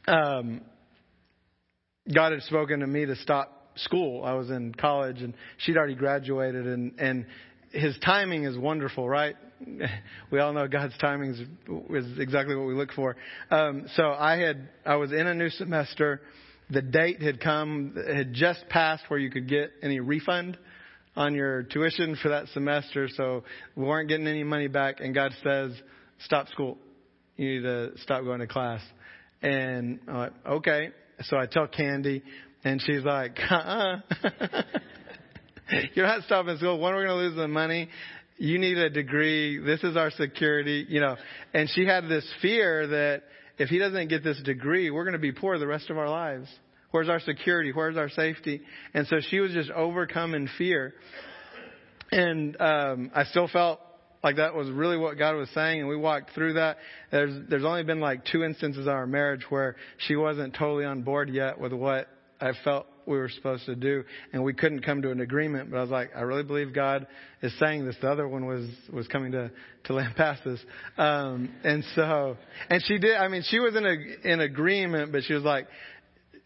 um, 0.06 0.62
God 2.12 2.32
had 2.32 2.42
spoken 2.42 2.80
to 2.80 2.86
me 2.86 3.04
to 3.04 3.16
stop 3.16 3.59
school. 3.76 4.24
I 4.24 4.34
was 4.34 4.50
in 4.50 4.74
college 4.74 5.22
and 5.22 5.34
she'd 5.58 5.76
already 5.76 5.94
graduated 5.94 6.66
and, 6.66 6.98
and 6.98 7.26
his 7.72 7.96
timing 8.04 8.44
is 8.44 8.56
wonderful, 8.56 9.08
right? 9.08 9.36
We 10.30 10.38
all 10.38 10.52
know 10.52 10.66
God's 10.68 10.96
timing 10.98 11.30
is, 11.30 11.40
is 11.90 12.18
exactly 12.18 12.54
what 12.56 12.66
we 12.66 12.74
look 12.74 12.92
for. 12.92 13.16
Um, 13.50 13.86
so 13.94 14.10
I 14.10 14.38
had, 14.38 14.68
I 14.86 14.96
was 14.96 15.12
in 15.12 15.26
a 15.26 15.34
new 15.34 15.50
semester. 15.50 16.22
The 16.70 16.82
date 16.82 17.20
had 17.20 17.40
come, 17.40 17.96
had 17.96 18.32
just 18.32 18.68
passed 18.68 19.04
where 19.08 19.18
you 19.18 19.30
could 19.30 19.48
get 19.48 19.70
any 19.82 20.00
refund 20.00 20.56
on 21.16 21.34
your 21.34 21.64
tuition 21.64 22.16
for 22.22 22.28
that 22.30 22.46
semester. 22.48 23.08
So 23.14 23.44
we 23.74 23.84
weren't 23.84 24.08
getting 24.08 24.26
any 24.26 24.44
money 24.44 24.68
back. 24.68 25.00
And 25.00 25.14
God 25.14 25.32
says, 25.42 25.72
stop 26.20 26.48
school. 26.48 26.78
You 27.36 27.54
need 27.54 27.62
to 27.62 27.98
stop 27.98 28.22
going 28.24 28.40
to 28.40 28.46
class. 28.46 28.80
And 29.42 29.98
I'm 30.06 30.16
like, 30.16 30.32
okay. 30.46 30.90
So 31.22 31.36
I 31.36 31.46
tell 31.46 31.66
Candy, 31.66 32.22
and 32.64 32.80
she's 32.82 33.02
like, 33.04 33.38
uh-uh. 33.50 34.00
You're 35.94 36.06
not 36.06 36.24
stopping 36.24 36.56
school. 36.56 36.80
When 36.80 36.92
are 36.92 36.96
we're 36.96 37.06
going 37.06 37.18
to 37.18 37.26
lose 37.28 37.36
the 37.36 37.48
money, 37.48 37.88
you 38.38 38.58
need 38.58 38.76
a 38.78 38.90
degree. 38.90 39.58
This 39.58 39.82
is 39.84 39.96
our 39.96 40.10
security, 40.10 40.84
you 40.88 41.00
know. 41.00 41.16
And 41.54 41.68
she 41.70 41.86
had 41.86 42.08
this 42.08 42.26
fear 42.42 42.86
that 42.88 43.22
if 43.58 43.68
he 43.68 43.78
doesn't 43.78 44.08
get 44.08 44.24
this 44.24 44.40
degree, 44.42 44.90
we're 44.90 45.04
going 45.04 45.12
to 45.12 45.18
be 45.18 45.32
poor 45.32 45.58
the 45.58 45.66
rest 45.66 45.90
of 45.90 45.98
our 45.98 46.08
lives. 46.08 46.48
Where's 46.90 47.08
our 47.08 47.20
security? 47.20 47.72
Where's 47.72 47.96
our 47.96 48.08
safety? 48.08 48.62
And 48.94 49.06
so 49.06 49.20
she 49.30 49.38
was 49.38 49.52
just 49.52 49.70
overcome 49.70 50.34
in 50.34 50.48
fear. 50.58 50.94
And 52.10 52.60
um, 52.60 53.10
I 53.14 53.24
still 53.24 53.46
felt 53.46 53.80
like 54.24 54.36
that 54.36 54.54
was 54.54 54.68
really 54.70 54.96
what 54.96 55.16
God 55.16 55.36
was 55.36 55.48
saying, 55.54 55.80
and 55.80 55.88
we 55.88 55.96
walked 55.96 56.34
through 56.34 56.54
that. 56.54 56.78
There's 57.10 57.48
there's 57.48 57.64
only 57.64 57.84
been 57.84 58.00
like 58.00 58.24
two 58.24 58.42
instances 58.42 58.86
in 58.86 58.92
our 58.92 59.06
marriage 59.06 59.46
where 59.48 59.76
she 59.98 60.16
wasn't 60.16 60.54
totally 60.54 60.84
on 60.84 61.02
board 61.02 61.30
yet 61.30 61.58
with 61.58 61.72
what 61.72 62.08
I 62.40 62.52
felt 62.64 62.86
we 63.06 63.18
were 63.18 63.28
supposed 63.28 63.66
to 63.66 63.74
do, 63.74 64.04
and 64.32 64.42
we 64.42 64.54
couldn't 64.54 64.80
come 64.80 65.02
to 65.02 65.10
an 65.10 65.20
agreement. 65.20 65.70
But 65.70 65.78
I 65.78 65.80
was 65.80 65.90
like, 65.90 66.10
I 66.16 66.20
really 66.20 66.42
believe 66.42 66.74
God 66.74 67.06
is 67.42 67.52
saying 67.58 67.84
this. 67.84 67.96
The 68.00 68.10
other 68.10 68.26
one 68.26 68.46
was 68.46 68.68
was 68.92 69.06
coming 69.08 69.32
to 69.32 69.50
to 69.84 69.92
Lampasas, 69.92 70.60
um, 70.96 71.50
and 71.64 71.84
so 71.94 72.36
and 72.68 72.82
she 72.84 72.98
did. 72.98 73.16
I 73.16 73.28
mean, 73.28 73.42
she 73.48 73.58
was 73.58 73.76
in 73.76 73.84
a 73.84 74.28
in 74.32 74.40
agreement, 74.40 75.12
but 75.12 75.24
she 75.24 75.34
was 75.34 75.42
like, 75.42 75.66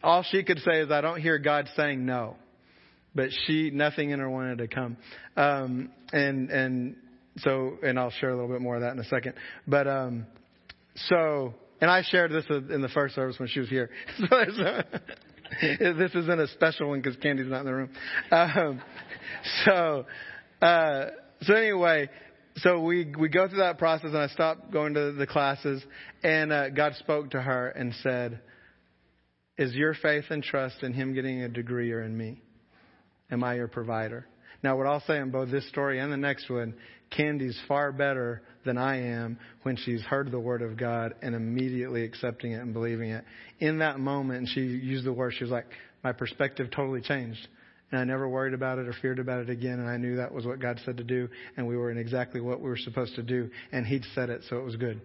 all 0.02 0.22
she 0.22 0.42
could 0.42 0.58
say 0.60 0.80
is, 0.80 0.90
I 0.90 1.00
don't 1.00 1.20
hear 1.20 1.38
God 1.38 1.68
saying 1.76 2.04
no. 2.04 2.36
But 3.16 3.28
she, 3.46 3.70
nothing 3.70 4.10
in 4.10 4.18
her 4.18 4.28
wanted 4.28 4.58
to 4.58 4.66
come, 4.66 4.96
um, 5.36 5.90
and 6.12 6.50
and 6.50 6.96
so, 7.38 7.78
and 7.82 7.98
I'll 7.98 8.10
share 8.10 8.30
a 8.30 8.34
little 8.34 8.50
bit 8.50 8.60
more 8.60 8.74
of 8.74 8.82
that 8.82 8.92
in 8.92 8.98
a 8.98 9.04
second. 9.04 9.34
But 9.68 9.86
um, 9.86 10.26
so, 10.96 11.54
and 11.80 11.88
I 11.90 12.02
shared 12.02 12.32
this 12.32 12.44
in 12.48 12.82
the 12.82 12.88
first 12.88 13.14
service 13.14 13.38
when 13.38 13.48
she 13.48 13.60
was 13.60 13.68
here. 13.68 13.90
This 15.78 16.14
isn't 16.14 16.40
a 16.40 16.48
special 16.48 16.88
one 16.88 17.00
because 17.00 17.16
Candy's 17.16 17.48
not 17.48 17.60
in 17.60 17.66
the 17.66 17.74
room. 17.74 17.90
Um, 18.30 18.82
so, 19.64 20.06
uh, 20.62 21.06
so 21.42 21.54
anyway, 21.54 22.08
so 22.56 22.80
we 22.80 23.12
we 23.18 23.28
go 23.28 23.48
through 23.48 23.58
that 23.58 23.78
process, 23.78 24.08
and 24.08 24.18
I 24.18 24.28
stopped 24.28 24.72
going 24.72 24.94
to 24.94 25.12
the 25.12 25.26
classes, 25.26 25.82
and 26.22 26.52
uh, 26.52 26.70
God 26.70 26.94
spoke 26.96 27.30
to 27.30 27.40
her 27.40 27.68
and 27.68 27.94
said, 28.02 28.40
"Is 29.58 29.74
your 29.74 29.94
faith 29.94 30.24
and 30.30 30.42
trust 30.42 30.82
in 30.82 30.92
Him 30.92 31.14
getting 31.14 31.42
a 31.42 31.48
degree 31.48 31.92
or 31.92 32.02
in 32.02 32.16
me? 32.16 32.40
Am 33.30 33.42
I 33.42 33.54
your 33.54 33.68
provider?" 33.68 34.26
Now, 34.62 34.78
what 34.78 34.86
I'll 34.86 35.02
say 35.06 35.18
in 35.18 35.30
both 35.30 35.50
this 35.50 35.68
story 35.68 35.98
and 35.98 36.10
the 36.10 36.16
next 36.16 36.48
one, 36.48 36.74
Candy's 37.10 37.58
far 37.68 37.92
better 37.92 38.42
than 38.64 38.78
I 38.78 39.00
am 39.00 39.38
when 39.62 39.76
she's 39.76 40.02
heard 40.02 40.30
the 40.30 40.40
word 40.40 40.62
of 40.62 40.76
God 40.76 41.14
and 41.22 41.34
immediately 41.34 42.04
accepting 42.04 42.52
it 42.52 42.60
and 42.60 42.72
believing 42.72 43.10
it. 43.10 43.24
In 43.60 43.78
that 43.78 43.98
moment, 43.98 44.40
and 44.40 44.48
she 44.48 44.60
used 44.60 45.04
the 45.04 45.12
word, 45.12 45.34
she 45.36 45.44
was 45.44 45.50
like, 45.50 45.66
my 46.02 46.12
perspective 46.12 46.70
totally 46.70 47.00
changed. 47.00 47.48
And 47.90 48.00
I 48.00 48.04
never 48.04 48.28
worried 48.28 48.54
about 48.54 48.78
it 48.78 48.88
or 48.88 48.94
feared 49.00 49.18
about 49.18 49.40
it 49.40 49.50
again. 49.50 49.78
And 49.78 49.88
I 49.88 49.96
knew 49.96 50.16
that 50.16 50.32
was 50.32 50.44
what 50.46 50.58
God 50.58 50.80
said 50.84 50.96
to 50.96 51.04
do. 51.04 51.28
And 51.56 51.66
we 51.66 51.76
were 51.76 51.90
in 51.90 51.98
exactly 51.98 52.40
what 52.40 52.60
we 52.60 52.68
were 52.68 52.76
supposed 52.76 53.14
to 53.16 53.22
do. 53.22 53.50
And 53.72 53.86
He'd 53.86 54.04
said 54.14 54.30
it, 54.30 54.42
so 54.48 54.58
it 54.58 54.64
was 54.64 54.76
good. 54.76 55.00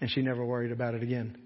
And 0.00 0.10
she 0.10 0.22
never 0.22 0.44
worried 0.44 0.72
about 0.72 0.94
it 0.94 1.02
again. 1.02 1.36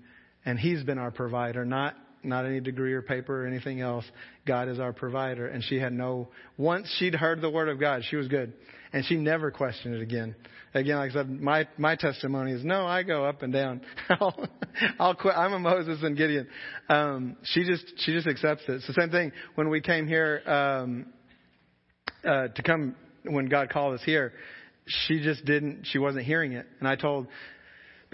And 0.45 0.59
He's 0.59 0.83
been 0.83 0.99
our 0.99 1.11
provider, 1.11 1.65
not 1.65 1.95
not 2.23 2.45
any 2.45 2.61
degree 2.61 2.93
or 2.93 3.03
paper 3.03 3.45
or 3.45 3.47
anything 3.47 3.81
else. 3.81 4.05
God 4.47 4.69
is 4.69 4.79
our 4.79 4.93
provider. 4.93 5.47
And 5.47 5.63
she 5.63 5.79
had 5.79 5.93
no, 5.93 6.29
once 6.57 6.93
she'd 6.99 7.15
heard 7.15 7.41
the 7.41 7.51
word 7.51 7.69
of 7.69 7.79
God, 7.79 8.03
she 8.09 8.17
was 8.17 8.29
good. 8.29 8.53
And 8.97 9.05
she 9.05 9.17
never 9.17 9.51
questioned 9.51 9.95
it 9.95 10.01
again. 10.01 10.35
Again, 10.73 10.97
like 10.97 11.11
I 11.11 11.15
said, 11.17 11.29
my, 11.29 11.69
my 11.77 11.97
testimony 11.97 12.53
is 12.53 12.65
no, 12.65 12.87
I 12.87 13.03
go 13.03 13.27
up 13.27 13.43
and 13.43 13.53
down. 13.53 13.83
I'll, 14.09 14.49
I'll 14.99 15.15
quit. 15.15 15.35
I'm 15.37 15.53
a 15.53 15.59
Moses 15.59 15.99
and 16.03 16.17
Gideon. 16.17 16.49
Um, 16.89 17.37
she 17.43 17.65
just, 17.65 17.85
she 17.99 18.15
just 18.15 18.27
accepts 18.27 18.63
it. 18.67 18.77
It's 18.77 18.87
the 18.87 18.95
same 18.95 19.11
thing 19.11 19.33
when 19.55 19.69
we 19.69 19.83
came 19.83 20.09
here, 20.09 20.41
um, 20.47 21.13
uh, 22.27 22.49
to 22.49 22.63
come 22.63 22.97
when 23.25 23.51
God 23.51 23.69
called 23.69 23.93
us 23.93 24.01
here, 24.03 24.33
she 24.87 25.23
just 25.23 25.45
didn't, 25.45 25.83
she 25.93 25.99
wasn't 25.99 26.25
hearing 26.25 26.53
it. 26.53 26.65
And 26.79 26.89
I 26.89 26.97
told 26.97 27.27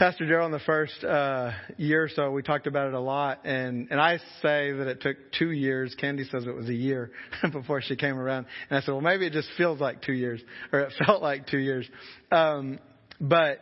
Pastor 0.03 0.25
Daryl 0.25 0.47
in 0.47 0.51
the 0.51 0.59
first 0.59 1.05
uh, 1.05 1.53
year 1.77 2.03
or 2.03 2.09
so, 2.09 2.33
we 2.33 2.43
talked 2.43 2.67
about 2.67 2.89
it 2.89 2.95
a 2.95 2.99
lot, 2.99 3.47
and 3.47 3.87
and 3.89 4.01
I 4.01 4.19
say 4.43 4.73
that 4.73 4.89
it 4.89 5.01
took 5.01 5.17
two 5.39 5.53
years. 5.53 5.95
Candy 5.95 6.25
says 6.25 6.45
it 6.45 6.57
was 6.57 6.69
a 6.69 6.75
year 6.75 7.13
before 7.53 7.81
she 7.83 7.95
came 7.95 8.19
around, 8.19 8.47
and 8.69 8.79
I 8.79 8.81
said, 8.81 8.91
well, 8.91 9.01
maybe 9.01 9.29
it 9.29 9.33
just 9.33 9.49
feels 9.57 9.79
like 9.79 10.03
two 10.03 10.13
years, 10.13 10.41
or 10.73 10.81
it 10.81 10.93
felt 11.07 11.23
like 11.23 11.47
two 11.47 11.61
years. 11.61 11.89
Um, 12.33 12.81
but 13.21 13.61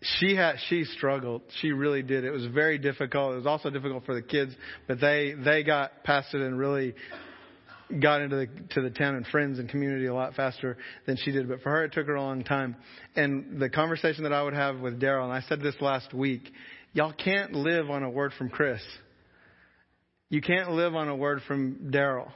she 0.00 0.34
had 0.34 0.56
she 0.68 0.82
struggled. 0.82 1.42
She 1.60 1.70
really 1.70 2.02
did. 2.02 2.24
It 2.24 2.32
was 2.32 2.46
very 2.46 2.78
difficult. 2.78 3.34
It 3.34 3.36
was 3.36 3.46
also 3.46 3.70
difficult 3.70 4.04
for 4.04 4.16
the 4.16 4.22
kids, 4.22 4.52
but 4.88 5.00
they 5.00 5.34
they 5.34 5.62
got 5.62 6.02
past 6.02 6.34
it 6.34 6.40
and 6.40 6.58
really 6.58 6.96
got 7.98 8.20
into 8.20 8.36
the 8.36 8.46
to 8.74 8.82
the 8.82 8.90
town 8.90 9.16
and 9.16 9.26
friends 9.26 9.58
and 9.58 9.68
community 9.68 10.06
a 10.06 10.14
lot 10.14 10.34
faster 10.34 10.76
than 11.06 11.16
she 11.16 11.32
did. 11.32 11.48
But 11.48 11.62
for 11.62 11.70
her, 11.70 11.84
it 11.84 11.92
took 11.92 12.06
her 12.06 12.14
a 12.14 12.22
long 12.22 12.44
time. 12.44 12.76
And 13.16 13.60
the 13.60 13.68
conversation 13.68 14.24
that 14.24 14.32
I 14.32 14.42
would 14.42 14.54
have 14.54 14.80
with 14.80 15.00
Daryl, 15.00 15.24
and 15.24 15.32
I 15.32 15.40
said 15.48 15.60
this 15.60 15.74
last 15.80 16.14
week, 16.14 16.50
y'all 16.92 17.12
can't 17.12 17.52
live 17.52 17.90
on 17.90 18.02
a 18.02 18.10
word 18.10 18.32
from 18.38 18.50
Chris. 18.50 18.82
You 20.28 20.40
can't 20.40 20.70
live 20.70 20.94
on 20.94 21.08
a 21.08 21.16
word 21.16 21.40
from 21.48 21.90
Daryl. 21.92 22.30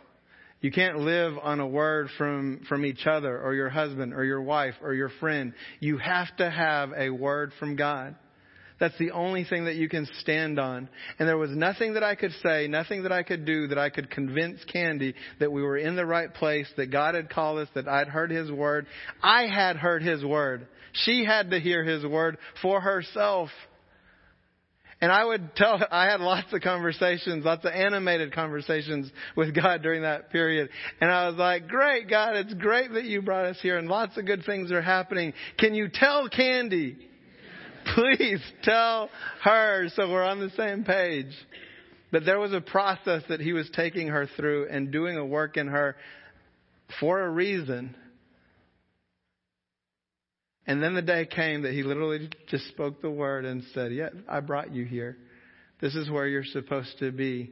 You 0.60 0.72
can't 0.72 0.98
live 1.00 1.34
on 1.42 1.60
a 1.60 1.66
word 1.66 2.08
from, 2.16 2.64
from 2.68 2.86
each 2.86 3.06
other 3.06 3.38
or 3.38 3.54
your 3.54 3.68
husband 3.68 4.14
or 4.14 4.24
your 4.24 4.40
wife 4.40 4.74
or 4.82 4.94
your 4.94 5.10
friend. 5.20 5.52
You 5.78 5.98
have 5.98 6.34
to 6.38 6.50
have 6.50 6.90
a 6.96 7.10
word 7.10 7.52
from 7.58 7.76
God. 7.76 8.16
That's 8.80 8.96
the 8.98 9.12
only 9.12 9.44
thing 9.44 9.66
that 9.66 9.76
you 9.76 9.88
can 9.88 10.06
stand 10.20 10.58
on. 10.58 10.88
And 11.18 11.28
there 11.28 11.38
was 11.38 11.50
nothing 11.50 11.94
that 11.94 12.02
I 12.02 12.16
could 12.16 12.32
say, 12.42 12.66
nothing 12.66 13.04
that 13.04 13.12
I 13.12 13.22
could 13.22 13.44
do 13.44 13.68
that 13.68 13.78
I 13.78 13.88
could 13.88 14.10
convince 14.10 14.64
Candy 14.64 15.14
that 15.38 15.52
we 15.52 15.62
were 15.62 15.78
in 15.78 15.94
the 15.94 16.06
right 16.06 16.32
place, 16.32 16.66
that 16.76 16.90
God 16.90 17.14
had 17.14 17.30
called 17.30 17.60
us, 17.60 17.68
that 17.74 17.86
I'd 17.86 18.08
heard 18.08 18.30
His 18.30 18.50
word. 18.50 18.86
I 19.22 19.46
had 19.46 19.76
heard 19.76 20.02
His 20.02 20.24
word. 20.24 20.66
She 20.92 21.24
had 21.24 21.50
to 21.50 21.60
hear 21.60 21.84
His 21.84 22.04
word 22.04 22.36
for 22.62 22.80
herself. 22.80 23.50
And 25.00 25.12
I 25.12 25.24
would 25.24 25.54
tell, 25.54 25.80
I 25.90 26.06
had 26.06 26.20
lots 26.20 26.52
of 26.52 26.60
conversations, 26.60 27.44
lots 27.44 27.64
of 27.64 27.72
animated 27.72 28.32
conversations 28.32 29.10
with 29.36 29.54
God 29.54 29.82
during 29.82 30.02
that 30.02 30.30
period. 30.30 30.68
And 31.00 31.10
I 31.10 31.28
was 31.28 31.36
like, 31.36 31.68
great 31.68 32.08
God, 32.08 32.36
it's 32.36 32.54
great 32.54 32.92
that 32.94 33.04
you 33.04 33.22
brought 33.22 33.44
us 33.44 33.58
here 33.60 33.76
and 33.76 33.88
lots 33.88 34.16
of 34.16 34.26
good 34.26 34.44
things 34.44 34.72
are 34.72 34.82
happening. 34.82 35.32
Can 35.58 35.74
you 35.74 35.88
tell 35.92 36.28
Candy? 36.28 36.96
Please 37.94 38.40
tell 38.62 39.10
her 39.42 39.88
so 39.94 40.10
we're 40.10 40.24
on 40.24 40.40
the 40.40 40.50
same 40.50 40.84
page. 40.84 41.32
But 42.10 42.24
there 42.24 42.38
was 42.38 42.52
a 42.52 42.60
process 42.60 43.22
that 43.28 43.40
he 43.40 43.52
was 43.52 43.68
taking 43.74 44.08
her 44.08 44.28
through 44.36 44.68
and 44.68 44.92
doing 44.92 45.16
a 45.16 45.24
work 45.24 45.56
in 45.56 45.66
her 45.66 45.96
for 47.00 47.20
a 47.20 47.28
reason. 47.28 47.96
And 50.66 50.82
then 50.82 50.94
the 50.94 51.02
day 51.02 51.26
came 51.26 51.62
that 51.62 51.72
he 51.72 51.82
literally 51.82 52.30
just 52.48 52.68
spoke 52.68 53.02
the 53.02 53.10
word 53.10 53.44
and 53.44 53.64
said, 53.74 53.92
Yeah, 53.92 54.10
I 54.28 54.40
brought 54.40 54.72
you 54.72 54.84
here. 54.84 55.18
This 55.80 55.94
is 55.94 56.08
where 56.08 56.26
you're 56.26 56.44
supposed 56.44 56.98
to 57.00 57.12
be. 57.12 57.50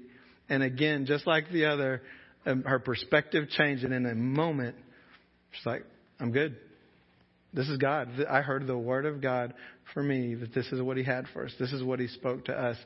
And 0.48 0.62
again, 0.62 1.06
just 1.06 1.26
like 1.26 1.50
the 1.50 1.66
other, 1.66 2.02
um, 2.46 2.62
her 2.62 2.78
perspective 2.78 3.48
changed. 3.50 3.84
And 3.84 3.92
in 3.92 4.06
a 4.06 4.14
moment, 4.14 4.76
she's 5.50 5.66
like, 5.66 5.84
I'm 6.20 6.32
good. 6.32 6.56
This 7.52 7.68
is 7.68 7.78
God. 7.78 8.08
I 8.28 8.40
heard 8.40 8.66
the 8.66 8.78
word 8.78 9.06
of 9.06 9.20
God 9.20 9.54
for 9.92 10.02
me 10.02 10.34
that 10.34 10.54
this 10.54 10.66
is 10.72 10.80
what 10.80 10.96
He 10.96 11.04
had 11.04 11.26
for 11.32 11.44
us. 11.44 11.52
This 11.58 11.72
is 11.72 11.82
what 11.82 12.00
He 12.00 12.08
spoke 12.08 12.46
to 12.46 12.52
us. 12.52 12.76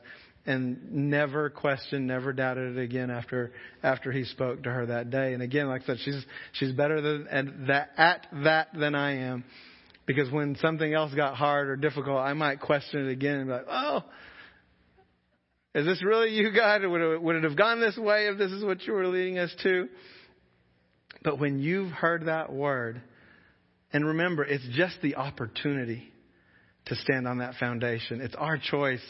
And 0.45 0.91
never 0.91 1.49
questioned, 1.49 2.07
never 2.07 2.31
doubted 2.31 2.77
it 2.77 2.81
again 2.81 3.09
after 3.09 3.51
after 3.83 4.11
He 4.11 4.23
spoke 4.23 4.63
to 4.63 4.69
her 4.69 4.85
that 4.87 5.09
day. 5.09 5.33
And 5.33 5.41
again, 5.41 5.67
like 5.67 5.83
I 5.83 5.85
said, 5.87 5.97
she's 6.03 6.25
she's 6.53 6.71
better 6.71 7.01
than 7.01 7.27
at 7.27 7.67
that, 7.67 7.89
at 7.97 8.27
that 8.43 8.67
than 8.73 8.95
I 8.95 9.17
am. 9.27 9.43
Because 10.05 10.31
when 10.31 10.55
something 10.61 10.93
else 10.93 11.13
got 11.13 11.35
hard 11.35 11.67
or 11.67 11.75
difficult, 11.75 12.17
I 12.17 12.31
might 12.31 12.61
question 12.61 13.07
it 13.07 13.11
again 13.11 13.39
and 13.39 13.47
be 13.47 13.53
like, 13.53 13.65
oh, 13.69 14.03
is 15.75 15.85
this 15.85 16.01
really 16.01 16.31
you, 16.31 16.51
God? 16.55 16.81
Would 16.83 17.01
it, 17.01 17.21
would 17.21 17.35
it 17.35 17.43
have 17.43 17.57
gone 17.57 17.81
this 17.81 17.97
way 17.97 18.27
if 18.27 18.37
this 18.37 18.51
is 18.51 18.63
what 18.63 18.81
you 18.83 18.93
were 18.93 19.07
leading 19.07 19.37
us 19.37 19.53
to? 19.63 19.89
But 21.23 21.39
when 21.39 21.59
you've 21.59 21.91
heard 21.91 22.27
that 22.27 22.51
word, 22.51 23.01
and 23.93 24.05
remember, 24.05 24.43
it's 24.43 24.67
just 24.73 24.97
the 25.01 25.15
opportunity 25.15 26.11
to 26.85 26.95
stand 26.95 27.27
on 27.27 27.39
that 27.39 27.55
foundation. 27.55 28.21
It's 28.21 28.35
our 28.35 28.57
choice. 28.57 29.03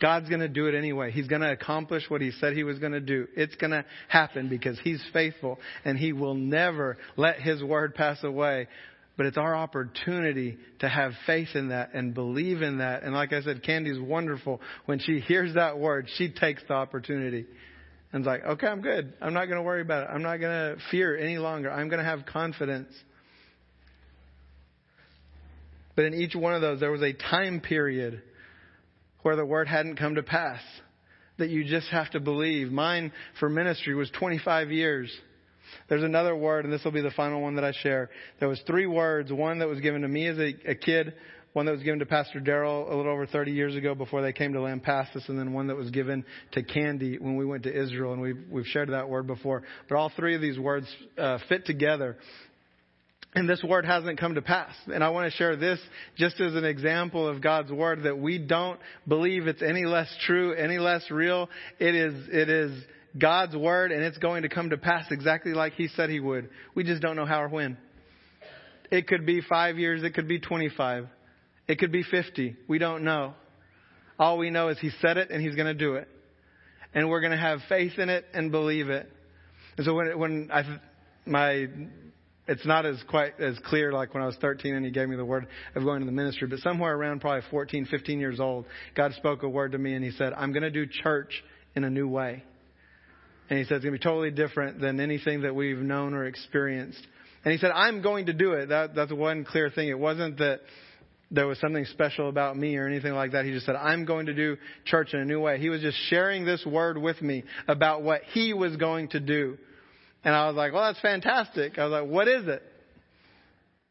God's 0.00 0.28
going 0.28 0.40
to 0.40 0.48
do 0.48 0.66
it 0.66 0.74
anyway. 0.74 1.10
He's 1.10 1.26
going 1.26 1.40
to 1.40 1.50
accomplish 1.50 2.04
what 2.08 2.20
He 2.20 2.30
said 2.32 2.52
He 2.52 2.64
was 2.64 2.78
going 2.78 2.92
to 2.92 3.00
do. 3.00 3.26
It's 3.34 3.54
going 3.56 3.70
to 3.70 3.84
happen 4.08 4.48
because 4.48 4.78
He's 4.82 5.02
faithful 5.12 5.58
and 5.84 5.98
He 5.98 6.12
will 6.12 6.34
never 6.34 6.98
let 7.16 7.40
His 7.40 7.62
word 7.62 7.94
pass 7.94 8.22
away. 8.22 8.68
But 9.16 9.24
it's 9.24 9.38
our 9.38 9.56
opportunity 9.56 10.58
to 10.80 10.88
have 10.88 11.12
faith 11.26 11.48
in 11.54 11.70
that 11.70 11.94
and 11.94 12.12
believe 12.12 12.60
in 12.60 12.78
that. 12.78 13.02
And 13.02 13.14
like 13.14 13.32
I 13.32 13.40
said, 13.40 13.62
Candy's 13.62 13.98
wonderful. 13.98 14.60
When 14.84 14.98
she 14.98 15.20
hears 15.20 15.54
that 15.54 15.78
word, 15.78 16.08
she 16.16 16.30
takes 16.30 16.62
the 16.68 16.74
opportunity 16.74 17.46
and 18.12 18.22
is 18.22 18.26
like, 18.26 18.44
okay, 18.44 18.66
I'm 18.66 18.82
good. 18.82 19.14
I'm 19.22 19.32
not 19.32 19.46
going 19.46 19.56
to 19.56 19.62
worry 19.62 19.80
about 19.80 20.04
it. 20.04 20.10
I'm 20.12 20.22
not 20.22 20.36
going 20.36 20.52
to 20.52 20.82
fear 20.90 21.16
any 21.16 21.38
longer. 21.38 21.72
I'm 21.72 21.88
going 21.88 22.04
to 22.04 22.04
have 22.04 22.26
confidence. 22.26 22.92
But 25.96 26.04
in 26.04 26.14
each 26.14 26.36
one 26.36 26.54
of 26.54 26.60
those, 26.60 26.78
there 26.78 26.92
was 26.92 27.02
a 27.02 27.14
time 27.14 27.60
period 27.60 28.22
where 29.22 29.34
the 29.34 29.46
word 29.46 29.66
hadn't 29.66 29.96
come 29.96 30.14
to 30.14 30.22
pass 30.22 30.60
that 31.38 31.50
you 31.50 31.64
just 31.64 31.88
have 31.88 32.10
to 32.10 32.20
believe. 32.20 32.70
Mine 32.70 33.12
for 33.40 33.48
ministry 33.48 33.94
was 33.94 34.10
25 34.18 34.70
years. 34.70 35.10
There's 35.88 36.04
another 36.04 36.36
word, 36.36 36.64
and 36.64 36.72
this 36.72 36.84
will 36.84 36.92
be 36.92 37.00
the 37.00 37.10
final 37.10 37.42
one 37.42 37.56
that 37.56 37.64
I 37.64 37.72
share. 37.82 38.10
There 38.38 38.48
was 38.48 38.60
three 38.66 38.86
words. 38.86 39.32
One 39.32 39.58
that 39.58 39.68
was 39.68 39.80
given 39.80 40.02
to 40.02 40.08
me 40.08 40.26
as 40.28 40.38
a, 40.38 40.54
a 40.70 40.74
kid, 40.74 41.14
one 41.52 41.66
that 41.66 41.72
was 41.72 41.82
given 41.82 41.98
to 41.98 42.06
Pastor 42.06 42.40
Daryl 42.40 42.90
a 42.90 42.94
little 42.94 43.12
over 43.12 43.26
30 43.26 43.52
years 43.52 43.74
ago 43.74 43.94
before 43.94 44.22
they 44.22 44.32
came 44.32 44.52
to 44.52 44.60
Lampasas, 44.60 45.28
and 45.28 45.38
then 45.38 45.52
one 45.52 45.66
that 45.66 45.76
was 45.76 45.90
given 45.90 46.24
to 46.52 46.62
Candy 46.62 47.18
when 47.18 47.36
we 47.36 47.44
went 47.44 47.64
to 47.64 47.74
Israel, 47.74 48.12
and 48.12 48.22
we've, 48.22 48.38
we've 48.50 48.66
shared 48.66 48.90
that 48.90 49.08
word 49.08 49.26
before. 49.26 49.62
But 49.88 49.96
all 49.96 50.12
three 50.14 50.34
of 50.34 50.40
these 50.40 50.58
words 50.58 50.86
uh, 51.18 51.38
fit 51.48 51.66
together 51.66 52.16
and 53.40 53.46
this 53.46 53.62
word 53.62 53.84
hasn't 53.84 54.18
come 54.18 54.34
to 54.34 54.42
pass. 54.42 54.74
And 54.86 55.04
I 55.04 55.10
want 55.10 55.30
to 55.30 55.36
share 55.36 55.56
this 55.56 55.78
just 56.16 56.40
as 56.40 56.54
an 56.54 56.64
example 56.64 57.28
of 57.28 57.42
God's 57.42 57.70
word 57.70 58.04
that 58.04 58.18
we 58.18 58.38
don't 58.38 58.80
believe 59.06 59.46
it's 59.46 59.60
any 59.60 59.84
less 59.84 60.08
true, 60.26 60.54
any 60.54 60.78
less 60.78 61.10
real. 61.10 61.50
It 61.78 61.94
is, 61.94 62.14
it 62.32 62.48
is 62.48 62.82
God's 63.18 63.54
word 63.54 63.92
and 63.92 64.02
it's 64.02 64.16
going 64.16 64.42
to 64.42 64.48
come 64.48 64.70
to 64.70 64.78
pass 64.78 65.04
exactly 65.10 65.52
like 65.52 65.74
He 65.74 65.88
said 65.88 66.08
He 66.08 66.18
would. 66.18 66.48
We 66.74 66.82
just 66.82 67.02
don't 67.02 67.14
know 67.14 67.26
how 67.26 67.42
or 67.42 67.48
when. 67.48 67.76
It 68.90 69.06
could 69.06 69.26
be 69.26 69.42
five 69.42 69.76
years, 69.76 70.02
it 70.02 70.14
could 70.14 70.28
be 70.28 70.40
25, 70.40 71.06
it 71.68 71.78
could 71.78 71.92
be 71.92 72.04
50. 72.04 72.56
We 72.66 72.78
don't 72.78 73.04
know. 73.04 73.34
All 74.18 74.38
we 74.38 74.48
know 74.48 74.68
is 74.68 74.78
He 74.78 74.90
said 75.02 75.18
it 75.18 75.30
and 75.30 75.42
He's 75.42 75.56
going 75.56 75.66
to 75.66 75.74
do 75.74 75.96
it. 75.96 76.08
And 76.94 77.10
we're 77.10 77.20
going 77.20 77.32
to 77.32 77.38
have 77.38 77.58
faith 77.68 77.98
in 77.98 78.08
it 78.08 78.24
and 78.32 78.50
believe 78.50 78.88
it. 78.88 79.12
And 79.76 79.84
so 79.84 79.92
when, 79.92 80.18
when 80.18 80.50
I, 80.50 80.78
my 81.26 81.66
it's 82.48 82.64
not 82.64 82.86
as 82.86 83.02
quite 83.08 83.40
as 83.40 83.58
clear 83.66 83.92
like 83.92 84.14
when 84.14 84.22
I 84.22 84.26
was 84.26 84.36
13 84.40 84.74
and 84.74 84.84
he 84.84 84.90
gave 84.90 85.08
me 85.08 85.16
the 85.16 85.24
word 85.24 85.46
of 85.74 85.82
going 85.82 86.00
to 86.00 86.06
the 86.06 86.12
ministry, 86.12 86.46
but 86.46 86.60
somewhere 86.60 86.94
around 86.94 87.20
probably 87.20 87.42
14, 87.50 87.86
15 87.86 88.20
years 88.20 88.38
old, 88.38 88.66
God 88.94 89.12
spoke 89.14 89.42
a 89.42 89.48
word 89.48 89.72
to 89.72 89.78
me 89.78 89.94
and 89.94 90.04
he 90.04 90.12
said, 90.12 90.32
I'm 90.32 90.52
going 90.52 90.62
to 90.62 90.70
do 90.70 90.86
church 90.86 91.42
in 91.74 91.84
a 91.84 91.90
new 91.90 92.08
way. 92.08 92.44
And 93.48 93.58
he 93.58 93.64
said, 93.64 93.76
it's 93.76 93.84
going 93.84 93.94
to 93.94 93.98
be 93.98 94.02
totally 94.02 94.30
different 94.30 94.80
than 94.80 95.00
anything 95.00 95.42
that 95.42 95.54
we've 95.54 95.78
known 95.78 96.14
or 96.14 96.24
experienced. 96.24 97.04
And 97.44 97.52
he 97.52 97.58
said, 97.58 97.70
I'm 97.70 98.02
going 98.02 98.26
to 98.26 98.32
do 98.32 98.52
it. 98.52 98.70
That, 98.70 98.94
that's 98.94 99.12
one 99.12 99.44
clear 99.44 99.70
thing. 99.70 99.88
It 99.88 99.98
wasn't 99.98 100.38
that 100.38 100.60
there 101.30 101.46
was 101.46 101.58
something 101.60 101.84
special 101.86 102.28
about 102.28 102.56
me 102.56 102.76
or 102.76 102.86
anything 102.86 103.12
like 103.12 103.32
that. 103.32 103.44
He 103.44 103.52
just 103.52 103.66
said, 103.66 103.76
I'm 103.76 104.04
going 104.04 104.26
to 104.26 104.34
do 104.34 104.56
church 104.84 105.14
in 105.14 105.20
a 105.20 105.24
new 105.24 105.40
way. 105.40 105.58
He 105.58 105.68
was 105.68 105.80
just 105.80 105.96
sharing 106.08 106.44
this 106.44 106.64
word 106.64 106.98
with 106.98 107.20
me 107.20 107.44
about 107.68 108.02
what 108.02 108.22
he 108.32 108.52
was 108.52 108.76
going 108.76 109.08
to 109.08 109.20
do. 109.20 109.58
And 110.26 110.34
I 110.34 110.48
was 110.48 110.56
like, 110.56 110.72
well, 110.72 110.82
that's 110.82 110.98
fantastic. 110.98 111.78
I 111.78 111.84
was 111.84 111.92
like, 111.92 112.10
what 112.10 112.26
is 112.26 112.48
it? 112.48 112.60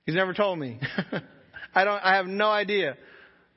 He's 0.05 0.15
never 0.15 0.33
told 0.33 0.59
me. 0.59 0.81
I 1.73 1.85
don't, 1.85 2.03
I 2.03 2.15
have 2.15 2.25
no 2.25 2.49
idea 2.49 2.97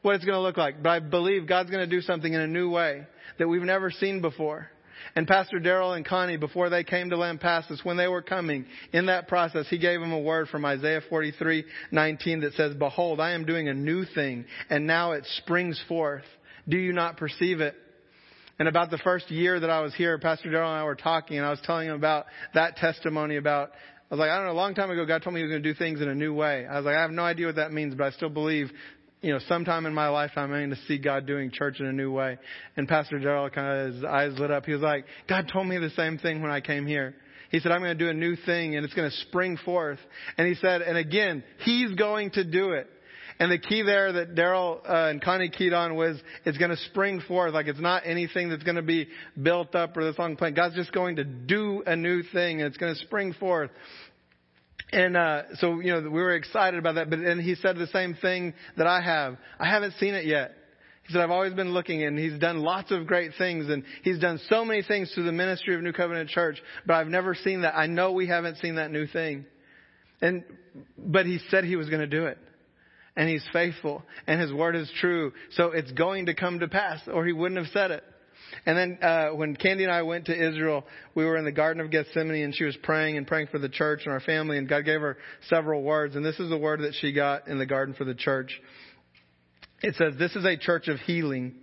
what 0.03 0.15
it's 0.15 0.25
going 0.25 0.37
to 0.37 0.41
look 0.41 0.57
like, 0.57 0.81
but 0.81 0.91
I 0.91 1.01
believe 1.01 1.49
God's 1.49 1.71
going 1.71 1.83
to 1.83 1.91
do 1.91 2.01
something 2.01 2.33
in 2.33 2.41
a 2.41 2.47
new 2.47 2.71
way 2.71 3.05
that 3.41 3.49
we've 3.49 3.63
never 3.63 3.91
seen 3.91 4.21
before. 4.21 4.71
And 5.17 5.27
Pastor 5.27 5.59
Daryl 5.59 5.97
and 5.97 6.07
Connie, 6.07 6.37
before 6.37 6.71
they 6.71 6.85
came 6.85 7.11
to 7.11 7.17
Lampasas, 7.17 7.85
when 7.85 7.97
they 7.97 8.07
were 8.07 8.23
coming 8.23 8.65
in 8.93 9.07
that 9.07 9.27
process, 9.27 9.67
he 9.69 9.79
gave 9.79 9.99
them 9.99 10.13
a 10.13 10.21
word 10.21 10.49
from 10.49 10.65
Isaiah 10.65 11.01
43:19 11.11 12.43
that 12.43 12.55
says, 12.55 12.75
"Behold, 12.77 13.19
I 13.19 13.33
am 13.33 13.45
doing 13.45 13.69
a 13.69 13.75
new 13.75 14.05
thing, 14.05 14.45
and 14.71 14.87
now 14.87 15.13
it 15.13 15.27
springs 15.39 15.81
forth. 15.89 16.25
Do 16.69 16.77
you 16.77 16.93
not 16.93 17.17
perceive 17.17 17.61
it?" 17.61 17.75
And 18.59 18.67
about 18.67 18.91
the 18.91 18.99
first 18.99 19.31
year 19.31 19.61
that 19.61 19.71
I 19.71 19.81
was 19.81 19.95
here, 19.95 20.19
Pastor 20.19 20.49
Daryl 20.49 20.69
and 20.69 20.81
I 20.81 20.85
were 20.85 20.97
talking, 20.97 21.37
and 21.37 21.47
I 21.47 21.51
was 21.51 21.61
telling 21.63 21.89
him 21.89 21.95
about 21.95 22.27
that 22.55 22.77
testimony 22.77 23.37
about, 23.37 23.71
I 24.11 24.15
was 24.15 24.19
like, 24.19 24.31
I 24.31 24.37
don't 24.37 24.47
know, 24.47 24.53
a 24.53 24.55
long 24.55 24.75
time 24.75 24.91
ago, 24.91 25.07
God 25.07 25.23
told 25.23 25.35
me 25.35 25.41
he 25.41 25.45
was 25.45 25.53
going 25.53 25.63
to 25.63 25.73
do 25.73 25.79
things 25.79 26.01
in 26.01 26.09
a 26.09 26.15
new 26.15 26.35
way. 26.35 26.67
I 26.67 26.77
was 26.77 26.85
like, 26.85 26.97
I 26.97 27.03
have 27.03 27.13
no 27.13 27.23
idea 27.23 27.47
what 27.47 27.57
that 27.57 27.73
means, 27.73 27.95
but 27.95 28.05
I 28.05 28.11
still 28.11 28.31
believe, 28.31 28.71
you 29.23 29.33
know, 29.33 29.39
sometime 29.49 29.87
in 29.87 29.95
my 29.95 30.09
lifetime, 30.09 30.53
I'm 30.53 30.59
going 30.59 30.71
to 30.71 30.87
see 30.87 30.99
God 30.99 31.27
doing 31.27 31.53
church 31.53 31.79
in 31.79 31.87
a 31.87 31.93
new 31.93 32.11
way. 32.11 32.37
And 32.77 32.89
Pastor 32.89 33.21
Daryl 33.21 33.53
kind 33.53 33.81
of, 33.89 33.95
his 33.95 34.05
eyes 34.05 34.33
lit 34.39 34.51
up. 34.51 34.65
He 34.65 34.73
was 34.73 34.83
like, 34.83 35.05
God 35.29 35.49
told 35.53 35.69
me 35.69 35.79
the 35.79 35.91
same 35.91 36.19
thing 36.19 36.43
when 36.43 36.51
I 36.51 36.61
came 36.61 36.87
here. 36.87 37.15
He 37.51 37.61
said, 37.61 37.73
I'm 37.73 37.81
going 37.81 37.97
to 37.97 38.05
do 38.05 38.11
a 38.11 38.15
new 38.15 38.37
thing 38.37 38.77
and 38.77 38.85
it's 38.85 38.95
going 38.95 39.09
to 39.09 39.17
spring 39.29 39.57
forth. 39.65 39.99
And 40.37 40.47
he 40.47 40.55
said, 40.55 40.83
and 40.83 40.99
again, 40.99 41.45
he's 41.65 41.95
going 41.95 42.31
to 42.33 42.45
do 42.45 42.73
it. 42.73 42.89
And 43.41 43.53
the 43.53 43.59
key 43.59 43.83
there 43.83 44.13
that 44.13 44.35
Daryl 44.35 44.81
uh, 44.85 45.11
and 45.11 45.23
Connie 45.23 45.49
keyed 45.49 45.73
on 45.73 45.95
was 45.95 46.19
it's 46.45 46.59
going 46.59 46.71
to 46.71 46.77
spring 46.77 47.21
forth. 47.21 47.55
Like 47.55 47.67
it's 47.67 47.81
not 47.81 48.03
anything 48.05 48.49
that's 48.49 48.65
going 48.65 48.77
to 48.77 48.83
be 48.83 49.09
built 49.41 49.75
up 49.75 49.97
or 49.97 50.05
this 50.05 50.19
long 50.19 50.37
plan. 50.37 50.55
God's 50.55 50.75
just 50.75 50.93
going 50.93 51.17
to 51.17 51.25
do 51.25 51.83
a 51.87 51.95
new 51.95 52.23
thing 52.23 52.61
and 52.61 52.67
it's 52.67 52.77
going 52.77 52.95
to 52.95 53.01
spring 53.01 53.35
forth. 53.35 53.71
And 54.91 55.17
uh, 55.17 55.43
so, 55.57 55.81
you 55.81 55.93
know, 55.93 56.01
we 56.01 56.21
were 56.21 56.35
excited 56.35 56.79
about 56.79 56.97
that. 56.97 57.11
But 57.11 57.21
then 57.21 57.39
he 57.39 57.55
said 57.55 57.77
the 57.77 57.87
same 57.89 58.15
thing 58.15 58.55
that 58.77 58.87
I 58.87 59.01
have. 59.01 59.37
I 59.61 59.69
haven't 59.69 59.95
seen 60.01 60.15
it 60.15 60.25
yet. 60.25 60.55
He 61.07 61.13
said, 61.13 61.23
I've 61.23 61.31
always 61.31 61.55
been 61.55 61.73
looking 61.73 62.03
and 62.03 62.19
he's 62.19 62.39
done 62.39 62.59
lots 62.59 62.91
of 62.91 63.07
great 63.07 63.33
things 63.39 63.69
and 63.69 63.85
he's 64.03 64.19
done 64.19 64.41
so 64.51 64.65
many 64.65 64.83
things 64.83 65.13
through 65.15 65.25
the 65.25 65.33
ministry 65.33 65.75
of 65.75 65.83
New 65.83 65.93
Covenant 65.93 66.29
Church, 66.29 66.61
but 66.87 66.95
I've 66.95 67.07
never 67.07 67.35
seen 67.35 67.63
that. 67.63 67.75
I 67.77 67.87
know 67.87 68.13
we 68.13 68.27
haven't 68.27 68.59
seen 68.59 68.75
that 68.75 68.91
new 68.91 69.07
thing. 69.07 69.47
And, 70.21 70.45
but 70.99 71.25
he 71.25 71.39
said 71.51 71.65
he 71.65 71.77
was 71.77 71.89
going 71.89 72.01
to 72.01 72.07
do 72.07 72.27
it. 72.27 72.37
And 73.19 73.29
he's 73.29 73.45
faithful 73.53 74.05
and 74.29 74.41
his 74.41 74.53
word 74.53 74.77
is 74.77 74.89
true. 75.01 75.33
So 75.51 75.73
it's 75.73 75.91
going 75.91 76.27
to 76.27 76.35
come 76.35 76.61
to 76.61 76.69
pass 76.69 77.01
or 77.13 77.27
he 77.27 77.33
wouldn't 77.33 77.59
have 77.59 77.73
said 77.73 77.91
it. 77.91 78.05
And 78.65 78.79
then 78.79 78.99
uh, 79.03 79.31
when 79.31 79.57
Candy 79.57 79.83
and 79.83 79.93
I 79.93 80.03
went 80.03 80.27
to 80.27 80.33
Israel, 80.33 80.85
we 81.17 81.25
were 81.25 81.37
in 81.37 81.45
the 81.45 81.53
Garden 81.53 81.83
of 81.83 81.91
Gethsemane, 81.91 82.45
and 82.45 82.55
she 82.55 82.65
was 82.65 82.77
praying 82.83 83.19
and 83.19 83.27
praying 83.27 83.49
for 83.49 83.59
the 83.59 83.69
church 83.69 84.03
and 84.05 84.13
our 84.13 84.21
family, 84.21 84.57
and 84.57 84.69
God 84.69 84.85
gave 84.85 85.01
her 85.01 85.19
several 85.49 85.83
words. 85.83 86.17
And 86.17 86.25
this 86.25 86.39
is 86.39 86.49
the 86.49 86.57
word 86.57 86.81
that 86.81 86.95
she 86.95 87.13
got 87.13 87.49
in 87.49 87.59
the 87.59 87.67
garden 87.67 87.95
for 87.95 88.05
the 88.05 88.15
church. 88.15 88.59
It 89.83 89.97
says, 89.97 90.15
"This 90.17 90.37
is 90.37 90.45
a 90.45 90.57
church 90.57 90.89
of 90.89 91.01
healing. 91.01 91.57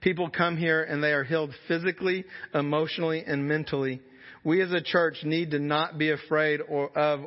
People 0.00 0.30
come 0.30 0.56
here 0.56 0.82
and 0.82 1.02
they 1.02 1.12
are 1.12 1.24
healed 1.24 1.52
physically, 1.68 2.24
emotionally, 2.54 3.24
and 3.26 3.46
mentally. 3.48 4.00
We 4.44 4.62
as 4.62 4.72
a 4.72 4.80
church 4.80 5.24
need 5.24 5.50
to 5.50 5.58
not 5.58 5.98
be 5.98 6.10
afraid 6.10 6.60
or 6.66 6.96
of 6.96 7.26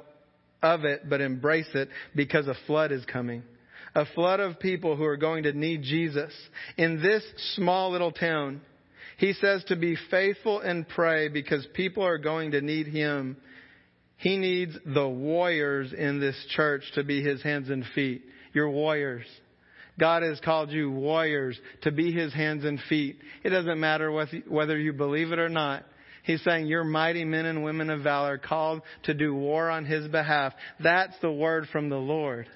of 0.61 0.85
it, 0.85 1.09
but 1.09 1.19
embrace 1.21 1.69
it 1.75 1.89
because 2.15 2.47
a 2.47 2.55
flood 2.65 2.91
is 2.93 3.05
coming." 3.05 3.43
A 3.95 4.05
flood 4.05 4.39
of 4.39 4.59
people 4.59 4.95
who 4.95 5.03
are 5.03 5.17
going 5.17 5.43
to 5.43 5.53
need 5.53 5.83
Jesus. 5.83 6.33
In 6.77 7.01
this 7.01 7.23
small 7.55 7.91
little 7.91 8.11
town, 8.11 8.61
he 9.17 9.33
says 9.33 9.63
to 9.65 9.75
be 9.75 9.95
faithful 10.09 10.59
and 10.59 10.87
pray 10.87 11.27
because 11.29 11.67
people 11.73 12.03
are 12.03 12.17
going 12.17 12.51
to 12.51 12.61
need 12.61 12.87
him. 12.87 13.37
He 14.17 14.37
needs 14.37 14.75
the 14.85 15.07
warriors 15.07 15.93
in 15.93 16.19
this 16.19 16.35
church 16.55 16.83
to 16.95 17.03
be 17.03 17.21
his 17.21 17.43
hands 17.43 17.69
and 17.69 17.85
feet. 17.93 18.23
Your 18.53 18.69
warriors. 18.69 19.25
God 19.99 20.23
has 20.23 20.39
called 20.39 20.71
you 20.71 20.89
warriors 20.89 21.59
to 21.83 21.91
be 21.91 22.11
his 22.11 22.33
hands 22.33 22.65
and 22.65 22.79
feet. 22.89 23.19
It 23.43 23.49
doesn't 23.49 23.79
matter 23.79 24.11
whether 24.47 24.77
you 24.77 24.93
believe 24.93 25.31
it 25.31 25.39
or 25.39 25.49
not. 25.49 25.85
He's 26.23 26.43
saying 26.43 26.65
you're 26.65 26.83
mighty 26.83 27.25
men 27.25 27.45
and 27.45 27.63
women 27.63 27.89
of 27.91 28.01
valor 28.01 28.39
called 28.39 28.81
to 29.03 29.13
do 29.13 29.35
war 29.35 29.69
on 29.69 29.85
his 29.85 30.07
behalf. 30.07 30.53
That's 30.79 31.13
the 31.21 31.31
word 31.31 31.67
from 31.71 31.89
the 31.89 31.97
Lord. 31.97 32.47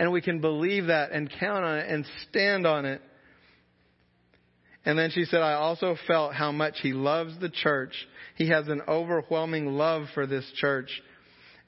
And 0.00 0.10
we 0.10 0.22
can 0.22 0.40
believe 0.40 0.86
that 0.86 1.12
and 1.12 1.30
count 1.38 1.62
on 1.62 1.78
it 1.78 1.86
and 1.90 2.06
stand 2.28 2.66
on 2.66 2.86
it. 2.86 3.02
And 4.86 4.98
then 4.98 5.10
she 5.10 5.26
said, 5.26 5.42
I 5.42 5.52
also 5.52 5.94
felt 6.06 6.32
how 6.32 6.52
much 6.52 6.76
he 6.80 6.94
loves 6.94 7.38
the 7.38 7.50
church. 7.50 7.92
He 8.36 8.48
has 8.48 8.66
an 8.68 8.80
overwhelming 8.88 9.66
love 9.66 10.06
for 10.14 10.26
this 10.26 10.50
church. 10.56 10.90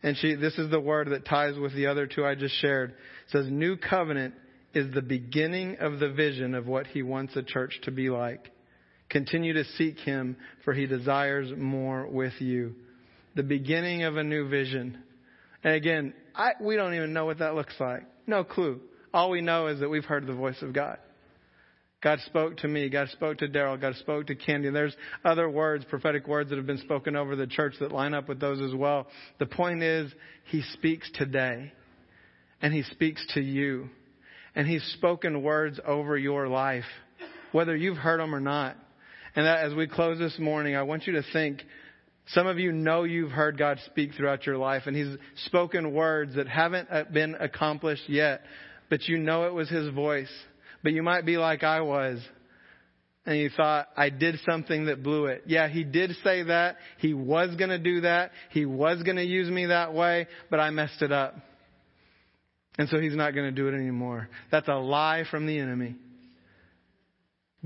And 0.03 0.16
she, 0.16 0.35
this 0.35 0.57
is 0.57 0.70
the 0.70 0.80
word 0.80 1.11
that 1.11 1.26
ties 1.26 1.59
with 1.59 1.74
the 1.74 1.89
other 1.89 2.07
two 2.07 2.24
I 2.24 2.35
just 2.35 2.59
shared. 2.62 2.93
It 2.93 3.33
says, 3.33 3.47
New 3.51 3.76
covenant 3.76 4.33
is 4.72 4.95
the 4.95 5.03
beginning 5.03 5.76
of 5.80 6.01
the 6.01 6.11
vision 6.11 6.55
of 6.55 6.66
what 6.66 6.87
he 6.87 7.03
wants 7.03 7.37
a 7.37 7.43
church 7.43 7.78
to 7.83 7.91
be 7.91 8.09
like. 8.09 8.51
Continue 9.11 9.53
to 9.53 9.64
seek 9.76 9.99
him, 9.99 10.39
for 10.64 10.72
he 10.72 10.87
desires 10.87 11.53
more 11.55 12.07
with 12.07 12.33
you. 12.39 12.76
The 13.37 13.43
beginning 13.43 14.05
of 14.05 14.16
a 14.16 14.24
new 14.24 14.49
vision. 14.49 15.03
And 15.62 15.74
again, 15.74 16.14
I, 16.35 16.53
we 16.61 16.76
don't 16.76 16.95
even 16.95 17.12
know 17.12 17.26
what 17.26 17.39
that 17.39 17.55
looks 17.55 17.74
like. 17.78 18.03
No 18.26 18.45
clue. 18.45 18.80
All 19.12 19.30
we 19.30 19.41
know 19.41 19.66
is 19.66 19.80
that 19.80 19.89
we've 19.89 20.05
heard 20.05 20.26
the 20.26 20.35
voice 20.35 20.61
of 20.62 20.72
God. 20.72 20.99
God 22.03 22.18
spoke 22.26 22.57
to 22.59 22.68
me. 22.68 22.89
God 22.89 23.09
spoke 23.11 23.39
to 23.39 23.49
Daryl. 23.49 23.80
God 23.80 23.95
spoke 23.97 24.26
to 24.26 24.35
Candy. 24.35 24.66
And 24.66 24.76
there's 24.76 24.97
other 25.24 25.49
words, 25.49 25.85
prophetic 25.89 26.26
words 26.26 26.51
that 26.51 26.57
have 26.57 26.66
been 26.66 26.78
spoken 26.78 27.14
over 27.14 27.37
the 27.37 27.47
church 27.47 27.74
that 27.80 27.93
line 27.93 28.12
up 28.12 28.28
with 28.28 28.41
those 28.41 28.61
as 28.61 28.74
well. 28.74 29.07
The 29.39 29.47
point 29.47 29.83
is, 29.83 30.12
He 30.47 30.62
speaks 30.74 31.09
today. 31.14 31.72
And 32.61 32.72
He 32.74 32.83
speaks 32.83 33.24
to 33.35 33.41
you. 33.41 33.89
And 34.55 34.66
He's 34.66 34.83
spoken 34.95 35.43
words 35.43 35.78
over 35.87 36.18
your 36.18 36.49
life, 36.49 36.85
whether 37.53 37.76
you've 37.76 37.99
heard 37.99 38.20
them 38.20 38.35
or 38.35 38.41
not. 38.41 38.76
And 39.37 39.47
that 39.47 39.64
as 39.64 39.72
we 39.72 39.87
close 39.87 40.18
this 40.18 40.39
morning, 40.39 40.74
I 40.74 40.83
want 40.83 41.07
you 41.07 41.14
to 41.14 41.22
think, 41.33 41.62
some 42.28 42.46
of 42.46 42.58
you 42.58 42.72
know 42.72 43.04
you've 43.04 43.32
heard 43.32 43.58
God 43.58 43.78
speak 43.86 44.14
throughout 44.14 44.46
your 44.46 44.56
life 44.56 44.82
and 44.86 44.96
He's 44.96 45.16
spoken 45.46 45.92
words 45.92 46.36
that 46.36 46.48
haven't 46.48 46.88
uh, 46.90 47.04
been 47.12 47.34
accomplished 47.34 48.08
yet, 48.08 48.42
but 48.88 49.02
you 49.08 49.18
know 49.18 49.46
it 49.46 49.52
was 49.52 49.68
His 49.68 49.92
voice. 49.92 50.32
But 50.82 50.92
you 50.92 51.02
might 51.02 51.24
be 51.24 51.36
like 51.36 51.62
I 51.62 51.80
was. 51.80 52.20
And 53.24 53.38
you 53.38 53.50
thought, 53.50 53.86
I 53.96 54.10
did 54.10 54.40
something 54.44 54.86
that 54.86 55.02
blew 55.02 55.26
it. 55.26 55.44
Yeah, 55.46 55.68
he 55.68 55.84
did 55.84 56.10
say 56.24 56.42
that. 56.44 56.76
He 56.98 57.14
was 57.14 57.54
going 57.54 57.70
to 57.70 57.78
do 57.78 58.00
that. 58.00 58.32
He 58.50 58.66
was 58.66 59.00
going 59.04 59.16
to 59.16 59.24
use 59.24 59.48
me 59.48 59.66
that 59.66 59.94
way, 59.94 60.26
but 60.50 60.58
I 60.58 60.70
messed 60.70 61.02
it 61.02 61.12
up. 61.12 61.36
And 62.78 62.88
so 62.88 62.98
he's 62.98 63.14
not 63.14 63.32
going 63.32 63.46
to 63.46 63.52
do 63.52 63.68
it 63.68 63.74
anymore. 63.74 64.28
That's 64.50 64.66
a 64.66 64.74
lie 64.74 65.22
from 65.30 65.46
the 65.46 65.58
enemy. 65.58 65.94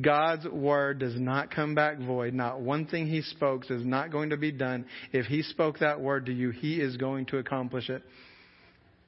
God's 0.00 0.46
word 0.46 0.98
does 0.98 1.18
not 1.18 1.50
come 1.50 1.74
back 1.74 1.98
void. 1.98 2.34
Not 2.34 2.60
one 2.60 2.86
thing 2.86 3.06
he 3.06 3.22
spoke 3.22 3.70
is 3.70 3.84
not 3.84 4.12
going 4.12 4.30
to 4.30 4.36
be 4.36 4.52
done. 4.52 4.86
If 5.12 5.26
he 5.26 5.42
spoke 5.42 5.78
that 5.78 6.00
word 6.00 6.26
to 6.26 6.32
you, 6.32 6.50
he 6.50 6.80
is 6.80 6.96
going 6.96 7.26
to 7.26 7.38
accomplish 7.38 7.88
it 7.88 8.02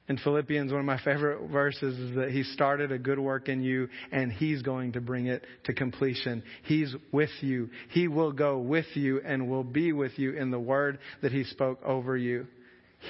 in 0.09 0.17
Philippians, 0.17 0.71
one 0.71 0.79
of 0.79 0.87
my 0.87 0.97
favorite 0.97 1.49
verses 1.51 1.97
is 1.97 2.15
that 2.15 2.31
He 2.31 2.41
started 2.41 2.91
a 2.91 2.97
good 2.97 3.19
work 3.19 3.47
in 3.47 3.61
you 3.61 3.87
and 4.11 4.31
He's 4.31 4.63
going 4.63 4.93
to 4.93 5.01
bring 5.01 5.27
it 5.27 5.45
to 5.65 5.73
completion. 5.73 6.41
He's 6.63 6.93
with 7.11 7.29
you. 7.41 7.69
He 7.91 8.07
will 8.07 8.31
go 8.31 8.57
with 8.57 8.87
you 8.95 9.21
and 9.23 9.47
will 9.47 9.63
be 9.63 9.93
with 9.93 10.17
you 10.17 10.33
in 10.33 10.49
the 10.49 10.59
word 10.59 10.97
that 11.21 11.31
He 11.31 11.43
spoke 11.43 11.79
over 11.85 12.17
you. 12.17 12.47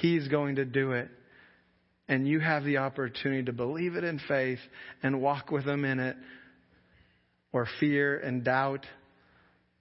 He's 0.02 0.28
going 0.28 0.56
to 0.56 0.66
do 0.66 0.92
it. 0.92 1.08
And 2.06 2.28
you 2.28 2.38
have 2.38 2.64
the 2.64 2.76
opportunity 2.76 3.44
to 3.44 3.52
believe 3.52 3.94
it 3.94 4.04
in 4.04 4.20
faith 4.28 4.58
and 5.02 5.22
walk 5.22 5.50
with 5.50 5.66
Him 5.66 5.86
in 5.86 6.00
it, 6.00 6.16
or 7.52 7.66
fear 7.78 8.18
and 8.18 8.44
doubt 8.44 8.86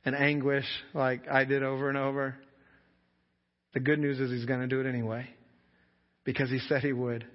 and 0.06 0.16
anguish 0.16 0.66
like 0.94 1.28
I 1.30 1.46
did 1.46 1.64
over 1.64 1.90
and 1.90 1.98
over. 1.98 2.36
The 3.74 3.80
good 3.80 4.00
news 4.00 4.20
is 4.20 4.32
He's 4.32 4.46
going 4.46 4.62
to 4.62 4.68
do 4.68 4.80
it 4.82 4.88
anyway 4.88 5.30
because 6.24 6.50
he 6.50 6.60
said 6.60 6.82
he 6.82 6.94
would. 6.94 7.26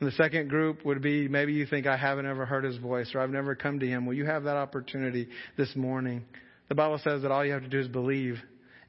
And 0.00 0.08
the 0.10 0.16
second 0.16 0.48
group 0.48 0.84
would 0.84 1.00
be 1.00 1.28
maybe 1.28 1.52
you 1.52 1.64
think 1.64 1.86
I 1.86 1.96
haven't 1.96 2.26
ever 2.26 2.44
heard 2.44 2.64
his 2.64 2.76
voice 2.76 3.12
or 3.14 3.20
I've 3.20 3.30
never 3.30 3.54
come 3.54 3.78
to 3.80 3.86
him. 3.86 4.04
Well, 4.04 4.16
you 4.16 4.26
have 4.26 4.44
that 4.44 4.56
opportunity 4.56 5.28
this 5.56 5.74
morning. 5.76 6.24
The 6.68 6.74
Bible 6.74 7.00
says 7.04 7.22
that 7.22 7.30
all 7.30 7.44
you 7.44 7.52
have 7.52 7.62
to 7.62 7.68
do 7.68 7.80
is 7.80 7.88
believe. 7.88 8.38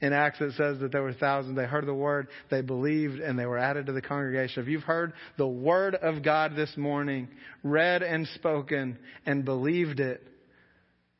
In 0.02 0.12
Acts, 0.12 0.42
it 0.42 0.54
says 0.58 0.80
that 0.80 0.92
there 0.92 1.04
were 1.04 1.14
thousands. 1.14 1.56
They 1.56 1.66
heard 1.66 1.86
the 1.86 1.94
word, 1.94 2.28
they 2.50 2.62
believed, 2.62 3.20
and 3.20 3.40
they 3.40 3.46
were 3.46 3.58
added 3.58 3.86
to 3.86 3.94
the 3.94 4.02
congregation. 4.02 4.62
If 4.62 4.68
you've 4.68 4.84
heard 4.84 5.14
the 5.38 5.48
word 5.48 5.96
of 5.96 6.24
God 6.24 6.56
this 6.56 6.76
morning, 6.76 7.30
read 7.64 8.04
and 8.04 8.28
spoken, 8.36 8.98
and 9.26 9.46
believed 9.46 10.02
it, 10.02 10.22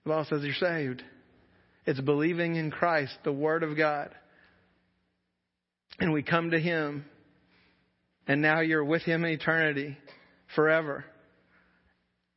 the 0.04 0.10
Bible 0.10 0.26
says 0.30 0.44
you're 0.44 0.54
saved. 0.54 1.04
It's 1.86 2.00
believing 2.00 2.56
in 2.56 2.72
Christ, 2.72 3.18
the 3.24 3.34
word 3.34 3.64
of 3.64 3.76
God. 3.78 4.10
And 6.00 6.14
we 6.14 6.24
come 6.24 6.52
to 6.52 6.60
him 6.60 7.06
and 8.28 8.42
now 8.42 8.62
you're 8.62 8.84
with 8.84 9.04
Him 9.04 9.26
in 9.26 9.32
eternity 9.32 9.98
forever. 10.56 11.06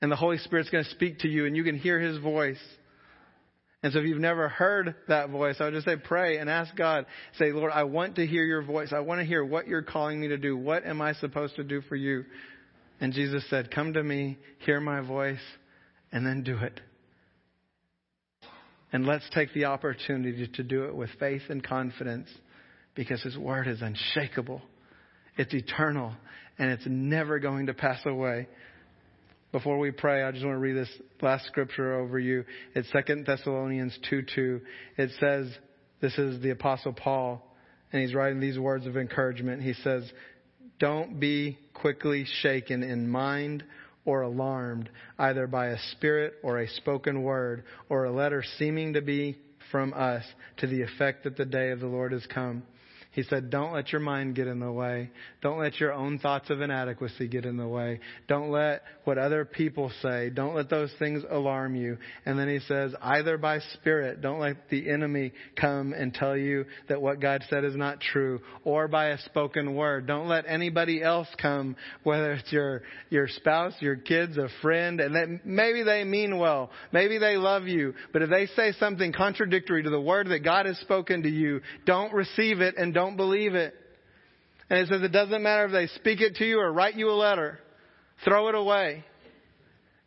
And 0.02 0.10
the 0.10 0.16
Holy 0.16 0.38
Spirit's 0.38 0.70
going 0.70 0.84
to 0.84 0.90
speak 0.90 1.20
to 1.20 1.28
you 1.28 1.46
and 1.46 1.56
you 1.56 1.64
can 1.64 1.78
hear 1.78 2.00
His 2.00 2.18
voice. 2.18 2.60
And 3.82 3.92
so 3.92 4.00
if 4.00 4.06
you've 4.06 4.18
never 4.18 4.48
heard 4.48 4.96
that 5.06 5.30
voice, 5.30 5.56
I 5.60 5.64
would 5.64 5.74
just 5.74 5.86
say 5.86 5.96
pray 5.96 6.38
and 6.38 6.50
ask 6.50 6.74
God. 6.74 7.06
Say, 7.38 7.52
Lord, 7.52 7.70
I 7.72 7.84
want 7.84 8.16
to 8.16 8.26
hear 8.26 8.42
your 8.42 8.62
voice. 8.62 8.92
I 8.92 9.00
want 9.00 9.20
to 9.20 9.24
hear 9.24 9.44
what 9.44 9.68
you're 9.68 9.82
calling 9.82 10.20
me 10.20 10.28
to 10.28 10.38
do. 10.38 10.56
What 10.56 10.84
am 10.84 11.00
I 11.00 11.12
supposed 11.14 11.56
to 11.56 11.64
do 11.64 11.82
for 11.82 11.94
you? 11.94 12.24
And 13.00 13.12
Jesus 13.12 13.44
said, 13.48 13.70
Come 13.70 13.92
to 13.92 14.02
me, 14.02 14.38
hear 14.60 14.80
my 14.80 15.02
voice, 15.02 15.38
and 16.10 16.26
then 16.26 16.42
do 16.42 16.56
it. 16.56 16.80
And 18.92 19.06
let's 19.06 19.28
take 19.34 19.52
the 19.52 19.66
opportunity 19.66 20.48
to 20.54 20.62
do 20.62 20.84
it 20.84 20.94
with 20.94 21.10
faith 21.18 21.42
and 21.48 21.62
confidence 21.62 22.28
because 22.94 23.22
His 23.22 23.36
word 23.36 23.66
is 23.66 23.82
unshakable. 23.82 24.62
It's 25.36 25.52
eternal 25.52 26.14
and 26.58 26.70
it's 26.70 26.86
never 26.86 27.38
going 27.38 27.66
to 27.66 27.74
pass 27.74 28.00
away. 28.06 28.48
Before 29.52 29.78
we 29.78 29.90
pray, 29.90 30.22
I 30.22 30.32
just 30.32 30.44
want 30.44 30.56
to 30.56 30.60
read 30.60 30.76
this 30.76 30.90
last 31.20 31.46
scripture 31.46 32.00
over 32.00 32.18
you. 32.18 32.44
It's 32.74 32.88
2 32.90 33.24
Thessalonians 33.24 33.96
2 34.08 34.22
2. 34.34 34.60
It 34.98 35.10
says, 35.20 35.54
this 36.00 36.16
is 36.18 36.42
the 36.42 36.50
Apostle 36.50 36.92
Paul, 36.92 37.42
and 37.92 38.02
he's 38.02 38.14
writing 38.14 38.40
these 38.40 38.58
words 38.58 38.86
of 38.86 38.96
encouragement. 38.96 39.62
He 39.62 39.72
says, 39.72 40.04
Don't 40.78 41.18
be 41.18 41.58
quickly 41.72 42.26
shaken 42.42 42.82
in 42.82 43.08
mind 43.08 43.64
or 44.06 44.22
alarmed, 44.22 44.88
either 45.18 45.46
by 45.46 45.68
a 45.68 45.78
spirit 45.92 46.34
or 46.42 46.60
a 46.60 46.68
spoken 46.68 47.22
word 47.22 47.64
or 47.90 48.04
a 48.04 48.12
letter 48.12 48.42
seeming 48.58 48.94
to 48.94 49.02
be 49.02 49.36
from 49.70 49.92
us 49.92 50.24
to 50.58 50.66
the 50.66 50.82
effect 50.82 51.24
that 51.24 51.36
the 51.36 51.44
day 51.44 51.70
of 51.70 51.80
the 51.80 51.86
Lord 51.86 52.12
has 52.12 52.26
come. 52.26 52.62
He 53.16 53.22
said, 53.22 53.48
Don't 53.48 53.72
let 53.72 53.92
your 53.92 54.02
mind 54.02 54.34
get 54.34 54.46
in 54.46 54.60
the 54.60 54.70
way. 54.70 55.10
Don't 55.40 55.58
let 55.58 55.80
your 55.80 55.94
own 55.94 56.18
thoughts 56.18 56.50
of 56.50 56.60
inadequacy 56.60 57.28
get 57.28 57.46
in 57.46 57.56
the 57.56 57.66
way. 57.66 57.98
Don't 58.28 58.50
let 58.50 58.82
what 59.04 59.16
other 59.16 59.46
people 59.46 59.90
say, 60.02 60.28
don't 60.28 60.54
let 60.54 60.68
those 60.68 60.92
things 60.98 61.22
alarm 61.30 61.74
you. 61.74 61.96
And 62.26 62.38
then 62.38 62.46
he 62.46 62.58
says, 62.58 62.92
Either 63.00 63.38
by 63.38 63.60
spirit, 63.72 64.20
don't 64.20 64.38
let 64.38 64.68
the 64.68 64.90
enemy 64.90 65.32
come 65.58 65.94
and 65.94 66.12
tell 66.12 66.36
you 66.36 66.66
that 66.90 67.00
what 67.00 67.18
God 67.18 67.42
said 67.48 67.64
is 67.64 67.74
not 67.74 68.02
true, 68.02 68.42
or 68.64 68.86
by 68.86 69.06
a 69.06 69.18
spoken 69.22 69.74
word. 69.74 70.06
Don't 70.06 70.28
let 70.28 70.44
anybody 70.46 71.02
else 71.02 71.28
come, 71.40 71.74
whether 72.02 72.32
it's 72.32 72.52
your, 72.52 72.82
your 73.08 73.28
spouse, 73.28 73.72
your 73.80 73.96
kids, 73.96 74.36
a 74.36 74.48
friend, 74.60 75.00
and 75.00 75.14
that 75.14 75.46
maybe 75.46 75.82
they 75.84 76.04
mean 76.04 76.36
well. 76.36 76.70
Maybe 76.92 77.16
they 77.16 77.38
love 77.38 77.66
you. 77.66 77.94
But 78.12 78.20
if 78.20 78.28
they 78.28 78.44
say 78.48 78.72
something 78.78 79.14
contradictory 79.14 79.84
to 79.84 79.90
the 79.90 79.98
word 79.98 80.28
that 80.28 80.44
God 80.44 80.66
has 80.66 80.76
spoken 80.80 81.22
to 81.22 81.30
you, 81.30 81.62
don't 81.86 82.12
receive 82.12 82.60
it 82.60 82.74
and 82.76 82.92
don't 82.92 83.05
don't 83.06 83.16
believe 83.16 83.54
it. 83.54 83.74
And 84.68 84.80
it 84.80 84.88
says 84.88 85.02
it 85.02 85.12
doesn't 85.12 85.42
matter 85.42 85.66
if 85.66 85.72
they 85.72 85.86
speak 85.98 86.20
it 86.20 86.36
to 86.36 86.44
you 86.44 86.58
or 86.58 86.72
write 86.72 86.96
you 86.96 87.08
a 87.08 87.14
letter. 87.14 87.60
Throw 88.24 88.48
it 88.48 88.54
away. 88.54 89.04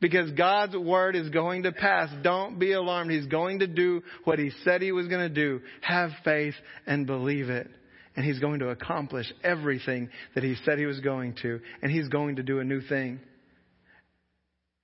Because 0.01 0.31
God's 0.31 0.75
word 0.75 1.15
is 1.15 1.29
going 1.29 1.63
to 1.63 1.71
pass. 1.71 2.09
Don't 2.23 2.59
be 2.59 2.73
alarmed. 2.73 3.11
He's 3.11 3.27
going 3.27 3.59
to 3.59 3.67
do 3.67 4.01
what 4.23 4.39
He 4.39 4.51
said 4.63 4.81
He 4.81 4.91
was 4.91 5.07
going 5.07 5.27
to 5.27 5.33
do. 5.33 5.61
Have 5.81 6.11
faith 6.23 6.55
and 6.85 7.05
believe 7.05 7.49
it. 7.49 7.69
And 8.15 8.25
He's 8.25 8.39
going 8.39 8.59
to 8.59 8.69
accomplish 8.69 9.31
everything 9.43 10.09
that 10.35 10.43
He 10.43 10.55
said 10.65 10.77
He 10.77 10.85
was 10.85 10.99
going 10.99 11.35
to. 11.41 11.59
And 11.81 11.91
He's 11.91 12.07
going 12.07 12.37
to 12.37 12.43
do 12.43 12.59
a 12.59 12.63
new 12.63 12.81
thing. 12.81 13.19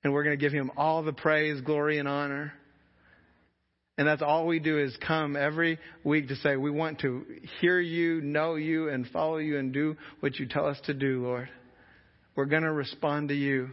And 0.03 0.13
we're 0.13 0.23
going 0.23 0.37
to 0.37 0.41
give 0.41 0.53
Him 0.53 0.71
all 0.77 1.03
the 1.03 1.13
praise, 1.13 1.61
glory, 1.61 1.97
and 1.97 2.07
honor. 2.07 2.53
And 3.97 4.07
that's 4.07 4.21
all 4.21 4.45
we 4.45 4.59
do 4.59 4.77
is 4.77 4.95
come 5.05 5.37
every 5.37 5.79
week 6.03 6.27
to 6.27 6.35
say, 6.37 6.57
we 6.57 6.69
want 6.69 6.99
to 6.99 7.25
hear 7.61 7.79
you, 7.79 8.19
know 8.21 8.55
you, 8.55 8.89
and 8.89 9.07
follow 9.07 9.37
you 9.37 9.57
and 9.57 9.71
do 9.71 9.95
what 10.19 10.37
you 10.37 10.47
tell 10.47 10.67
us 10.67 10.77
to 10.85 10.93
do, 10.93 11.23
Lord. 11.23 11.49
We're 12.35 12.45
going 12.45 12.63
to 12.63 12.71
respond 12.73 13.29
to 13.29 13.35
you 13.35 13.69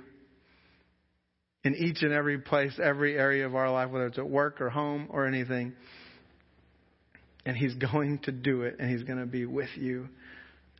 in 1.65 1.75
each 1.75 2.03
and 2.03 2.13
every 2.13 2.39
place, 2.39 2.79
every 2.83 3.17
area 3.17 3.47
of 3.47 3.57
our 3.57 3.71
life, 3.71 3.91
whether 3.91 4.07
it's 4.07 4.19
at 4.19 4.29
work 4.29 4.61
or 4.61 4.71
home 4.71 5.09
or 5.11 5.27
anything. 5.27 5.73
And 7.45 7.57
He's 7.57 7.75
going 7.75 8.21
to 8.21 8.33
do 8.33 8.63
it, 8.63 8.77
and 8.79 8.89
He's 8.89 9.03
going 9.03 9.19
to 9.19 9.27
be 9.27 9.47
with 9.47 9.71
you. 9.77 10.09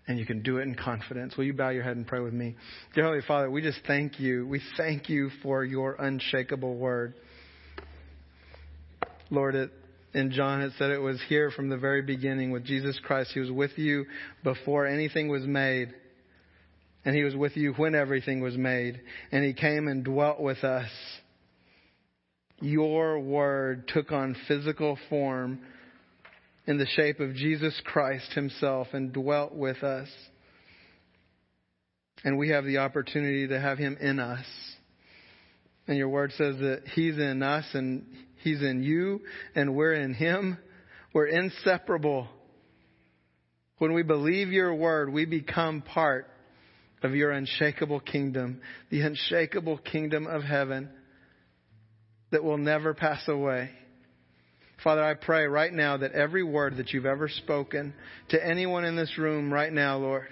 And 0.07 0.19
you 0.19 0.27
can 0.27 0.43
do 0.43 0.59
it 0.59 0.63
in 0.63 0.75
confidence. 0.75 1.37
Will 1.37 1.45
you 1.45 1.53
bow 1.53 1.71
your 1.71 1.83
head 1.85 1.97
and 1.97 2.07
pray 2.07 2.21
with 2.21 2.33
me? 2.33 2.57
Dear 2.95 3.05
Holy 3.05 3.21
Father, 3.27 3.51
we 3.51 3.63
just 3.63 3.81
thank 3.87 4.19
you. 4.19 4.47
We 4.47 4.61
thank 4.77 5.09
you 5.09 5.31
for 5.43 5.65
your 5.65 5.95
unshakable 5.95 6.77
word. 6.77 7.15
Lord, 9.33 9.55
it, 9.55 9.71
John 10.13 10.61
it 10.61 10.73
said 10.77 10.91
it 10.91 11.01
was 11.01 11.19
here 11.27 11.51
from 11.51 11.71
the 11.71 11.79
very 11.79 12.03
beginning 12.03 12.51
with 12.51 12.65
Jesus 12.65 13.01
Christ. 13.03 13.31
He 13.33 13.41
was 13.41 13.51
with 13.51 13.79
you 13.79 14.05
before 14.45 14.87
anything 14.87 15.29
was 15.29 15.47
made. 15.47 15.95
And 17.07 17.17
He 17.17 17.25
was 17.25 17.35
with 17.35 17.57
you 17.57 17.73
when 17.73 17.95
everything 17.95 18.43
was 18.43 18.59
made. 18.59 19.01
And 19.33 19.43
He 19.43 19.55
came 19.55 19.89
and 19.89 20.05
dwelt 20.05 20.39
with 20.39 20.63
us. 20.65 20.91
Your 22.61 23.19
word 23.21 23.89
took 23.89 24.13
on 24.13 24.37
physical 24.47 24.99
form 25.09 25.61
in 26.67 26.77
the 26.77 26.87
shape 26.87 27.19
of 27.19 27.35
Jesus 27.35 27.81
Christ 27.87 28.35
Himself 28.35 28.89
and 28.93 29.15
dwelt 29.15 29.55
with 29.55 29.83
us. 29.83 30.09
And 32.23 32.37
we 32.37 32.51
have 32.51 32.67
the 32.67 32.79
opportunity 32.79 33.49
to 33.49 33.59
have 33.59 33.79
Him 33.79 33.97
in 33.99 34.21
us. 34.21 34.45
And 35.89 35.97
your 35.97 36.11
word 36.11 36.33
says 36.37 36.57
that 36.59 36.83
He's 36.95 37.17
in 37.17 37.43
us 37.43 37.65
and 37.73 38.05
He's 38.43 38.63
in 38.63 38.83
you 38.83 39.21
and 39.55 39.75
we're 39.75 39.95
in 39.95 40.15
Him. 40.15 40.59
We're 41.13 41.27
inseparable. 41.27 42.29
When 43.79 43.93
we 43.93 44.03
believe 44.03 44.53
your 44.53 44.75
word, 44.75 45.13
we 45.13 45.25
become 45.25 45.83
part 45.83 46.29
of 47.03 47.15
your 47.15 47.31
unshakable 47.33 48.01
kingdom, 48.01 48.61
the 48.91 49.01
unshakable 49.01 49.79
kingdom 49.79 50.27
of 50.27 50.43
heaven 50.43 50.89
that 52.31 52.45
will 52.45 52.59
never 52.59 52.95
pass 52.95 53.27
away. 53.29 53.71
Father, 54.83 55.05
I 55.05 55.15
pray 55.15 55.45
right 55.47 55.73
now 55.73 55.99
that 55.99 56.13
every 56.13 56.43
word 56.43 56.79
that 56.79 56.93
you've 56.93 57.07
ever 57.07 57.29
spoken 57.29 57.95
to 58.31 58.45
anyone 58.45 58.85
in 58.85 58.97
this 58.97 59.17
room 59.17 59.53
right 59.53 59.73
now, 59.73 59.99
Lord, 59.99 60.27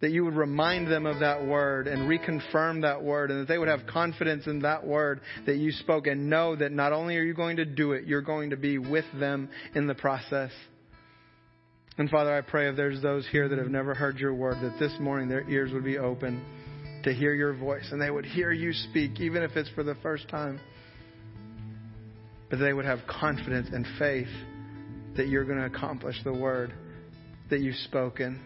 that 0.00 0.10
you 0.10 0.24
would 0.24 0.34
remind 0.34 0.90
them 0.90 1.06
of 1.06 1.20
that 1.20 1.46
word 1.46 1.86
and 1.88 2.02
reconfirm 2.02 2.82
that 2.82 3.02
word, 3.02 3.30
and 3.30 3.40
that 3.40 3.48
they 3.48 3.56
would 3.56 3.68
have 3.68 3.86
confidence 3.86 4.46
in 4.46 4.60
that 4.60 4.86
word 4.86 5.20
that 5.46 5.56
you 5.56 5.72
spoke 5.72 6.06
and 6.06 6.28
know 6.28 6.54
that 6.54 6.70
not 6.70 6.92
only 6.92 7.16
are 7.16 7.22
you 7.22 7.34
going 7.34 7.56
to 7.56 7.64
do 7.64 7.92
it, 7.92 8.04
you're 8.06 8.22
going 8.22 8.50
to 8.50 8.56
be 8.56 8.78
with 8.78 9.06
them 9.18 9.48
in 9.74 9.86
the 9.86 9.94
process. 9.94 10.50
And 11.98 12.10
Father, 12.10 12.36
I 12.36 12.42
pray 12.42 12.68
if 12.68 12.76
there's 12.76 13.00
those 13.00 13.26
here 13.28 13.48
that 13.48 13.58
have 13.58 13.70
never 13.70 13.94
heard 13.94 14.18
your 14.18 14.34
word, 14.34 14.56
that 14.60 14.78
this 14.78 14.92
morning 15.00 15.28
their 15.28 15.48
ears 15.48 15.72
would 15.72 15.84
be 15.84 15.96
open 15.96 16.44
to 17.04 17.14
hear 17.14 17.32
your 17.32 17.54
voice 17.54 17.88
and 17.90 18.00
they 18.00 18.10
would 18.10 18.26
hear 18.26 18.52
you 18.52 18.72
speak, 18.72 19.18
even 19.18 19.42
if 19.42 19.56
it's 19.56 19.70
for 19.70 19.82
the 19.82 19.94
first 20.02 20.28
time. 20.28 20.60
But 22.50 22.58
they 22.58 22.74
would 22.74 22.84
have 22.84 22.98
confidence 23.08 23.68
and 23.72 23.86
faith 23.98 24.28
that 25.16 25.28
you're 25.28 25.44
going 25.44 25.58
to 25.58 25.64
accomplish 25.64 26.16
the 26.22 26.34
word 26.34 26.74
that 27.48 27.60
you've 27.60 27.76
spoken. 27.76 28.40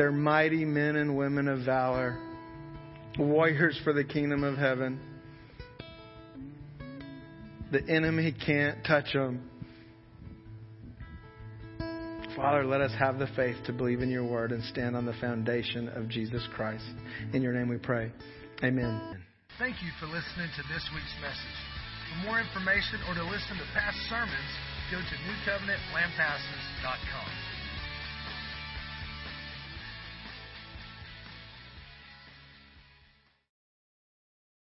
They're 0.00 0.10
mighty 0.10 0.64
men 0.64 0.96
and 0.96 1.14
women 1.14 1.46
of 1.46 1.66
valor, 1.66 2.16
warriors 3.18 3.78
for 3.84 3.92
the 3.92 4.02
kingdom 4.02 4.44
of 4.44 4.56
heaven. 4.56 4.98
The 7.70 7.86
enemy 7.86 8.32
can't 8.32 8.82
touch 8.82 9.12
them. 9.12 9.50
Father, 12.34 12.64
let 12.64 12.80
us 12.80 12.92
have 12.98 13.18
the 13.18 13.26
faith 13.36 13.56
to 13.66 13.74
believe 13.74 14.00
in 14.00 14.08
your 14.08 14.24
word 14.24 14.52
and 14.52 14.64
stand 14.64 14.96
on 14.96 15.04
the 15.04 15.12
foundation 15.20 15.90
of 15.90 16.08
Jesus 16.08 16.48
Christ. 16.56 16.86
In 17.34 17.42
your 17.42 17.52
name 17.52 17.68
we 17.68 17.76
pray. 17.76 18.10
Amen. 18.64 19.18
Thank 19.58 19.82
you 19.82 19.90
for 20.00 20.06
listening 20.06 20.48
to 20.56 20.62
this 20.72 20.88
week's 20.94 21.14
message. 21.20 21.58
For 22.08 22.16
more 22.26 22.40
information 22.40 23.00
or 23.06 23.12
to 23.16 23.24
listen 23.24 23.58
to 23.58 23.64
past 23.74 23.98
sermons, 24.08 24.50
go 24.90 24.96
to 24.96 25.04
newcovenantlampasas.com. 25.04 27.49